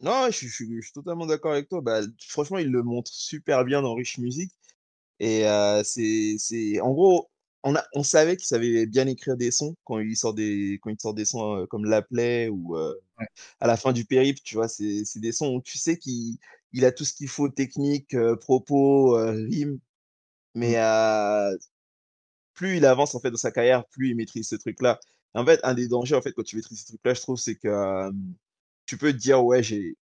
Non, 0.00 0.26
je, 0.30 0.46
suis- 0.48 0.92
totalement 0.92 1.26
d'accord 1.26 1.52
avec 1.52 1.68
toi. 1.68 1.80
Bah, 1.80 2.00
franchement, 2.28 2.58
il 2.58 2.70
le 2.70 2.82
montre 2.82 3.10
super 3.10 3.64
bien 3.64 3.80
dans 3.80 3.94
Rich 3.94 4.18
Music. 4.18 4.52
Et 5.18 5.44
c'est, 5.84 6.80
en 6.80 6.92
gros, 6.92 7.30
on 7.64 7.74
a, 7.76 7.84
on 7.94 8.02
savait 8.04 8.36
qu'il 8.36 8.46
savait 8.46 8.86
bien 8.86 9.06
écrire 9.08 9.36
des 9.36 9.50
sons 9.50 9.74
quand 9.84 9.98
il 9.98 10.16
sort 10.16 10.34
des, 10.34 10.78
quand 10.82 10.90
il 10.90 11.00
sort 11.00 11.14
des 11.14 11.24
sons 11.24 11.62
euh, 11.62 11.66
comme 11.66 11.84
La 11.86 12.02
Plaie 12.02 12.48
ou 12.48 12.76
euh, 12.76 12.94
Ouais. 13.18 13.26
à 13.60 13.68
la 13.68 13.76
fin 13.76 13.92
du 13.92 14.04
périple, 14.06 14.40
tu 14.44 14.56
vois, 14.56 14.68
c'est, 14.68 15.04
des 15.16 15.32
sons 15.32 15.54
où 15.54 15.62
tu 15.62 15.78
sais 15.78 15.98
qu'il 15.98 16.36
il 16.72 16.84
a 16.84 16.92
tout 16.92 17.04
ce 17.04 17.12
qu'il 17.14 17.28
faut, 17.28 17.48
technique, 17.48 18.14
euh, 18.14 18.36
propos, 18.36 19.16
rime. 19.16 19.78
Mais 20.54 20.72
Mm. 20.76 20.78
euh, 20.78 21.58
plus 22.54 22.76
il 22.78 22.86
avance 22.86 23.14
en 23.14 23.20
fait 23.20 23.30
dans 23.30 23.36
sa 23.36 23.50
carrière, 23.52 23.86
plus 23.86 24.10
il 24.10 24.16
maîtrise 24.16 24.48
ce 24.48 24.56
truc-là. 24.56 25.00
En 25.34 25.44
fait, 25.44 25.60
un 25.64 25.74
des 25.74 25.88
dangers 25.88 26.14
en 26.16 26.22
fait 26.22 26.32
quand 26.32 26.44
tu 26.44 26.56
maîtrises 26.56 26.80
ce 26.82 26.86
truc-là, 26.88 27.14
je 27.14 27.20
trouve, 27.22 27.38
c'est 27.38 27.56
que 27.56 28.10
tu 28.86 28.96
peux 28.98 29.12
te 29.12 29.18
dire 29.18 29.44
ouais, 29.44 29.62
j'ai 29.62 29.96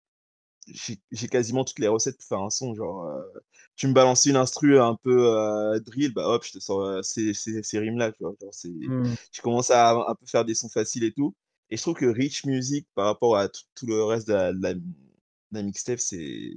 j'ai 0.67 1.27
quasiment 1.27 1.63
toutes 1.65 1.79
les 1.79 1.87
recettes 1.87 2.17
pour 2.17 2.25
faire 2.27 2.41
un 2.41 2.49
son. 2.49 2.75
Genre, 2.75 3.05
euh, 3.05 3.21
tu 3.75 3.87
me 3.87 3.93
balances 3.93 4.25
une 4.25 4.35
instru 4.35 4.79
un 4.79 4.95
peu 4.95 5.35
euh, 5.37 5.79
drill, 5.79 6.13
bah 6.13 6.27
hop, 6.27 6.43
je 6.45 6.53
te 6.53 6.59
sors 6.59 6.81
euh, 6.81 7.01
ces, 7.01 7.33
ces, 7.33 7.63
ces 7.63 7.79
rimes-là, 7.79 8.11
tu 8.11 8.23
vois. 8.23 8.33
Genre, 8.41 8.51
Mm. 8.87 9.13
tu 9.31 9.41
commences 9.41 9.71
à 9.71 9.91
un 9.91 10.15
peu 10.15 10.25
faire 10.25 10.45
des 10.45 10.55
sons 10.55 10.69
faciles 10.69 11.03
et 11.03 11.13
tout. 11.13 11.35
Et 11.69 11.77
je 11.77 11.81
trouve 11.81 11.95
que 11.95 12.05
Rich 12.05 12.45
Music, 12.45 12.87
par 12.95 13.05
rapport 13.05 13.37
à 13.37 13.47
tout, 13.49 13.61
tout 13.75 13.85
le 13.87 14.03
reste 14.03 14.27
de 14.27 14.33
la, 14.33 14.53
de 14.53 14.61
la, 14.61 14.73
de 14.75 14.81
la 15.51 15.63
mixtape, 15.63 15.99
c'est 15.99 16.53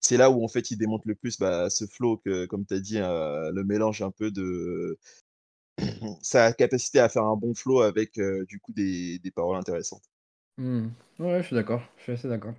c'est 0.00 0.16
là 0.16 0.30
où 0.30 0.44
en 0.44 0.48
fait 0.48 0.70
il 0.70 0.78
démontre 0.78 1.08
le 1.08 1.14
plus 1.16 1.38
bah, 1.38 1.70
ce 1.70 1.86
flow 1.86 2.18
que, 2.18 2.46
comme 2.46 2.64
tu 2.66 2.74
as 2.74 2.80
dit, 2.80 2.98
euh, 2.98 3.50
le 3.52 3.64
mélange 3.64 4.02
un 4.02 4.10
peu 4.10 4.30
de 4.30 4.98
sa 6.22 6.52
capacité 6.52 7.00
à 7.00 7.08
faire 7.08 7.24
un 7.24 7.36
bon 7.36 7.54
flow 7.54 7.80
avec 7.82 8.18
euh, 8.18 8.44
du 8.46 8.60
coup 8.60 8.72
des, 8.72 9.18
des 9.20 9.30
paroles 9.30 9.56
intéressantes. 9.58 10.04
Mm. 10.58 10.88
Ouais, 11.18 11.40
je 11.42 11.46
suis 11.46 11.54
d'accord. 11.56 11.82
Je 11.98 12.02
suis 12.02 12.12
assez 12.12 12.28
d'accord. 12.28 12.54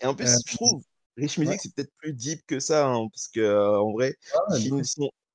Et 0.00 0.06
en 0.06 0.12
Euh, 0.12 0.16
plus, 0.16 0.26
je 0.46 0.56
trouve, 0.56 0.82
Rich 1.16 1.38
ouais. 1.38 1.44
Music, 1.44 1.60
c'est 1.62 1.74
peut-être 1.74 1.92
plus 1.98 2.12
deep 2.12 2.44
que 2.46 2.60
ça, 2.60 2.86
hein, 2.88 3.08
parce 3.12 3.28
que 3.28 3.40
euh, 3.40 3.80
en 3.80 3.92
vrai, 3.92 4.16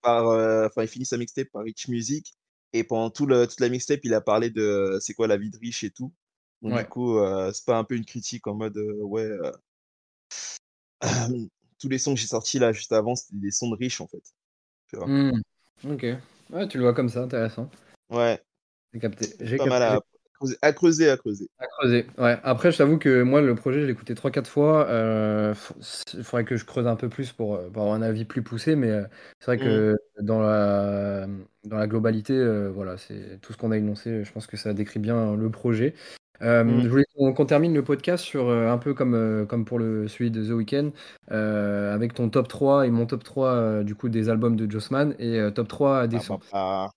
par, 0.01 0.27
euh, 0.29 0.67
enfin, 0.67 0.83
il 0.83 0.87
finit 0.87 1.05
sa 1.05 1.17
mixtape 1.17 1.49
par 1.51 1.63
Rich 1.63 1.87
Music, 1.87 2.33
et 2.73 2.83
pendant 2.83 3.09
tout 3.09 3.25
le, 3.25 3.47
toute 3.47 3.59
la 3.59 3.69
mixtape, 3.69 4.01
il 4.03 4.13
a 4.13 4.21
parlé 4.21 4.49
de 4.49 4.61
euh, 4.61 4.99
c'est 4.99 5.13
quoi 5.13 5.27
la 5.27 5.37
vie 5.37 5.49
de 5.49 5.57
riche 5.57 5.83
et 5.83 5.91
tout. 5.91 6.13
Donc 6.61 6.77
du 6.77 6.85
coup, 6.85 7.17
euh, 7.17 7.51
c'est 7.53 7.65
pas 7.65 7.77
un 7.77 7.83
peu 7.83 7.95
une 7.95 8.05
critique 8.05 8.45
en 8.47 8.53
mode 8.55 8.77
euh, 8.77 9.01
ouais, 9.03 9.23
euh, 9.23 9.51
tous 11.79 11.89
les 11.89 11.97
sons 11.97 12.13
que 12.13 12.19
j'ai 12.19 12.27
sortis 12.27 12.59
là 12.59 12.71
juste 12.73 12.91
avant, 12.91 13.15
c'était 13.15 13.37
des 13.37 13.51
sons 13.51 13.69
de 13.69 13.75
riches 13.77 14.01
en 14.01 14.07
fait. 14.07 14.23
Tu 14.89 14.97
vois? 14.97 15.07
Mm. 15.07 15.41
Ok. 15.85 16.05
Ouais, 16.51 16.67
tu 16.67 16.77
le 16.77 16.83
vois 16.83 16.93
comme 16.93 17.09
ça, 17.09 17.23
intéressant. 17.23 17.69
Ouais, 18.09 18.41
J'ai 18.93 18.99
capté. 18.99 19.27
J'ai 19.39 19.59
à 19.61 19.99
creuser, 20.39 20.57
à 20.61 20.73
creuser, 20.73 21.09
à 21.09 21.17
creuser. 21.17 21.49
À 21.59 21.67
creuser. 21.67 22.07
Ouais. 22.17 22.37
Après, 22.43 22.71
je 22.71 22.77
t'avoue 22.77 22.97
que 22.97 23.21
moi, 23.21 23.41
le 23.41 23.55
projet, 23.55 23.81
je 23.81 23.85
l'ai 23.85 23.91
écouté 23.91 24.13
3-4 24.15 24.47
fois. 24.47 24.87
Euh, 24.87 25.53
il 26.13 26.23
faudrait 26.23 26.45
que 26.45 26.55
je 26.55 26.65
creuse 26.65 26.87
un 26.87 26.95
peu 26.95 27.09
plus 27.09 27.31
pour, 27.33 27.55
euh, 27.55 27.69
pour 27.69 27.81
avoir 27.83 27.95
un 27.97 28.01
avis 28.01 28.25
plus 28.25 28.41
poussé, 28.41 28.75
mais 28.75 28.89
euh, 28.89 29.03
c'est 29.39 29.45
vrai 29.47 29.57
que 29.57 29.95
dans 30.21 30.39
la, 30.39 31.27
dans 31.65 31.77
la 31.77 31.87
globalité, 31.87 32.33
euh, 32.33 32.69
voilà, 32.73 32.97
c'est 32.97 33.39
tout 33.41 33.51
ce 33.53 33.57
qu'on 33.57 33.71
a 33.71 33.77
énoncé. 33.77 34.23
Je 34.23 34.31
pense 34.31 34.47
que 34.47 34.57
ça 34.57 34.73
décrit 34.73 34.99
bien 34.99 35.35
le 35.35 35.49
projet. 35.49 35.93
Hmm. 36.41 36.79
je 36.81 36.87
voulais 36.87 37.03
qu'on 37.17 37.45
termine 37.45 37.73
le 37.73 37.83
podcast 37.83 38.23
sur 38.23 38.49
un 38.49 38.77
peu 38.77 38.93
comme, 38.93 39.45
comme 39.49 39.65
pour 39.65 39.77
le, 39.77 40.07
celui 40.07 40.31
de 40.31 40.41
The 40.41 40.51
Weeknd, 40.51 40.91
avec 41.29 42.13
ton 42.13 42.29
top 42.29 42.47
3 42.47 42.87
et 42.87 42.91
mon 42.91 43.05
top 43.05 43.25
3 43.25 43.49
euh, 43.49 43.83
du 43.83 43.93
coup 43.93 44.07
des 44.07 44.29
albums 44.29 44.55
de 44.55 44.71
Jossman 44.71 45.15
et 45.19 45.37
top 45.53 45.67
3 45.67 46.07
des 46.07 46.15
Bah, 46.15 46.21
bah, 46.21 46.25
sons. 46.25 46.39
bah. 46.53 46.91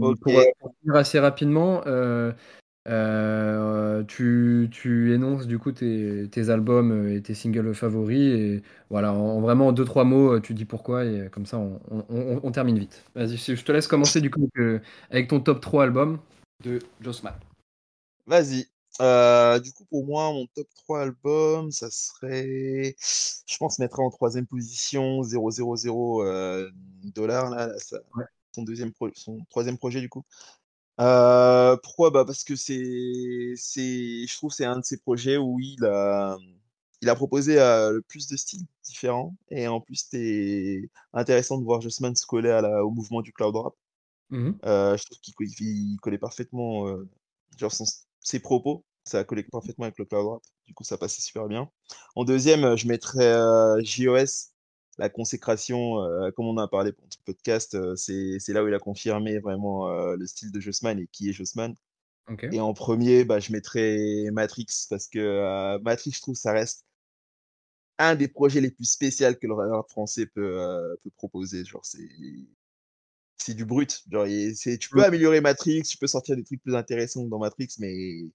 Ok, 0.00 0.18
pour, 0.20 0.38
euh, 0.38 0.44
pour 0.60 0.74
finir 0.80 0.96
assez 0.96 1.18
rapidement, 1.18 1.82
euh, 1.86 2.32
euh, 2.88 4.02
tu, 4.04 4.68
tu 4.72 5.14
énonces 5.14 5.46
du 5.46 5.58
coup 5.58 5.72
tes, 5.72 6.28
tes 6.30 6.50
albums 6.50 6.90
euh, 6.92 7.16
et 7.16 7.22
tes 7.22 7.34
singles 7.34 7.74
favoris 7.74 8.32
et 8.34 8.62
voilà, 8.90 9.12
en, 9.12 9.18
en 9.18 9.40
vraiment 9.40 9.72
deux 9.72 9.84
trois 9.84 10.04
mots, 10.04 10.34
euh, 10.34 10.40
tu 10.40 10.54
dis 10.54 10.64
pourquoi 10.64 11.04
et 11.04 11.20
euh, 11.22 11.28
comme 11.28 11.46
ça 11.46 11.58
on, 11.58 11.80
on- 11.90 12.04
on- 12.08 12.40
on 12.42 12.52
termine 12.52 12.78
vite. 12.78 13.04
Vas-y, 13.14 13.36
je 13.36 13.54
je 13.54 13.64
te 13.64 13.72
laisse 13.72 13.86
commencer 13.86 14.20
du 14.20 14.30
coup 14.30 14.40
avec, 14.40 14.58
euh, 14.58 14.80
avec 15.10 15.28
ton 15.28 15.40
top 15.40 15.60
3 15.60 15.84
albums 15.84 16.18
de 16.64 16.80
Jossman. 17.00 17.34
vas-y. 18.26 18.66
Euh, 19.00 19.58
du 19.58 19.72
coup, 19.72 19.84
pour 19.86 20.04
moi, 20.04 20.30
mon 20.32 20.46
top 20.54 20.66
3 20.74 21.00
albums, 21.02 21.70
ça 21.70 21.90
serait, 21.90 22.94
je 23.46 23.56
pense, 23.58 23.78
mettrait 23.78 24.02
en 24.02 24.10
troisième 24.10 24.46
position 24.46 25.22
000 25.22 25.42
euh, 26.22 26.70
dollars, 27.14 27.50
là, 27.50 27.68
là, 27.68 27.78
ça- 27.78 28.00
Ouais. 28.14 28.24
Son 28.54 28.62
deuxième 28.62 28.92
pro- 28.92 29.10
son 29.14 29.38
troisième 29.50 29.78
projet, 29.78 30.00
du 30.00 30.08
coup. 30.08 30.24
Euh, 31.00 31.76
pourquoi? 31.82 32.10
Bah, 32.10 32.24
parce 32.24 32.44
que 32.44 32.56
c'est, 32.56 33.54
c'est, 33.56 34.26
je 34.26 34.36
trouve, 34.36 34.52
c'est 34.52 34.64
un 34.66 34.78
de 34.80 34.84
ces 34.84 34.98
projets 34.98 35.36
où 35.38 35.58
il 35.60 35.84
a, 35.84 36.36
il 37.02 37.08
a 37.10 37.14
proposé 37.16 37.60
euh, 37.60 37.92
le 37.92 38.02
plus 38.02 38.28
de 38.28 38.36
styles 38.36 38.66
différents. 38.84 39.34
Et 39.50 39.68
en 39.68 39.80
plus, 39.80 39.96
c'était 39.96 40.90
intéressant 41.14 41.58
de 41.58 41.64
voir 41.64 41.80
Jossman 41.80 42.14
se 42.16 42.26
coller 42.26 42.50
à 42.50 42.60
la- 42.62 42.84
au 42.84 42.90
mouvement 42.90 43.22
du 43.22 43.32
cloud 43.32 43.56
rap. 43.56 43.74
Mhm. 44.30 44.60
Euh, 44.64 44.96
je 44.96 45.04
trouve 45.04 45.18
qu'il 45.20 45.34
co- 45.34 45.44
il 45.44 45.96
collait 46.02 46.18
parfaitement, 46.18 46.86
genre 47.58 47.72
son- 47.72 47.84
ses 48.20 48.40
propos, 48.40 48.84
ça 49.04 49.24
collait 49.24 49.42
parfaitement 49.44 49.84
avec 49.86 49.98
le 49.98 50.04
cloud 50.04 50.26
rap. 50.26 50.42
Du 50.66 50.74
coup, 50.74 50.84
ça 50.84 50.98
passait 50.98 51.22
super 51.22 51.48
bien. 51.48 51.68
En 52.16 52.24
deuxième, 52.24 52.76
je 52.76 52.86
mettrais 52.88 53.32
JOS, 53.84 54.51
la 54.98 55.08
consécration, 55.08 56.00
euh, 56.02 56.30
comme 56.32 56.46
on 56.46 56.52
en 56.52 56.58
a 56.58 56.68
parlé 56.68 56.92
pour 56.92 57.04
le 57.04 57.32
podcast, 57.32 57.74
euh, 57.74 57.96
c'est 57.96 58.52
là 58.52 58.62
où 58.62 58.68
il 58.68 58.74
a 58.74 58.78
confirmé 58.78 59.38
vraiment 59.38 59.88
euh, 59.88 60.16
le 60.16 60.26
style 60.26 60.52
de 60.52 60.60
Jossman 60.60 60.98
et 60.98 61.06
qui 61.10 61.30
est 61.30 61.32
Jossman. 61.32 61.74
Et 62.52 62.60
en 62.60 62.72
premier, 62.72 63.24
bah, 63.24 63.40
je 63.40 63.52
mettrais 63.52 63.98
Matrix 64.32 64.66
parce 64.88 65.08
que 65.08 65.78
Matrix, 65.82 66.12
je 66.12 66.20
trouve, 66.20 66.36
ça 66.36 66.52
reste 66.52 66.84
un 67.98 68.14
des 68.14 68.28
projets 68.28 68.60
les 68.60 68.70
plus 68.70 68.84
spéciaux 68.84 69.34
que 69.34 69.46
le 69.46 69.54
rap 69.54 69.88
français 69.90 70.26
peut, 70.26 70.96
peut 71.02 71.10
proposer. 71.16 71.64
Genre, 71.64 71.84
c'est 71.84 73.54
du 73.54 73.64
brut. 73.64 74.04
Genre, 74.10 74.26
tu 74.26 74.88
peux 74.88 75.00
Mm. 75.00 75.04
améliorer 75.04 75.40
Matrix, 75.40 75.82
tu 75.82 75.98
peux 75.98 76.06
sortir 76.06 76.36
des 76.36 76.44
trucs 76.44 76.62
plus 76.62 76.74
intéressants 76.76 77.24
dans 77.24 77.38
Matrix, 77.38 77.68
mais 77.80 77.92
il 77.92 78.32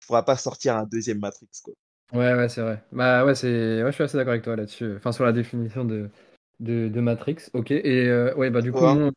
faudra 0.00 0.24
pas 0.24 0.36
sortir 0.36 0.76
un 0.76 0.84
deuxième 0.84 1.18
Matrix, 1.18 1.48
quoi. 1.62 1.74
Ouais, 2.12 2.34
ouais, 2.34 2.48
c'est 2.48 2.60
vrai. 2.62 2.82
Bah 2.92 3.24
ouais, 3.24 3.34
c'est, 3.36 3.82
ouais, 3.84 3.90
je 3.90 3.94
suis 3.94 4.02
assez 4.04 4.16
d'accord 4.16 4.32
avec 4.32 4.42
toi 4.42 4.56
là-dessus. 4.56 4.96
Enfin, 4.96 5.12
sur 5.12 5.24
la 5.24 5.32
définition 5.32 5.84
de, 5.84 6.10
de, 6.58 6.88
de 6.88 7.00
Matrix. 7.00 7.36
Ok. 7.54 7.70
Et 7.70 8.08
euh, 8.08 8.34
ouais, 8.34 8.50
bah 8.50 8.62
du 8.62 8.72
coup, 8.72 8.86
mon, 8.86 9.12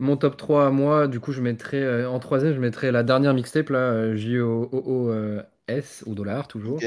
mon 0.00 0.16
top 0.16 0.36
3 0.36 0.66
à 0.68 0.70
moi, 0.70 1.08
du 1.08 1.20
coup, 1.20 1.32
je 1.32 1.42
mettrais 1.42 1.82
euh, 1.82 2.10
en 2.10 2.20
troisième, 2.20 2.54
je 2.54 2.60
mettrais 2.60 2.92
la 2.92 3.02
dernière 3.04 3.34
mixtape 3.34 3.70
là, 3.70 3.78
euh, 3.80 4.16
J-O-O-O-S, 4.16 6.04
au 6.06 6.14
dollar 6.14 6.48
Ok. 6.64 6.84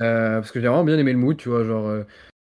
Euh, 0.00 0.40
parce 0.40 0.52
que 0.52 0.60
j'ai 0.60 0.68
vraiment 0.68 0.84
bien 0.84 0.98
aimé 0.98 1.12
le 1.12 1.18
mood, 1.18 1.36
tu 1.36 1.48
vois, 1.50 1.64
genre, 1.64 1.86
euh, 1.88 2.04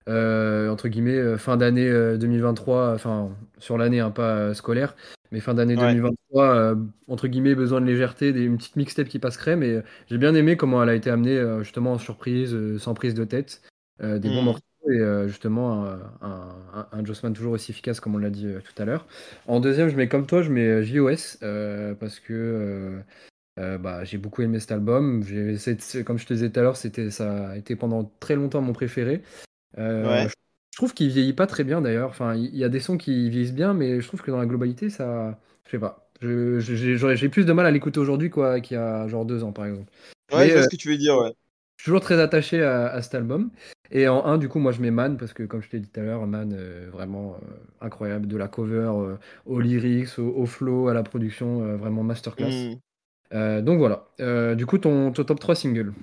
euh, 0.10 0.70
entre 0.70 0.90
guillemets, 0.90 1.18
euh, 1.18 1.38
fin 1.38 1.58
d'année 1.58 1.88
euh, 1.90 2.18
2023, 2.18 2.94
enfin, 2.96 3.32
sur 3.60 3.78
l'année, 3.78 4.00
hein, 4.02 4.12
pas 4.12 4.36
euh, 4.38 4.54
scolaire, 4.54 4.96
mais 5.32 5.40
fin 5.40 5.54
d'année 5.54 5.76
Ouais. 5.76 5.82
2023, 5.82 6.56
euh, 6.56 6.76
entre 7.08 7.28
guillemets, 7.28 7.56
besoin 7.56 7.82
de 7.82 7.86
légèreté, 7.86 8.34
des, 8.34 8.44
une 8.44 8.58
petite 8.58 8.76
mixtape 8.76 9.08
qui 9.08 9.20
passe 9.20 9.38
crème, 9.38 9.64
et 9.64 9.76
euh, 9.76 9.82
j'ai 10.10 10.18
bien 10.18 10.36
aimé 10.36 10.58
comment 10.58 10.82
elle 10.84 10.90
a 10.90 10.96
été 10.96 11.10
amenée, 11.10 11.38
euh, 11.38 11.64
justement, 11.64 11.94
en 11.94 11.98
surprise, 11.98 12.54
euh, 12.54 12.78
sans 12.80 12.94
prise 12.94 13.14
de 13.14 13.24
tête, 13.24 13.62
des 14.02 14.30
bons 14.30 14.42
Hmm. 14.42 14.46
morceaux, 14.46 14.64
et 14.90 15.28
justement, 15.28 15.86
un, 16.22 16.88
un, 16.92 17.06
Jossman 17.06 17.34
toujours 17.34 17.54
aussi 17.54 17.70
efficace, 17.70 18.00
comme 18.00 18.16
on 18.16 18.18
l'a 18.18 18.32
dit 18.32 18.48
tout 18.66 18.82
à 18.82 18.86
l'heure. 18.86 19.06
En 19.46 19.60
deuxième, 19.60 19.90
je 19.90 19.96
mets 19.96 20.08
comme 20.08 20.26
toi, 20.26 20.42
je 20.42 20.50
mets 20.50 20.82
JOS, 20.84 21.38
parce 22.00 22.20
que... 22.20 23.00
bah, 23.58 24.04
j'ai 24.04 24.18
beaucoup 24.18 24.42
aimé 24.42 24.60
cet 24.60 24.72
album. 24.72 25.24
J'ai- 25.24 25.56
comme 26.04 26.18
je 26.18 26.26
te 26.26 26.34
disais 26.34 26.50
tout 26.50 26.60
à 26.60 26.64
l'heure, 26.64 26.78
c'était, 26.78 27.12
ça 27.12 27.50
a 27.50 27.58
été 27.58 27.76
pendant 27.76 28.12
très 28.20 28.36
longtemps 28.36 28.62
mon 28.62 28.74
préféré. 28.74 29.22
Ouais. 29.78 30.28
je 30.28 30.34
je 30.72 30.78
trouve 30.78 30.94
qu'il 30.94 31.10
vieillit 31.10 31.34
pas 31.34 31.48
très 31.48 31.64
bien 31.64 31.82
d'ailleurs. 31.82 32.10
Enfin, 32.10 32.36
il 32.36 32.56
y 32.56 32.64
a 32.64 32.70
des 32.70 32.80
sons 32.80 32.98
qui 32.98 33.30
vieillissent 33.30 33.54
bien, 33.54 33.74
mais 33.74 34.02
je 34.02 34.08
trouve 34.08 34.22
que 34.22 34.32
dans 34.32 34.40
la 34.40 34.46
globalité, 34.46 34.90
ça. 34.90 35.40
Je 35.66 35.72
sais 35.72 35.80
pas. 35.80 36.10
J'ai 36.22 37.30
plus 37.30 37.46
de 37.46 37.54
mal 37.54 37.66
à 37.66 37.72
l'écouter 37.72 38.00
aujourd'hui 38.00 38.30
quoi, 38.30 38.62
qu'il 38.62 38.78
y 38.78 38.80
a 38.80 39.08
genre 39.08 39.26
deux 39.26 39.44
ans 39.44 39.52
par 39.52 39.66
exemple. 39.66 39.92
Ouais, 40.32 40.40
Mais 40.40 40.48
je 40.48 40.54
vois 40.54 40.62
euh, 40.62 40.64
ce 40.66 40.70
que 40.70 40.76
tu 40.76 40.90
veux 40.90 40.98
dire, 40.98 41.18
ouais. 41.18 41.34
je 41.78 41.84
suis 41.84 41.86
toujours 41.86 42.02
très 42.02 42.20
attaché 42.20 42.64
à, 42.64 42.88
à 42.88 43.02
cet 43.02 43.16
album. 43.16 43.52
Et 43.92 44.08
en 44.08 44.26
un, 44.26 44.38
du 44.38 44.48
coup, 44.48 44.60
moi 44.60 44.72
je 44.72 44.82
mets 44.82 44.92
Man, 44.92 45.18
parce 45.18 45.34
que 45.34 45.44
comme 45.44 45.62
je 45.62 45.70
t'ai 45.70 45.80
dit 45.80 45.90
tout 45.90 46.00
à 46.00 46.04
l'heure, 46.04 46.26
Man, 46.26 46.54
euh, 46.58 46.90
vraiment 46.92 47.36
euh, 47.36 47.86
incroyable. 47.86 48.28
De 48.28 48.38
la 48.38 48.48
cover 48.48 48.92
euh, 48.96 49.16
aux 49.46 49.60
lyrics, 49.60 50.18
au, 50.18 50.30
au 50.30 50.46
flow, 50.46 50.88
à 50.88 50.94
la 50.94 51.04
production, 51.04 51.76
vraiment 51.78 52.04
masterclass. 52.04 52.78
Hmm. 53.34 53.62
Donc 53.62 53.80
voilà. 53.80 54.08
Du 54.56 54.66
coup, 54.66 54.78
ton, 54.78 55.12
ton 55.12 55.24
top 55.24 55.40
3 55.40 55.56
single. 55.56 55.94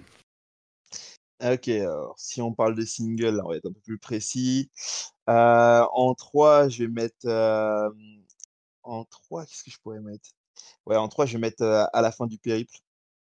OK, 1.40 1.68
alors 1.68 2.14
si 2.18 2.42
on 2.42 2.52
parle 2.52 2.74
de 2.74 2.84
single, 2.84 3.40
on 3.44 3.48
va 3.50 3.56
être 3.56 3.66
un 3.66 3.72
peu 3.72 3.80
plus 3.80 3.98
précis. 3.98 4.70
Heu, 5.28 5.32
en 5.92 6.14
3, 6.14 6.68
je 6.68 6.84
vais 6.84 6.90
mettre, 6.90 7.28
hem, 7.28 8.24
en 8.84 9.04
3, 9.04 9.46
qu'est-ce 9.46 9.64
que 9.64 9.70
je 9.70 9.78
pourrais 9.80 10.00
mettre? 10.00 10.30
Ouais, 10.86 10.96
en 10.96 11.08
3, 11.08 11.26
je 11.26 11.34
vais 11.34 11.40
mettre, 11.40 11.62
heu, 11.64 11.86
«À 11.92 12.02
la 12.02 12.12
fin 12.12 12.26
du 12.28 12.38
périple». 12.38 12.78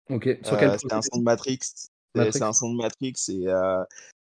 OK. 0.10 0.40
Sur 0.44 0.58
quel 0.58 0.72
Heu, 0.72 0.78
c'est 0.80 0.94
un 0.94 1.02
son 1.02 1.20
de 1.20 1.24
Matrix. 1.24 1.60
C'est 2.16 2.32
c'est 2.34 2.44
Matrix? 2.44 2.46
un 2.46 2.54
son 2.54 2.72
de 2.72 2.78
Matrix 2.78 3.14
et 3.30 3.46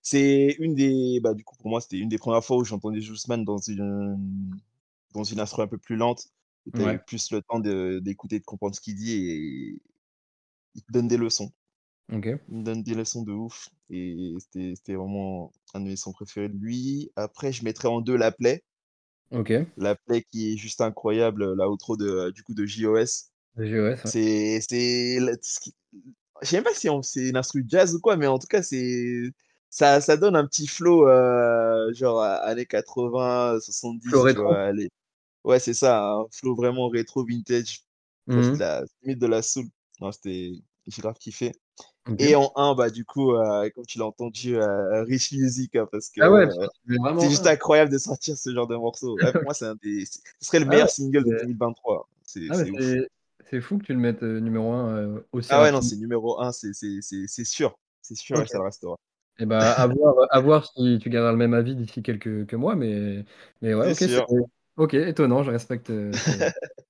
c'est 0.02 0.56
une 0.58 0.74
des 0.74 1.20
bah, 1.22 1.34
du 1.34 1.44
coup, 1.44 1.56
pour 1.56 1.68
moi, 1.70 1.80
c'était 1.80 1.98
une 1.98 2.08
des 2.08 2.18
premières 2.18 2.44
fois 2.44 2.56
où 2.58 2.64
j'entendais 2.64 3.00
Juiceman 3.00 3.44
dans 3.44 3.58
une 3.58 4.18
dans 5.14 5.24
une 5.24 5.40
instru 5.40 5.62
un 5.62 5.68
peu 5.68 5.78
plus 5.78 5.96
lente, 5.96 6.28
où 6.66 6.72
tu 6.72 6.82
avais 6.82 6.96
Ouais. 6.96 7.00
plus 7.00 7.30
le 7.32 7.42
temps 7.42 7.60
de 7.60 8.00
d'écouter, 8.04 8.40
de 8.40 8.44
comprendre 8.44 8.74
ce 8.76 8.80
qu'il 8.82 8.96
dit 8.96 9.12
et 9.14 9.82
il 10.76 10.82
te 10.84 10.92
donne 10.92 11.08
des 11.08 11.18
leçons. 11.18 11.52
Il 12.48 12.58
me 12.58 12.62
donne 12.64 12.82
des 12.82 12.94
leçons 12.94 13.22
de 13.22 13.32
ouf 13.32 13.70
et 13.90 14.34
c'était 14.40 14.74
c'était 14.76 14.94
vraiment 14.94 15.52
un 15.74 15.80
de 15.80 15.86
mes 15.86 15.96
sons 15.96 16.12
préférés 16.12 16.48
de 16.48 16.56
lui. 16.58 17.10
Après, 17.16 17.52
je 17.52 17.64
mettrais 17.64 17.88
en 17.88 18.00
2 18.00 18.16
La 18.16 18.32
Plaie. 18.32 18.64
OK. 19.30 19.66
La 19.76 19.94
Plaie 19.96 20.22
qui 20.22 20.52
est 20.52 20.56
juste 20.58 20.80
incroyable, 20.82 21.54
la 21.54 21.70
outro 21.70 21.96
de, 21.96 22.30
du 22.32 22.42
coup, 22.42 22.52
de 22.54 22.66
JOS. 22.66 23.30
JOS. 23.56 24.04
C'est 24.04 24.60
c'est 24.68 25.18
je 26.42 26.46
sais 26.48 26.62
pas 26.62 26.74
si 26.74 26.88
c'est 27.02 27.28
une 27.28 27.36
instru 27.36 27.64
jazz 27.66 27.94
ou 27.94 28.00
quoi, 28.00 28.16
mais 28.16 28.26
en 28.26 28.38
tout 28.38 28.46
cas, 28.46 28.62
c'est 28.62 29.30
ça 29.70 30.00
ça 30.00 30.16
donne 30.16 30.36
un 30.36 30.46
petit 30.46 30.66
flow, 30.66 31.08
heu, 31.08 31.92
genre 31.94 32.22
années 32.22 32.66
80-70, 32.66 34.10
Flow 34.10 34.22
tu 34.26 34.26
rétro? 34.26 34.40
vois? 34.40 34.70
Ouais, 35.44 35.60
c'est 35.60 35.74
ça, 35.74 36.04
un 36.04 36.26
flow 36.32 36.54
vraiment 36.56 36.88
rétro 36.88 37.24
vintage, 37.26 37.82
mh. 38.26 38.58
la 38.58 38.84
limite 39.02 39.20
de 39.20 39.26
la 39.28 39.42
soul. 39.42 39.66
Non, 40.00 40.12
c'était 40.12 40.52
j'ai 40.86 41.02
grave 41.02 41.18
kiffé 41.18 41.52
et 42.18 42.34
en 42.34 42.52
1, 42.56 42.74
bah, 42.74 42.90
du 42.90 43.04
coup, 43.04 43.32
heu, 43.34 43.70
comme 43.74 43.86
tu 43.86 43.98
l'as 43.98 44.06
entendu, 44.06 44.56
heu, 44.56 45.02
Rich 45.04 45.32
Music, 45.32 45.76
hein, 45.76 45.86
parce 45.90 46.10
que, 46.10 46.20
Ah 46.20 46.30
ouais, 46.30 46.46
que 46.48 46.68
mets 46.86 46.98
c'est 47.16 47.28
juste 47.30 47.46
1? 47.46 47.48
incroyable 47.48 47.90
de 47.92 47.98
sortir 47.98 48.36
ce 48.36 48.52
genre 48.54 48.66
de 48.68 48.76
morceau. 48.76 49.18
Ouais, 49.20 49.32
pour 49.34 49.44
moi, 49.44 49.54
c'est 49.54 49.66
un 49.66 49.76
des 49.76 50.04
ce 50.06 50.20
serait 50.40 50.60
le 50.60 50.66
Ah 50.66 50.78
ouais, 50.78 50.86
meilleur 50.86 50.90
single 50.90 51.24
de 51.24 51.32
c'est 51.32 51.40
2023. 51.40 52.08
C'est 52.24 52.50
ah 52.50 52.56
c'est 53.50 53.60
fou 53.60 53.78
que 53.78 53.84
tu 53.84 53.92
le 53.94 53.98
mettes, 54.00 54.22
heu, 54.22 54.40
numéro 54.40 54.72
1, 54.72 54.96
heu, 54.98 55.26
aussi 55.32 55.50
Ah 55.50 55.62
ouais, 55.62 55.72
non, 55.72 55.80
c'est 55.80 55.96
numéro 55.96 56.40
1, 56.40 56.52
c'est 56.52 56.72
c'est 56.74 57.00
c'est 57.02 57.26
c'est 57.26 57.44
sûr. 57.44 57.78
C'est 58.02 58.14
sûr 58.16 58.38
OK. 58.38 58.48
ça 58.48 58.58
le 58.58 58.64
restera. 58.64 58.96
Et 59.38 59.46
bah, 59.46 59.72
à 59.72 59.86
voir 59.86 60.14
à 60.30 60.40
voir 60.40 60.66
si 60.66 60.98
tu 61.00 61.10
garderas 61.10 61.32
le 61.32 61.38
même 61.38 61.54
avis 61.54 61.76
d'ici 61.76 62.02
quelques 62.02 62.24
quelques 62.24 62.54
mois, 62.54 62.76
mais 62.76 63.24
mais 63.62 63.74
ouais, 63.74 63.90
C'est 63.92 64.16
OK. 64.18 64.48
OK, 64.76 64.94
étonnant, 64.94 65.42
je 65.44 65.50
respecte, 65.50 65.90
heu, 65.90 66.18
ce 66.18 66.32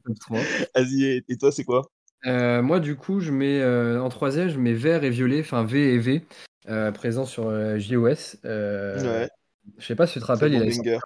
top 0.04 0.18
3. 0.20 0.48
Vas-y 0.74 1.22
et 1.28 1.36
toi, 1.38 1.52
c'est 1.52 1.64
quoi? 1.64 1.90
Heu, 2.24 2.62
moi, 2.62 2.80
du 2.80 2.96
coup, 2.96 3.20
je 3.20 3.30
mets, 3.32 3.60
heu, 3.60 4.00
en 4.00 4.08
3e, 4.08 4.48
je 4.48 4.58
mets 4.58 4.72
Vert 4.72 5.04
et 5.04 5.10
Violet, 5.10 5.40
enfin 5.40 5.64
V 5.64 5.94
et 5.94 5.98
V, 5.98 6.26
heu, 6.68 6.92
présents 6.92 7.24
sur, 7.26 7.50
JOS. 7.78 8.36
Ouais. 8.94 9.28
je 9.78 9.86
sais 9.86 9.94
pas 9.96 10.06
si 10.06 10.14
tu 10.14 10.20
te 10.20 10.24
rappelles, 10.26 10.54
il 10.54 10.60
bon 10.60 10.70
sorti 10.70 10.90
banger. 10.90 10.98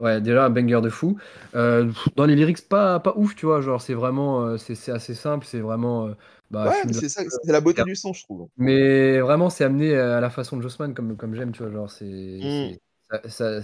un 0.00 0.04
ouais, 0.04 0.20
déjà 0.20 0.44
un 0.46 0.50
banger 0.50 0.80
de 0.82 0.90
fou. 0.90 1.18
Dans 1.54 2.26
les 2.26 2.36
lyrics, 2.36 2.68
pas 2.68 3.00
pas 3.00 3.14
ouf, 3.16 3.34
tu 3.36 3.46
vois? 3.46 3.60
Genre, 3.62 3.80
c'est 3.82 3.94
vraiment, 3.94 4.58
c'est 4.58 4.92
assez 4.92 5.14
simple, 5.14 5.46
c'est 5.46 5.60
vraiment, 5.60 6.10
bah, 6.50 6.70
Ouais, 6.70 6.82
c'est 6.92 7.08
ça, 7.08 7.22
c'est 7.42 7.52
la 7.52 7.60
beauté 7.60 7.82
du 7.82 7.96
son, 7.96 8.12
je 8.12 8.22
trouve. 8.24 8.48
Mais 8.56 9.20
vraiment, 9.20 9.50
c'est 9.50 9.64
amené 9.64 9.96
à 9.96 10.20
la 10.20 10.30
façon 10.30 10.56
de 10.56 10.62
Jossman 10.62 10.94
comme 10.94 11.16
comme 11.16 11.34
j'aime, 11.34 11.52
tu 11.52 11.62
vois? 11.62 11.72
Genre, 11.72 11.90
c'est 11.90 12.78
ça 13.10 13.28
ça 13.30 13.62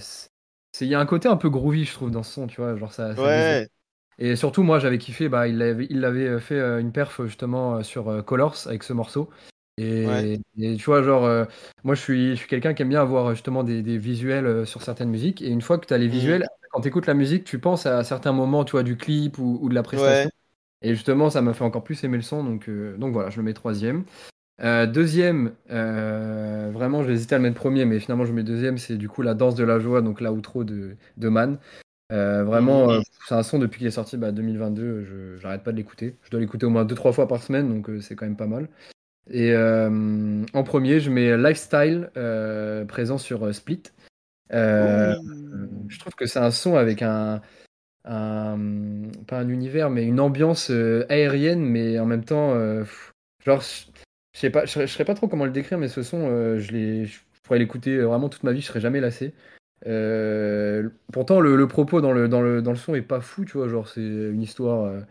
c'est 0.72 0.86
il 0.86 0.88
y 0.90 0.94
a 0.94 1.00
un 1.00 1.06
côté 1.06 1.28
un 1.28 1.36
peu 1.36 1.50
groovy, 1.50 1.84
je 1.84 1.92
trouve, 1.94 2.10
dans 2.10 2.22
ce 2.22 2.32
son, 2.34 2.46
tu 2.48 2.60
vois? 2.60 2.76
Genre, 2.76 2.92
ça 2.92 3.14
Ouais. 3.16 3.68
Et 4.20 4.36
surtout, 4.36 4.62
moi, 4.62 4.78
j'avais 4.78 4.98
kiffé, 4.98 5.28
bah, 5.28 5.48
il 5.48 5.58
l'avait 5.58 5.86
il 5.90 6.00
l'avait, 6.00 6.26
heu, 6.28 6.38
fait, 6.38 6.56
heu, 6.60 6.80
une 6.80 6.92
perf, 6.92 7.20
justement, 7.26 7.78
heu, 7.78 7.82
sur, 7.82 8.24
Colors 8.24 8.56
avec 8.66 8.82
ce 8.84 8.92
morceau 8.92 9.30
Ouais. 10.02 10.30
et 10.58 10.76
tu 10.76 10.84
vois, 10.84 11.02
genre, 11.02 11.46
moi, 11.84 11.94
je 11.94 12.00
suis 12.02 12.30
je 12.32 12.34
suis 12.36 12.48
quelqu'un 12.48 12.74
qui 12.74 12.82
aime 12.82 12.90
bien 12.90 13.00
avoir, 13.02 13.30
justement, 13.34 13.64
des 13.64 13.82
des 13.82 13.96
visuels, 13.98 14.66
sur 14.66 14.82
certaines 14.82 15.08
musiques 15.10 15.40
et 15.42 15.48
une 15.48 15.62
fois 15.62 15.78
que 15.78 15.86
tu 15.86 15.94
as 15.94 15.98
les 15.98 16.08
Mmh. 16.08 16.08
visuels, 16.08 16.46
quand 16.70 16.82
tu 16.82 16.88
écoutes 16.88 17.06
la 17.06 17.14
musique, 17.14 17.44
tu 17.44 17.58
penses 17.58 17.86
à 17.86 18.04
certains 18.04 18.32
moments, 18.32 18.64
tu 18.64 18.72
vois, 18.72 18.82
du 18.82 18.96
clip 18.98 19.38
ou 19.38 19.58
ou 19.62 19.68
de 19.70 19.74
la 19.74 19.82
prestation 19.82 20.28
Ouais. 20.28 20.30
et 20.82 20.94
justement, 20.94 21.30
ça 21.30 21.42
m'a 21.42 21.54
fait 21.54 21.64
encore 21.64 21.84
plus 21.84 22.02
aimer 22.04 22.16
le 22.18 22.22
son 22.24 22.44
donc 22.44 22.70
donc 22.98 23.12
voilà, 23.14 23.30
je 23.30 23.38
le 23.38 23.44
mets 23.44 23.54
3e. 23.54 24.04
Heu, 24.62 24.86
2e, 24.88 25.52
heu, 25.70 26.70
vraiment, 26.72 27.04
j'hésitais 27.04 27.36
à 27.36 27.38
le 27.38 27.44
mettre 27.44 27.56
1er 27.56 27.84
mais 27.86 28.00
finalement, 28.00 28.24
je 28.26 28.32
mets 28.34 28.44
2e, 28.44 28.78
c'est 28.78 28.96
du 28.98 29.08
coup, 29.08 29.22
La 29.22 29.34
danse 29.34 29.54
de 29.56 29.64
la 29.64 29.78
joie, 29.80 30.02
donc 30.02 30.20
la 30.22 30.32
outro 30.32 30.64
de 30.64 30.96
de 31.18 31.28
Man. 31.30 31.58
Mh. 32.10 32.42
vraiment, 32.42 32.90
heu, 32.92 33.00
c'est 33.28 33.34
un 33.34 33.42
son 33.42 33.58
depuis 33.58 33.78
qu'il 33.78 33.86
est 33.86 33.90
sorti, 33.92 34.16
bah, 34.16 34.32
2022, 34.32 35.04
je 35.04 35.38
j'arrête 35.40 35.62
pas 35.62 35.72
de 35.72 35.76
l'écouter. 35.76 36.16
Je 36.24 36.30
dois 36.30 36.40
l'écouter 36.40 36.66
au 36.66 36.70
moins 36.70 36.84
2-3 36.84 37.12
fois 37.12 37.28
par 37.28 37.42
semaine 37.42 37.68
donc 37.68 37.88
heu, 37.88 38.00
c'est 38.00 38.16
quand 38.16 38.26
même 38.26 38.36
pas 38.36 38.46
mal 38.46 38.68
et 39.30 39.54
en 39.56 40.64
1er, 40.64 41.00
je 41.00 41.10
mets 41.10 41.36
Lifestyle, 41.38 42.10
présent 42.88 43.18
sur, 43.18 43.54
Split. 43.54 43.82
Je 44.50 45.98
trouve 46.00 46.14
que 46.16 46.26
c'est 46.26 46.40
un 46.40 46.50
son 46.52 46.76
avec 46.76 47.02
un 47.02 47.42
un, 48.06 48.58
pas 49.28 49.40
un 49.40 49.48
univers, 49.48 49.90
mais 49.90 50.04
une 50.06 50.20
ambiance, 50.20 50.70
aérienne, 51.08 51.60
mais 51.62 51.98
en 52.00 52.06
même 52.06 52.24
temps, 52.24 52.54
genre, 53.44 53.62
je 53.62 53.84
sais 54.40 54.50
pas, 54.50 54.64
je 54.66 54.80
je 54.82 54.86
saurais 54.86 55.04
pas 55.06 55.14
trop 55.14 55.28
comment 55.28 55.44
le 55.46 55.52
décrire, 55.52 55.78
mais 55.78 55.88
ce 55.88 56.02
son, 56.02 56.58
je 56.58 57.04
je 57.06 57.18
pourrais 57.44 57.58
l'écouter, 57.60 57.98
vraiment 58.00 58.28
toute 58.28 58.44
ma 58.44 58.52
vie, 58.52 58.60
je 58.62 58.66
serais 58.66 58.80
jamais 58.80 59.00
lassé. 59.00 59.34
Heu, 59.86 60.92
pourtant, 61.12 61.40
le 61.40 61.56
le 61.56 61.68
propos 61.68 62.00
dans 62.00 62.12
le 62.12 62.28
dans 62.28 62.40
le 62.42 62.62
dans 62.62 62.70
le 62.72 62.76
son 62.76 62.94
est 62.94 63.02
pas 63.02 63.20
fou, 63.20 63.44
tu 63.44 63.52
vois? 63.58 63.68
Genre, 63.68 63.88
c'est 63.88 64.00
une 64.02 64.42
histoire, 64.42 64.84
heu, 64.86 65.04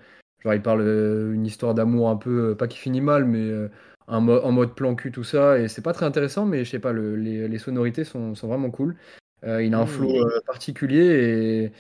genre, 0.44 0.54
il 0.54 0.62
parle, 0.62 0.82
heu, 0.82 1.34
une 1.34 1.46
histoire 1.46 1.74
d'amour 1.74 2.10
un 2.10 2.16
peu, 2.18 2.56
pas 2.56 2.68
qui 2.68 2.78
finit 2.78 3.02
mal, 3.02 3.26
mais 3.26 3.40
heu, 3.40 3.72
en 4.08 4.22
mo 4.22 4.40
en 4.42 4.52
mode 4.52 4.76
plan 4.76 4.96
cul, 4.96 5.12
tout 5.12 5.24
ça 5.24 5.60
et 5.60 5.68
c'est 5.68 5.82
pas 5.82 5.94
très 5.94 6.06
intéressant, 6.06 6.46
mais 6.46 6.64
je 6.66 6.70
sais 6.72 6.80
pas, 6.80 6.92
le 6.94 7.16
les 7.16 7.48
les 7.48 7.58
sonorités 7.60 8.04
sont 8.04 8.36
sont 8.36 8.48
vraiment 8.48 8.72
cool. 8.72 8.96
Il 9.44 9.74
a 9.74 9.80
un 9.80 9.86
flow, 9.86 10.10
Mmh. 10.10 10.28
heu, 10.28 10.42
particulier 10.46 11.72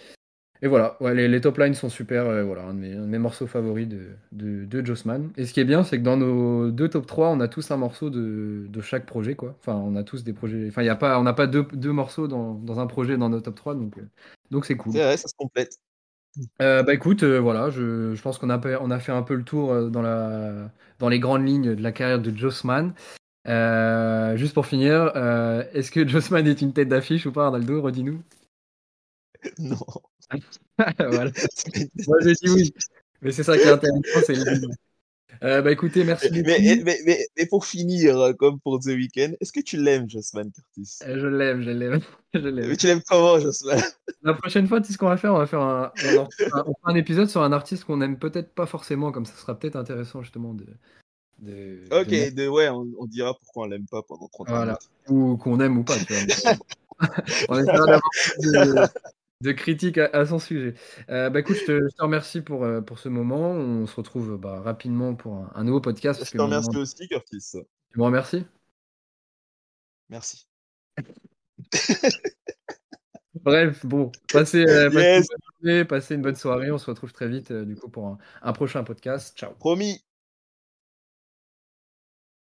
et 0.62 0.68
voilà, 0.68 0.98
ouais, 1.02 1.14
les 1.16 1.28
les 1.30 1.42
top 1.42 1.58
lines 1.58 1.74
sont 1.74 1.90
super, 1.90 2.26
heu, 2.30 2.42
voilà, 2.44 2.64
un 2.66 2.74
de 2.74 2.80
mes 2.80 2.94
un 2.94 3.02
de 3.02 3.06
mes 3.08 3.18
morceaux 3.20 3.48
favoris 3.48 3.88
de 3.88 4.10
de 4.34 4.66
de 4.66 4.86
Jossman 4.86 5.32
et 5.38 5.46
ce 5.46 5.54
qui 5.54 5.62
est 5.62 5.66
bien, 5.66 5.84
c'est 5.84 5.98
que 6.00 6.04
dans 6.04 6.18
nos 6.18 6.70
2 6.72 6.90
top 6.90 7.06
3, 7.08 7.30
on 7.30 7.40
a 7.40 7.48
tous 7.48 7.72
un 7.72 7.78
morceau 7.78 8.10
de 8.10 8.66
de 8.70 8.82
chaque 8.82 9.06
projet, 9.06 9.36
quoi. 9.36 9.56
Enfin, 9.60 9.76
on 9.76 9.96
a 9.96 10.04
tous 10.04 10.24
des 10.26 10.34
projets 10.34 10.68
enfin, 10.68 10.82
il 10.84 10.86
y 10.86 10.90
a 10.90 10.96
pas 10.98 11.20
on 11.20 11.24
n'a 11.24 11.34
pas 11.34 11.48
2 11.48 11.66
p 11.68 11.78
2 11.78 11.92
morceaux 11.94 12.28
dans 12.28 12.56
dans 12.56 12.80
un 12.80 12.88
projet 12.88 13.18
dans 13.18 13.30
nos 13.30 13.40
top 13.42 13.56
3 13.56 13.76
donc 13.76 13.98
heu, 13.98 14.08
donc 14.52 14.66
c'est 14.66 14.76
cool. 14.78 14.94
C'est 14.94 15.04
vrai, 15.04 15.18
ça 15.18 15.28
se 15.30 15.34
complète. 15.38 15.78
Heu, 16.62 16.84
bah, 16.84 16.94
écoute, 16.94 17.24
voilà, 17.24 17.70
je 17.70 18.14
je 18.16 18.22
pense 18.22 18.38
qu'on 18.38 18.50
a 18.50 18.60
on 18.82 18.92
a 18.92 19.00
fait 19.00 19.12
un 19.14 19.24
peu 19.24 19.36
le 19.36 19.44
tour, 19.44 19.90
dans 19.92 20.02
la 20.02 20.72
dans 21.00 21.10
les 21.10 21.20
grandes 21.20 21.48
lignes 21.48 21.76
de 21.76 21.82
la 21.84 21.92
carrière 21.94 22.20
de 22.22 22.36
Jossman. 22.38 22.94
Juste 24.38 24.54
pour 24.56 24.66
finir, 24.68 25.12
est-ce 25.74 25.92
que 25.92 26.08
Jossman 26.08 26.48
est 26.48 26.62
une 26.62 26.74
tête 26.74 26.90
d'affiche 26.90 27.26
ou 27.28 27.32
pas, 27.32 27.48
Arnaldo? 27.48 27.82
Redis-nous. 27.82 28.22
Non. 29.60 30.09
Voilà. 31.00 31.32
Moi, 32.08 32.18
j'ai 32.24 32.34
dit 32.34 32.50
oui, 32.50 32.74
mais 33.22 33.32
c'est 33.32 33.44
ça 33.44 33.58
qui 33.58 33.64
est 33.64 33.72
intéressant, 33.72 34.22
c'est. 34.26 34.34
Heu, 34.36 34.72
bah, 35.62 35.72
écoutez, 35.72 36.04
merci 36.04 36.32
Mais 36.32 36.42
mais 36.44 36.82
mais 36.84 37.00
mais 37.06 37.28
mais 37.38 37.46
pour 37.46 37.66
finir, 37.66 38.18
heu, 38.18 38.34
comme 38.34 38.60
pour 38.60 38.80
The 38.80 38.88
Weeknd, 38.88 39.34
est-ce 39.40 39.52
que 39.52 39.60
tu 39.60 39.78
l'aimes, 39.78 40.10
Jossman 40.10 40.52
Kurtis? 40.52 41.00
Heu, 41.06 41.20
je 41.20 41.28
l'aime, 41.28 41.62
je 41.62 41.72
l'aime, 41.72 42.00
je 42.34 42.40
Mais 42.40 42.52
l'aime. 42.62 42.78
tu 42.78 42.88
l'aimes 42.88 43.02
comment, 43.08 43.40
Jossman? 43.40 43.82
La 44.22 44.34
prochaine 44.34 44.68
fois, 44.68 44.82
tu 44.82 44.88
sais 44.88 44.94
ce 44.94 44.98
qu'on 44.98 45.08
va 45.10 45.18
faire? 45.18 45.34
On 45.34 45.38
va 45.38 45.48
faire 45.48 45.62
un 45.62 45.92
on 45.96 46.30
fera 46.30 46.66
on 46.68 46.74
un 46.84 46.96
épisode 46.96 47.30
sur 47.30 47.42
un 47.42 47.52
artiste 47.52 47.86
qu'on 47.86 48.02
aime 48.02 48.20
peut-être 48.20 48.54
pas 48.54 48.66
forcément, 48.66 49.12
comme 49.12 49.26
ça 49.26 49.36
sera 49.36 49.58
peut-être 49.58 49.76
intéressant 49.76 50.22
justement 50.22 50.54
de 50.54 50.66
de 51.40 51.80
OK, 51.92 52.34
de 52.34 52.48
ouais, 52.48 52.70
on 52.70 52.86
on 53.00 53.06
dira 53.06 53.34
pourquoi 53.34 53.66
on 53.66 53.70
l'aime 53.70 53.86
pas 53.90 54.04
pendant 54.04 54.28
30 54.28 54.50
Voilà, 54.50 54.78
minutes. 54.78 54.90
ou 55.10 55.38
qu'on 55.38 55.60
aime 55.60 55.78
ou 55.78 55.84
pas, 55.84 55.96
tu 55.98 56.14
vois? 56.14 56.22
Mais 56.28 56.54
bon, 56.54 56.66
on 57.50 57.60
essaiera 57.60 57.86
d'avoir 57.88 58.12
de 59.42 59.52
critiques 59.52 59.98
à 59.98 60.06
à 60.14 60.26
son 60.26 60.40
sujet. 60.40 60.74
Heu, 61.10 61.30
bah, 61.30 61.40
écoute, 61.40 61.56
je 61.58 61.66
te 61.66 61.72
je 61.72 61.96
te 61.96 62.02
remercie 62.02 62.42
pour, 62.42 62.66
heu, 62.66 62.84
pour 62.84 63.00
ce 63.00 63.10
moment. 63.10 63.52
On 63.52 63.86
se 63.88 63.96
retrouve, 63.96 64.38
bah, 64.38 64.60
rapidement 64.62 65.16
pour 65.16 65.36
un 65.36 65.52
un 65.56 65.64
nouveau 65.64 65.82
podcast 65.82 66.20
Je 66.26 66.32
te 66.32 66.38
maintenant 66.38 66.58
remercie 66.58 66.78
aussi, 66.78 67.08
Kurtis. 67.08 67.52
Tu 67.92 68.00
me 68.00 68.04
remercies? 68.04 68.46
Merci. 70.10 70.48
Bref, 73.44 73.86
bon, 73.86 74.12
passez, 74.34 74.66
passez 74.66 74.86
une 74.86 74.90
bonne 74.92 75.24
journée, 75.64 75.86
passez 75.86 76.16
une 76.16 76.22
bonne 76.22 76.36
soirée. 76.36 76.72
On 76.72 76.78
se 76.78 76.88
retrouve 76.90 77.14
très 77.14 77.28
vite, 77.28 77.54
du 77.54 77.76
coup, 77.76 77.90
pour 77.90 78.08
un 78.08 78.18
un 78.42 78.54
prochain 78.54 78.84
podcast. 78.84 79.38
Ciao. 79.38 79.54
Promis. 79.56 80.09